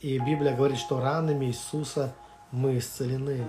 И 0.00 0.18
Библия 0.18 0.54
говорит, 0.54 0.78
что 0.78 1.00
ранами 1.00 1.46
Иисуса 1.46 2.14
мы 2.50 2.78
исцелены. 2.78 3.46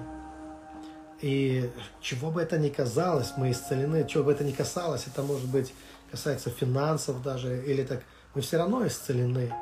И 1.21 1.69
чего 2.01 2.31
бы 2.31 2.41
это 2.41 2.57
ни 2.57 2.69
казалось, 2.69 3.33
мы 3.37 3.51
исцелены, 3.51 4.07
чего 4.07 4.25
бы 4.25 4.31
это 4.31 4.43
ни 4.43 4.51
касалось, 4.51 5.07
это 5.07 5.23
может 5.23 5.47
быть 5.49 5.73
касается 6.11 6.49
финансов 6.49 7.21
даже, 7.21 7.63
или 7.65 7.83
так, 7.83 8.01
мы 8.33 8.41
все 8.41 8.57
равно 8.57 8.85
исцелены. 8.85 9.53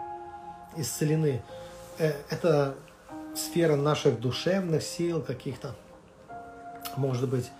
Исцелены. 0.76 1.42
Э, 2.00 2.14
это 2.30 2.76
сфера 3.36 3.76
наших 3.76 4.20
душевных 4.20 4.84
сил 4.84 5.22
каких-то. 5.22 5.76
Может 6.98 7.30
быть, 7.30 7.52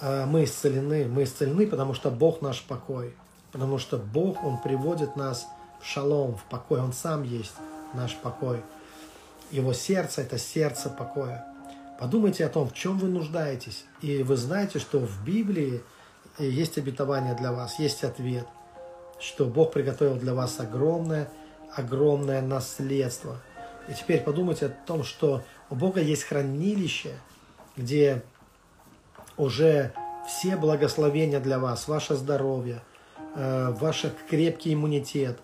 мы 0.00 0.44
исцелены. 0.44 1.06
Мы 1.06 1.24
исцелены, 1.24 1.66
потому 1.66 1.94
что 1.94 2.10
Бог 2.10 2.42
наш 2.42 2.62
покой. 2.62 3.14
Потому 3.52 3.78
что 3.78 3.98
Бог, 3.98 4.44
Он 4.44 4.58
приводит 4.58 5.16
нас 5.16 5.46
в 5.80 5.86
шалом, 5.86 6.36
в 6.36 6.44
покой. 6.44 6.80
Он 6.80 6.92
сам 6.92 7.22
есть 7.22 7.54
наш 7.94 8.16
покой. 8.16 8.62
Его 9.50 9.72
сердце– 9.72 10.22
это 10.22 10.38
сердце 10.38 10.90
покоя. 10.90 11.44
Подумайте 11.98 12.46
о 12.46 12.48
том, 12.48 12.68
в 12.68 12.72
чем 12.72 12.98
вы 12.98 13.08
нуждаетесь. 13.08 13.84
И 14.00 14.22
вы 14.22 14.36
знаете, 14.36 14.78
что 14.78 15.00
в 15.00 15.24
Библии 15.24 15.82
есть 16.38 16.78
обетование 16.78 17.34
для 17.34 17.52
вас, 17.52 17.78
есть 17.78 18.04
ответ, 18.04 18.46
что 19.18 19.44
Бог 19.44 19.72
приготовил 19.72 20.14
для 20.14 20.32
вас 20.32 20.58
огромное, 20.60 21.28
огромное 21.74 22.40
наследство. 22.40 23.36
И 23.88 23.92
теперь 23.94 24.22
подумайте 24.22 24.66
о 24.66 24.68
том, 24.70 25.04
что 25.04 25.42
у 25.68 25.74
Бога 25.74 26.00
есть 26.00 26.24
хранилище, 26.24 27.12
где 27.76 28.22
уже 29.36 29.92
все 30.26 30.56
благословения 30.56 31.40
для 31.40 31.58
вас, 31.58 31.88
ваше 31.88 32.14
здоровье, 32.14 32.82
э, 33.34 33.70
ваш 33.70 34.04
крепкий 34.28 34.74
иммунитет, 34.74 35.38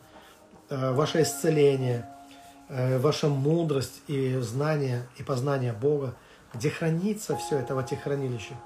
э, 0.68 0.92
ваше 0.92 1.22
исцеление, 1.22 2.08
э, 2.68 2.98
ваша 2.98 3.28
мудрость 3.28 4.02
и 4.06 4.36
знание 4.38 5.06
и 5.16 5.22
познание 5.22 5.72
Бога– 5.72 6.14
где 6.56 6.70
хранится 6.70 7.36
все 7.36 7.58
это 7.58 7.74
в 7.74 7.78
этих 7.78 8.02
хранилищах. 8.02 8.56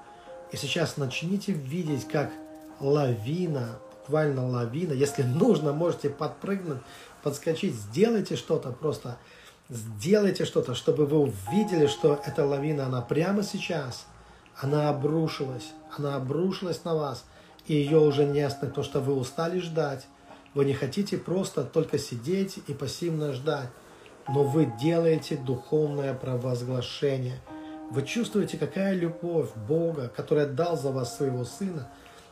И 0.51 0.57
сейчас 0.57 0.97
начните 0.97 1.51
видеть, 1.51 2.07
как 2.07 2.31
лавина, 2.79 3.79
буквально 3.91 4.47
лавина, 4.47 4.93
если 4.93 5.23
нужно, 5.23 5.73
можете 5.73 6.09
подпрыгнуть, 6.09 6.79
подскочить, 7.23 7.75
сделайте 7.75 8.35
что-то 8.35 8.71
просто, 8.71 9.17
сделайте 9.69 10.45
что-то, 10.45 10.75
чтобы 10.75 11.05
вы 11.05 11.19
увидели, 11.19 11.87
что 11.87 12.19
эта 12.25 12.45
лавина, 12.45 12.87
она 12.87 13.01
прямо 13.01 13.43
сейчас, 13.43 14.07
она 14.61 14.89
обрушилась, 14.89 15.71
она 15.97 16.15
обрушилась 16.15 16.83
на 16.85 16.95
вас, 16.95 17.25
и 17.67 17.73
ее 17.73 17.99
уже 17.99 18.25
не 18.25 18.41
остановить, 18.41 18.75
потому 18.75 18.85
что 18.85 18.99
вы 19.01 19.15
устали 19.15 19.59
ждать, 19.59 20.07
вы 20.53 20.65
не 20.65 20.73
хотите 20.73 21.17
просто 21.17 21.63
только 21.63 21.97
сидеть 21.97 22.59
и 22.67 22.73
пассивно 22.73 23.33
ждать, 23.33 23.69
но 24.27 24.43
вы 24.43 24.71
делаете 24.81 25.35
духовное 25.35 26.13
провозглашение– 26.13 27.39
вы 27.91 28.03
чувствуете, 28.03 28.57
какая 28.57 28.93
любовь 28.93 29.49
Бога, 29.67 30.09
который 30.15 30.45
отдал 30.45 30.77
за 30.77 30.91
вас 30.91 31.17
своего 31.17 31.43
Сына, 31.43 31.89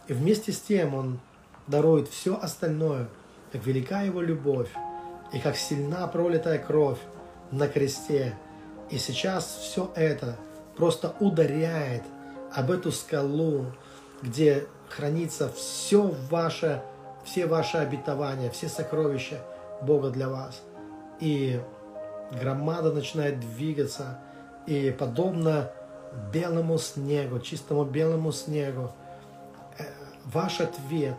и 0.08 0.14
вместе 0.14 0.54
с 0.54 0.62
тем 0.62 0.96
Он 0.96 1.20
дарует 1.68 2.08
все 2.08 2.40
остальное, 2.40 3.10
как 3.52 3.66
велика 3.66 4.04
Его 4.04 4.22
любовь, 4.22 4.70
и 5.34 5.40
как 5.40 5.58
сильна 5.58 6.08
пролитая 6.08 6.60
кровь 6.60 7.00
на 7.52 7.68
кресте. 7.68 8.36
И 8.90 8.98
сейчас 8.98 9.60
все 9.62 9.92
это 9.98 10.38
просто 10.78 11.14
ударяет 11.20 12.04
об 12.54 12.72
эту 12.72 12.92
скалу, 12.92 13.66
где 14.22 14.66
хранится 14.90 15.50
все 15.50 16.02
ваше, 16.30 16.82
все 17.24 17.46
ваши 17.46 17.78
обетования, 17.78 18.50
все 18.50 18.68
сокровища 18.68 19.40
Бога 19.82 20.10
для 20.10 20.30
вас. 20.30 20.62
И 21.20 21.62
громада 22.32 22.92
начинает 22.92 23.40
двигаться, 23.40 24.20
и 24.66 24.96
подобно 24.98 25.72
белому 26.34 26.78
снегу, 26.78 27.40
чистому 27.40 27.86
белому 27.86 28.32
снегу, 28.32 28.92
э, 29.78 29.84
ваш 30.26 30.60
ответ 30.60 31.16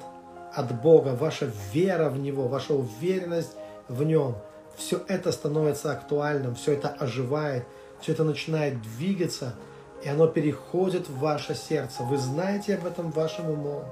от 0.52 0.80
Бога, 0.80 1.10
ваша 1.14 1.50
вера 1.72 2.08
в 2.08 2.18
Него, 2.18 2.48
ваша 2.48 2.74
уверенность 2.74 3.52
в 3.88 4.02
Нем, 4.02 4.36
все 4.76 5.00
это 5.08 5.30
становится 5.32 5.92
актуальным, 5.92 6.54
все 6.54 6.72
это 6.72 6.88
оживает, 6.88 7.64
все 8.00 8.12
это 8.12 8.24
начинает 8.24 8.80
двигаться, 8.82 9.54
и 10.02 10.08
оно 10.08 10.26
переходит 10.26 11.08
в 11.08 11.18
ваше 11.18 11.54
сердце. 11.54 12.02
Вы 12.02 12.18
знаете 12.18 12.74
об 12.74 12.86
этом 12.86 13.10
вашим 13.10 13.50
умом. 13.50 13.84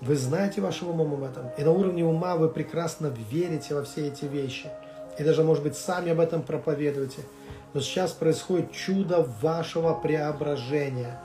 Вы 0.00 0.16
знаете 0.16 0.60
вашим 0.60 0.90
умом 0.90 1.14
об 1.14 1.24
этом. 1.24 1.50
И 1.58 1.62
на 1.62 1.72
уровне 1.72 2.04
ума 2.04 2.36
вы 2.36 2.48
прекрасно 2.48 3.12
верите 3.30 3.74
во 3.74 3.84
все 3.84 4.08
эти 4.08 4.26
вещи. 4.26 4.70
И 5.18 5.24
даже, 5.24 5.42
может 5.42 5.64
быть, 5.64 5.76
сами 5.76 6.12
об 6.12 6.20
этом 6.20 6.42
проповедуете– 6.42 7.22
но 7.74 7.80
сейчас 7.80 8.12
происходит 8.12 8.72
чудо 8.72 9.26
вашего 9.42 9.94
преображения, 9.94 11.20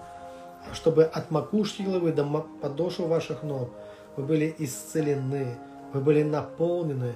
чтобы 0.73 1.03
от 1.03 1.31
макушки 1.31 1.81
головы 1.83 2.11
до 2.11 2.25
подошвы 2.61 3.07
ваших 3.07 3.43
ног 3.43 3.69
вы 4.15 4.23
были 4.23 4.53
исцелены, 4.59 5.57
вы 5.93 6.01
были 6.01 6.23
наполнены, 6.23 7.13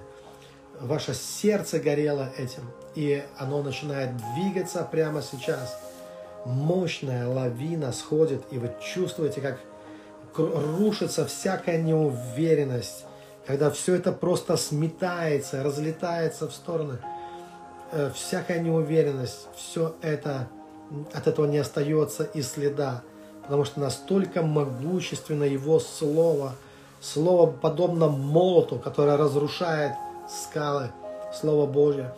ваше 0.80 1.14
сердце 1.14 1.80
горело 1.80 2.30
этим, 2.38 2.64
и 2.96 3.24
оно 3.38 3.62
начинает 3.62 4.12
двигаться 4.34 4.88
прямо 4.90 5.22
сейчас. 5.22 5.80
Мощная 6.48 7.28
лавина 7.28 7.92
сходит, 7.92 8.44
и 8.52 8.58
вы 8.58 8.72
чувствуете, 8.82 9.42
как 9.42 9.60
рушится 10.36 11.26
всякая 11.26 11.82
неуверенность, 11.82 13.06
когда 13.46 13.70
все 13.70 13.96
это 13.96 14.12
просто 14.12 14.58
сметается, 14.58 15.64
разлетается 15.64 16.48
в 16.48 16.54
стороны– 16.54 17.00
Э, 17.92 18.12
всякая 18.14 18.60
неуверенность, 18.60 19.48
все 19.56 19.96
это, 20.02 20.50
от 21.14 21.26
этого 21.26 21.46
не 21.46 21.58
остается 21.58 22.24
и 22.24 22.42
следа, 22.42 23.02
потому 23.44 23.64
что 23.64 23.80
настолько 23.80 24.42
могущественно 24.42 25.46
Его 25.46 25.80
Слово, 25.80 26.54
Слово 27.00 27.50
подобно 27.50 28.10
молоту, 28.10 28.78
которое 28.78 29.16
разрушает 29.16 29.94
скалы, 30.28 30.92
Слово 31.34 31.66
Божье, 31.66 32.14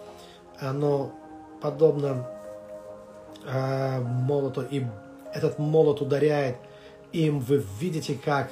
оно 0.59 1.11
подобно 1.61 2.27
э, 3.49 4.01
молоту, 4.01 4.61
и 4.69 4.83
этот 5.33 5.59
молот 5.59 6.01
ударяет 6.01 6.57
им, 7.11 7.39
вы 7.39 7.63
видите, 7.79 8.17
как 8.23 8.49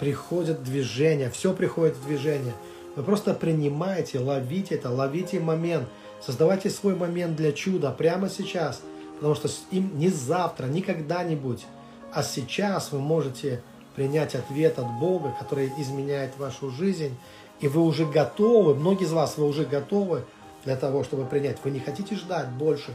приходит 0.00 0.62
движение, 0.62 1.30
все 1.30 1.52
приходит 1.52 1.96
в 1.96 2.06
движение. 2.06 2.52
Вы 2.96 3.02
просто 3.02 3.34
принимаете, 3.34 4.18
ловите 4.18 4.74
это, 4.74 4.90
ловите 4.90 5.40
момент– 5.40 5.88
Создавайте 6.20 6.70
свой 6.70 6.94
момент 6.94 7.36
для 7.36 7.52
чуда 7.52 7.90
прямо 7.92 8.28
сейчас, 8.28 8.80
потому 9.16 9.34
что 9.34 9.48
им 9.70 9.98
не 9.98 10.08
завтра, 10.08 10.66
не 10.66 10.82
когда-нибудь, 10.82 11.64
а 12.12 12.22
сейчас 12.22 12.90
вы 12.92 12.98
можете 12.98 13.62
принять 13.94 14.34
ответ 14.34 14.78
от 14.78 14.90
Бога, 14.98 15.34
который 15.38 15.70
изменяет 15.78 16.36
вашу 16.38 16.70
жизнь, 16.70 17.16
и 17.60 17.68
вы 17.68 17.82
уже 17.82 18.06
готовы, 18.06 18.74
многие 18.74 19.04
из 19.04 19.12
вас, 19.12 19.36
вы 19.36 19.46
уже 19.46 19.64
готовы 19.64 20.24
для 20.64 20.76
того, 20.76 21.04
чтобы 21.04 21.24
принять. 21.26 21.58
Вы 21.64 21.70
не 21.70 21.80
хотите 21.80 22.16
ждать 22.16 22.48
больше. 22.48 22.92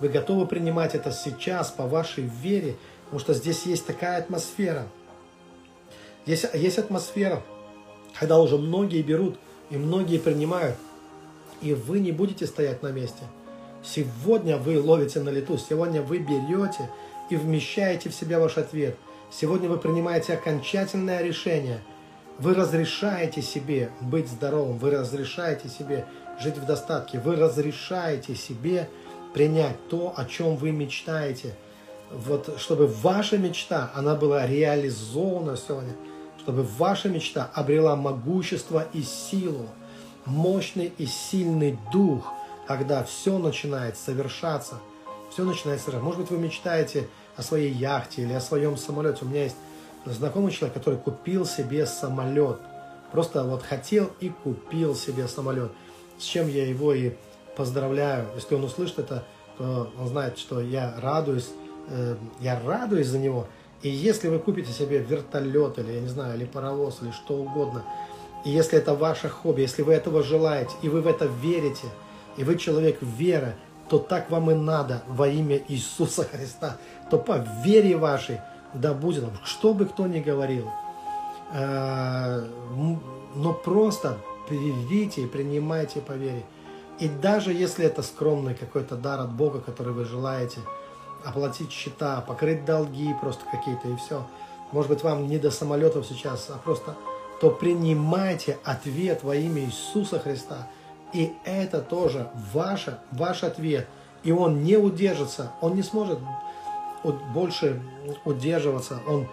Вы 0.00 0.08
готовы 0.08 0.46
принимать 0.46 0.94
это 0.94 1.12
сейчас 1.12 1.70
по 1.70 1.86
вашей 1.86 2.24
вере, 2.24 2.76
потому 3.04 3.20
что 3.20 3.34
здесь 3.34 3.66
есть 3.66 3.86
такая 3.86 4.18
атмосфера. 4.18 4.86
Здесь 6.26 6.44
есть 6.54 6.78
атмосфера, 6.78 7.42
когда 8.18 8.40
уже 8.40 8.56
многие 8.56 9.02
берут 9.02 9.38
и 9.70 9.76
многие 9.76 10.18
принимают– 10.18 10.76
И 11.60 11.74
вы 11.74 12.00
не 12.00 12.12
будете 12.12 12.46
стоять 12.46 12.82
на 12.82 12.88
месте. 12.88 13.22
Сегодня 13.82 14.56
вы 14.56 14.80
ловите 14.80 15.20
на 15.20 15.30
лету, 15.30 15.58
сегодня 15.58 16.02
вы 16.02 16.18
берете 16.18 16.90
и 17.28 17.36
вмещаете 17.36 18.08
в 18.08 18.14
себя 18.14 18.40
ваш 18.40 18.56
ответ. 18.56 18.96
Сегодня 19.30 19.68
вы 19.68 19.78
принимаете 19.78 20.34
окончательное 20.34 21.22
решение. 21.22 21.80
Вы 22.38 22.54
разрешаете 22.54 23.42
себе 23.42 23.90
быть 24.00 24.28
здоровым, 24.28 24.78
вы 24.78 24.90
разрешаете 24.90 25.68
себе 25.68 26.06
жить 26.40 26.56
в 26.56 26.64
достатке, 26.64 27.18
вы 27.18 27.36
разрешаете 27.36 28.34
себе 28.34 28.88
принять 29.32 29.76
то, 29.88 30.12
о 30.16 30.24
чем 30.24 30.56
вы 30.56 30.72
мечтаете. 30.72 31.54
Вот, 32.10 32.58
чтобы 32.58 32.86
ваша 32.86 33.38
мечта, 33.38 33.90
она 33.94 34.14
была 34.14 34.46
реализована 34.46 35.56
сегодня, 35.56 35.94
чтобы 36.38 36.62
ваша 36.62 37.08
мечта 37.08 37.50
обрела 37.54 37.94
могущество 37.94 38.86
и 38.92 39.02
силу, 39.02 39.68
мощный 40.26 40.92
и 40.98 41.06
сильный 41.06 41.78
дух, 41.92 42.32
когда 42.66 43.04
все 43.04 43.38
начинает 43.38 43.96
совершаться, 43.96 44.80
все 45.30 45.44
начинает 45.44 45.80
совершаться. 45.80 46.04
Может 46.04 46.20
быть, 46.22 46.30
вы 46.30 46.38
мечтаете 46.38 47.08
о 47.36 47.42
своей 47.42 47.72
яхте 47.72 48.22
или 48.22 48.32
о 48.32 48.40
своем 48.40 48.76
самолете. 48.76 49.24
У 49.24 49.28
меня 49.28 49.44
есть 49.44 49.56
знакомый 50.04 50.50
человек, 50.52 50.74
который 50.74 50.98
купил 50.98 51.46
себе 51.46 51.86
самолет. 51.86 52.58
Просто 53.12 53.44
вот 53.44 53.62
хотел 53.62 54.10
и 54.20 54.30
купил 54.30 54.94
себе 54.94 55.28
самолет. 55.28 55.70
С 56.18 56.24
чем 56.24 56.48
я 56.48 56.66
его 56.66 56.92
и 56.92 57.12
поздравляю. 57.56 58.26
Если 58.34 58.54
он 58.54 58.64
услышит 58.64 58.98
это, 58.98 59.24
то 59.58 59.90
он 59.98 60.08
знает, 60.08 60.38
что 60.38 60.60
я 60.60 60.94
радуюсь, 61.00 61.50
э, 61.88 62.16
я 62.40 62.60
радуюсь 62.64 63.06
за 63.06 63.18
него. 63.18 63.46
И 63.82 63.88
если 63.88 64.28
вы 64.28 64.38
купите 64.38 64.72
себе 64.72 64.98
вертолет 64.98 65.78
или, 65.78 65.92
я 65.92 66.00
не 66.00 66.08
знаю, 66.08 66.36
или 66.36 66.44
паровоз, 66.44 66.98
или 67.02 67.10
что 67.12 67.34
угодно, 67.34 67.84
и 68.44 68.50
если 68.50 68.78
это 68.78 68.94
ваше 68.94 69.28
хобби, 69.28 69.62
если 69.62 69.82
вы 69.82 69.92
этого 69.94 70.22
желаете, 70.22 70.72
и 70.82 70.88
вы 70.88 71.02
в 71.02 71.06
это 71.06 71.26
верите, 71.26 71.88
и 72.36 72.44
вы 72.44 72.56
человек 72.56 72.98
веры, 73.02 73.54
то 73.88 73.98
так 73.98 74.30
вам 74.30 74.50
и 74.50 74.54
надо 74.54 75.02
во 75.08 75.28
имя 75.28 75.60
Иисуса 75.68 76.24
Христа, 76.24 76.76
то 77.10 77.18
по 77.18 77.44
вере 77.64 77.96
вашей 77.96 78.38
да 78.72 78.94
будет 78.94 79.24
что 79.44 79.74
бы 79.74 79.86
кто 79.86 80.06
ни 80.06 80.20
говорил. 80.20 80.70
Э, 81.52 82.44
но 83.34 83.52
просто 83.52 84.18
берите 84.48 85.22
и 85.22 85.26
принимайте 85.26 86.00
по 86.00 86.12
вере. 86.12 86.44
И 87.00 87.08
даже 87.08 87.54
если 87.54 87.86
это 87.86 88.02
скромный 88.02 88.54
какой-то 88.54 88.94
дар 88.94 89.20
от 89.20 89.32
Бога, 89.32 89.60
который 89.60 89.94
вы 89.94 90.04
желаете, 90.04 90.60
оплатить 91.24 91.72
счета, 91.72 92.20
покрыть 92.20 92.66
долги 92.66 93.14
просто 93.20 93.42
какие-то 93.50 93.88
и 93.88 93.96
все. 93.96 94.26
Может 94.70 94.90
быть, 94.90 95.02
вам 95.02 95.26
не 95.26 95.38
до 95.38 95.50
самолетов 95.50 96.06
сейчас, 96.06 96.48
а 96.50 96.58
просто 96.58 96.94
то 97.40 97.50
принимайте 97.50 98.58
ответ 98.64 99.22
во 99.22 99.34
имя 99.34 99.62
Иисуса 99.62 100.18
Христа. 100.18 100.68
И 101.14 101.32
это 101.44 101.80
тоже 101.80 102.30
ваш, 102.52 102.86
ваш 103.12 103.44
ответ. 103.44 103.88
И 104.22 104.30
он 104.30 104.62
не 104.62 104.76
удержится, 104.76 105.52
он 105.62 105.76
не 105.76 105.82
сможет 105.82 106.18
больше 107.32 107.82
удерживаться, 108.26 109.00
он 109.08 109.26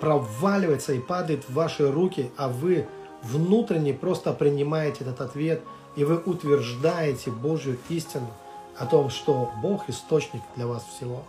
проваливается 0.00 0.94
и 0.94 0.98
падает 0.98 1.44
в 1.44 1.52
ваши 1.52 1.90
руки, 1.90 2.32
а 2.38 2.48
вы 2.48 2.88
внутренне 3.22 3.92
просто 3.92 4.32
принимаете 4.32 5.04
этот 5.04 5.20
ответ– 5.20 5.60
и 5.96 6.04
вы 6.04 6.18
утверждаете 6.18 7.30
Божью 7.30 7.78
истину 7.88 8.28
о 8.76 8.86
том, 8.86 9.10
что 9.10 9.50
Бог 9.62 9.88
источник 9.88 10.42
для 10.56 10.66
вас 10.66 10.84
всего, 10.84 11.24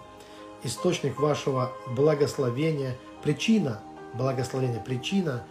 источник 0.64 1.20
вашего 1.20 1.72
благословения, 1.88 2.95
причина 3.24 3.80
благословения, 4.14 4.80
причина 4.80 5.43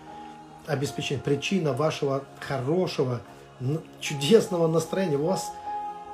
обеспечения, 0.66 1.20
причина 1.20 1.72
вашего 1.72 2.24
хорошего, 2.40 3.20
чудесного 4.00 4.68
настроения. 4.68 5.16
У 5.16 5.26
вас 5.26 5.50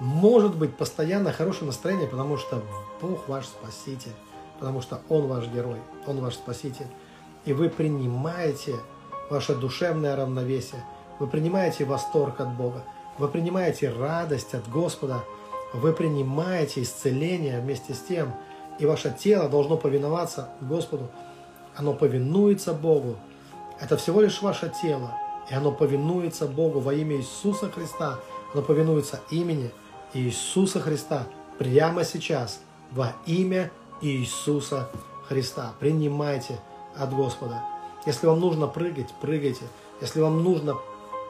может 0.01 0.57
быть 0.57 0.77
постоянно 0.77 1.33
хорошее 1.33 1.67
настроение, 1.67 2.09
потому 2.09 2.37
что 2.39 2.63
Бог 3.01 3.29
ваш 3.29 3.47
Спаситель, 3.47 4.13
потому 4.59 4.81
что 4.81 5.01
Он 5.09 5.27
ваш 5.27 5.47
герой, 5.49 5.79
Он 6.07 6.21
ваш 6.21 6.35
Спаситель. 6.35 6.87
И 7.45 7.53
вы 7.53 7.69
принимаете 7.69 8.77
ваше 9.29 9.55
душевное 9.55 10.17
равновесие– 10.17 10.83
вы 11.19 11.27
принимаете 11.27 11.85
восторг 11.85 12.41
от 12.41 12.55
Бога, 12.55 12.85
вы 13.19 13.29
принимаете 13.29 13.91
радость 13.91 14.55
от 14.55 14.69
Господа, 14.69 15.25
вы 15.73 15.93
принимаете 15.93 16.83
исцеление 16.83 17.61
вместе 17.61 17.95
с 17.95 18.01
тем, 18.01 18.35
и 18.79 18.87
ваше 18.87 19.15
тело 19.19 19.49
должно 19.49 19.77
повиноваться 19.77 20.51
Господу. 20.61 21.09
Оно 21.75 21.93
повинуется 21.95 22.73
Богу. 22.73 23.17
Это 23.81 23.97
всего 23.97 24.21
лишь 24.21 24.43
ваше 24.43 24.73
тело, 24.83 25.15
и 25.51 25.55
оно 25.55 25.73
повинуется 25.73 26.47
Богу 26.47 26.81
во 26.81 26.95
имя 26.95 27.17
Иисуса 27.17 27.71
Христа. 27.71 28.19
Оно 28.53 28.63
повинуется 28.63 29.21
имени 29.31 29.71
Иисуса 30.15 30.81
Христа 30.81 31.27
прямо 31.59 32.05
сейчас 32.05 32.61
во 32.91 33.13
имя 33.27 33.71
Иисуса 34.01 34.89
Христа. 35.29 35.75
Принимайте 35.81 36.59
от 36.97 37.13
Господа. 37.15 37.63
Если 38.07 38.27
вам 38.27 38.41
нужно 38.41 38.67
прыгать, 38.67 39.13
прыгайте. 39.21 39.65
Если 40.01 40.21
вам 40.21 40.43
нужно 40.43 40.77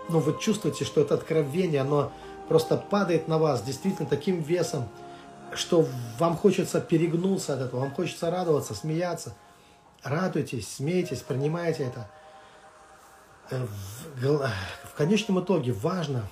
но 0.09 0.21
вы 0.21 0.39
чувствуете, 0.39 0.85
что 0.85 1.01
это 1.01 1.15
откровение, 1.15 1.81
оно 1.81 2.13
просто 2.49 2.77
падает 2.77 3.29
на 3.29 3.39
вас 3.39 3.63
действительно 3.63 4.09
таким 4.09 4.41
весом, 4.41 4.89
что 5.55 5.87
вам 6.19 6.37
хочется 6.37 6.81
перегнуться 6.81 7.55
от 7.55 7.61
этого, 7.61 7.81
вам 7.81 7.93
хочется 7.93 8.31
радоваться, 8.31 8.75
смеяться. 8.75 9.35
Радуйтесь, 10.03 10.69
смейтесь, 10.75 11.23
принимайте 11.23 11.85
это. 11.85 12.09
Э, 13.51 13.67
в, 14.17 14.51
в 14.85 14.95
конечном 14.95 15.41
итоге 15.41 15.73
важно, 15.73 16.29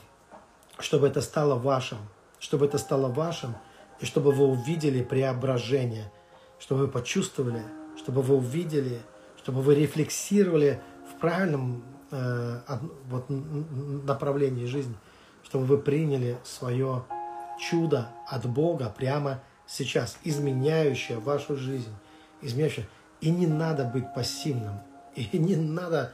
чтобы 0.78 1.08
это 1.08 1.20
стало 1.20 1.56
вашим, 1.56 1.98
чтобы 2.38 2.66
это 2.66 2.78
стало 2.78 3.08
вашим, 3.08 3.56
и 4.00 4.06
чтобы 4.06 4.32
вы 4.32 4.46
увидели 4.46 5.02
преображение, 5.02 6.12
чтобы 6.58 6.82
вы 6.82 6.88
почувствовали, 6.88 7.62
чтобы 7.96 8.22
вы 8.22 8.36
увидели, 8.36 9.00
чтобы 9.38 9.62
вы 9.62 9.74
рефлексировали 9.74 10.80
в 11.10 11.20
правильном 11.20 11.84
э, 12.14 12.78
вот, 13.08 13.26
направлении 13.28 14.66
жизни, 14.66 14.94
чтобы 15.42 15.64
вы 15.64 15.78
приняли 15.78 16.38
свое 16.44 17.04
чудо 17.58 18.08
от 18.26 18.46
Бога 18.46 18.92
прямо 18.96 19.40
сейчас, 19.66 20.18
изменяющее 20.24 21.18
вашу 21.18 21.56
жизнь, 21.56 21.92
изменяющее. 22.42 22.88
И 23.20 23.30
не 23.30 23.46
надо 23.46 23.84
быть 23.84 24.12
пассивным, 24.14 24.80
и 25.16 25.38
не 25.38 25.56
надо 25.56 26.12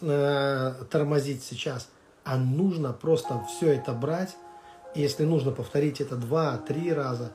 э, 0.00 0.74
тормозить 0.90 1.42
сейчас, 1.42 1.88
а 2.24 2.36
нужно 2.36 2.92
просто 2.92 3.42
все 3.48 3.72
это 3.72 3.92
брать, 3.92 4.36
и 4.94 5.00
если 5.00 5.24
нужно 5.24 5.52
повторить 5.52 6.00
это 6.00 6.16
два-три 6.16 6.92
раза, 6.92 7.32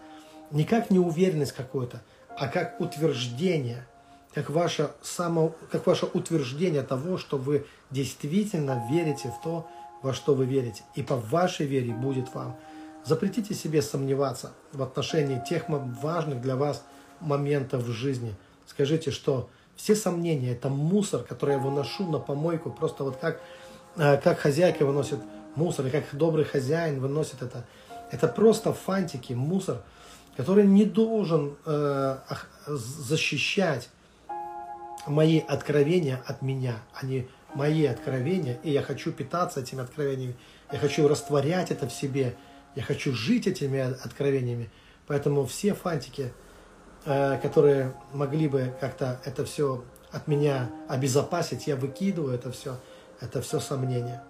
не 0.51 0.65
как 0.65 0.89
неуверенность 0.91 1.53
какой-то, 1.53 2.01
а 2.37 2.47
как 2.47 2.79
утверждение– 2.79 3.87
как 4.33 4.49
ваше, 4.49 4.91
само, 5.01 5.55
как 5.71 5.85
ваше 5.85 6.05
утверждение 6.05 6.81
того, 6.81 7.17
что 7.17 7.37
вы 7.37 7.65
действительно 7.91 8.85
верите 8.89 9.29
в 9.29 9.41
то, 9.43 9.67
во 10.01 10.13
что 10.13 10.33
вы 10.33 10.45
верите. 10.45 10.83
И 10.95 11.03
по 11.03 11.15
вашей 11.15 11.65
вере 11.65 11.93
будет 11.93 12.33
вам. 12.33 12.57
Запретите 13.05 13.53
себе 13.53 13.81
сомневаться 13.81 14.51
в 14.71 14.81
отношении 14.81 15.41
тех 15.47 15.65
важных 15.67 16.41
для 16.41 16.55
вас 16.55 16.83
моментов 17.19 17.83
в 17.83 17.91
жизни. 17.91 18.35
Скажите, 18.65 19.11
что 19.11 19.49
все 19.75 19.95
сомнения– 19.95 20.51
это 20.53 20.69
мусор, 20.69 21.23
который 21.23 21.55
я 21.55 21.59
выношу 21.59 22.09
на 22.09 22.19
помойку, 22.19 22.71
просто 22.71 23.03
вот 23.03 23.17
как, 23.17 23.41
э, 23.97 24.17
как 24.17 24.39
хозяйка 24.39 24.85
выносит 24.85 25.19
мусор, 25.55 25.87
и 25.87 25.89
как 25.89 26.05
добрый 26.13 26.45
хозяин 26.45 26.99
выносит 26.99 27.41
это. 27.41 27.65
Это 28.11 28.27
просто 28.27 28.73
фантики, 28.73 29.33
мусор, 29.33 29.81
который 30.37 30.65
не 30.65 30.85
должен 30.85 31.55
э, 31.65 32.17
защищать 32.67 33.89
мои 35.07 35.39
откровения 35.39 36.21
от 36.25 36.41
меня, 36.41 36.79
они 36.93 37.27
мои 37.53 37.85
откровения, 37.85 38.59
и 38.63 38.71
я 38.71 38.81
хочу 38.81 39.11
питаться 39.11 39.59
этими 39.59 39.81
откровениями, 39.81 40.35
я 40.71 40.79
хочу 40.79 41.07
растворять 41.07 41.71
это 41.71 41.87
в 41.87 41.93
себе, 41.93 42.35
я 42.75 42.83
хочу 42.83 43.13
жить 43.13 43.47
этими 43.47 43.79
откровениями. 43.79 44.71
Поэтому 45.07 45.45
все 45.45 45.73
фантики, 45.73 46.33
э, 47.05 47.37
которые 47.41 47.93
могли 48.13 48.47
бы 48.47 48.73
как-то 48.79 49.19
это 49.25 49.45
все 49.45 49.83
от 50.11 50.27
меня 50.27 50.69
обезопасить, 50.87 51.67
я 51.67 51.75
выкидываю 51.75 52.33
это 52.33 52.51
все, 52.51 52.79
это 53.19 53.41
все 53.41 53.59
сомнения. 53.59 54.23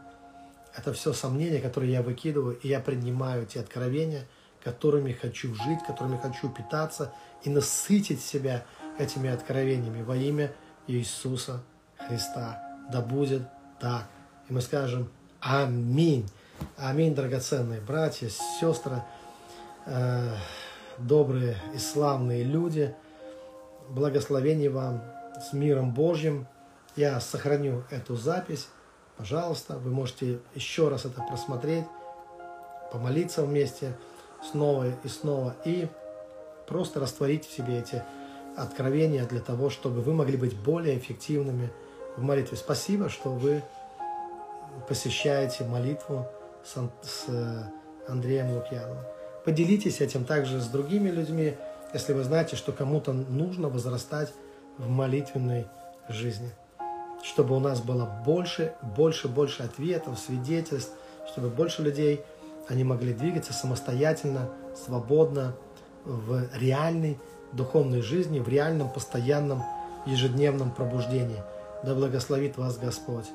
Это 0.76 0.92
все 0.92 1.14
сомнения, 1.14 1.60
которые 1.60 1.94
я 1.94 2.02
выкидываю, 2.02 2.58
и 2.58 2.68
я 2.68 2.80
принимаю 2.80 3.46
те 3.46 3.60
откровения, 3.60 4.28
которыми 4.64 5.12
хочу 5.14 5.54
жить, 5.54 5.80
которыми 5.86 6.18
хочу 6.18 6.50
питаться 6.50 7.14
и 7.44 7.50
насытить 7.50 8.22
себя 8.22 8.66
этими 8.98 9.30
откровениями 9.30 10.02
во 10.02 10.16
имя 10.16 10.52
Иисуса 10.88 11.62
Христа. 11.98 12.62
Да 12.92 13.02
будет 13.02 13.44
так. 13.80 14.06
И 14.50 14.54
мы 14.54 14.62
скажем 14.62 15.10
Аминь. 15.46 16.26
Аминь, 16.78 17.14
драгоценные 17.14 17.82
братья, 17.82 18.30
сестры, 18.30 19.04
э, 19.86 20.34
добрые 20.98 21.58
и 21.74 21.78
славные 21.78 22.44
люди. 22.44 22.96
Благословений 23.90 24.70
вам 24.70 25.04
с 25.42 25.52
миром 25.52 25.94
Божьим. 25.94 26.48
Я 26.96 27.20
сохраню 27.20 27.84
эту 27.90 28.16
запись. 28.16 28.70
Пожалуйста, 29.18 29.78
вы 29.78 29.92
можете 29.92 30.40
еще 30.56 30.88
раз 30.88 31.04
это 31.04 31.22
просмотреть, 31.22 31.86
помолиться 32.94 33.44
вместе 33.44 33.98
снова 34.50 34.88
и 35.04 35.08
снова 35.10 35.56
и 35.66 35.90
просто 36.68 37.02
растворить 37.02 37.46
в 37.46 37.54
себе 37.54 37.80
эти 37.80 38.02
откровения 38.56 39.26
для 39.26 39.40
того, 39.40 39.70
чтобы 39.70 40.02
вы 40.02 40.14
могли 40.14 40.38
быть 40.38 40.56
более 40.56 40.98
эффективными 40.98 41.72
в 42.18 42.24
молитве. 42.24 42.58
Спасибо, 42.58 43.10
что 43.10 43.30
вы 43.30 43.64
посещаете 44.88 45.64
молитву 45.64 46.28
с, 46.64 47.26
э, 47.28 47.64
Андреем 48.08 48.54
Лукьяновым. 48.54 49.04
Поделитесь 49.46 50.02
этим 50.02 50.26
также 50.26 50.60
с 50.62 50.68
другими 50.68 51.10
людьми, 51.10 51.56
если 51.94 52.14
вы 52.14 52.24
знаете, 52.24 52.56
что 52.56 52.72
кому-то 52.72 53.14
нужно 53.14 53.70
возрастать 53.70 54.34
в 54.78 54.90
молитвенной 54.90 55.68
жизни. 56.10 56.52
Чтобы 57.24 57.56
у 57.56 57.60
нас 57.60 57.82
было 57.82 58.06
больше, 58.26 58.74
больше, 58.82 59.28
больше 59.28 59.64
ответов, 59.64 60.20
свидетельств, 60.20 60.92
чтобы 61.32 61.50
больше 61.50 61.82
людей, 61.82 62.22
они 62.68 62.84
могли 62.84 63.14
двигаться 63.14 63.54
самостоятельно, 63.54 64.50
свободно, 64.76 65.56
в 66.06 66.44
реальной 66.54 67.18
духовной 67.54 68.02
жизни, 68.02 68.40
в 68.40 68.48
реальном, 68.48 68.90
постоянном, 68.90 69.64
ежедневном 70.06 70.72
пробуждении. 70.72 71.42
Да 71.84 71.94
благословит 71.96 72.58
вас 72.58 72.78
Господь. 72.78 73.30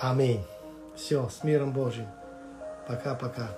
Аминь. 0.00 0.44
Все, 0.96 1.28
с 1.28 1.44
миром 1.44 1.72
Божьим. 1.72 2.06
Пока-пока. 2.86 3.48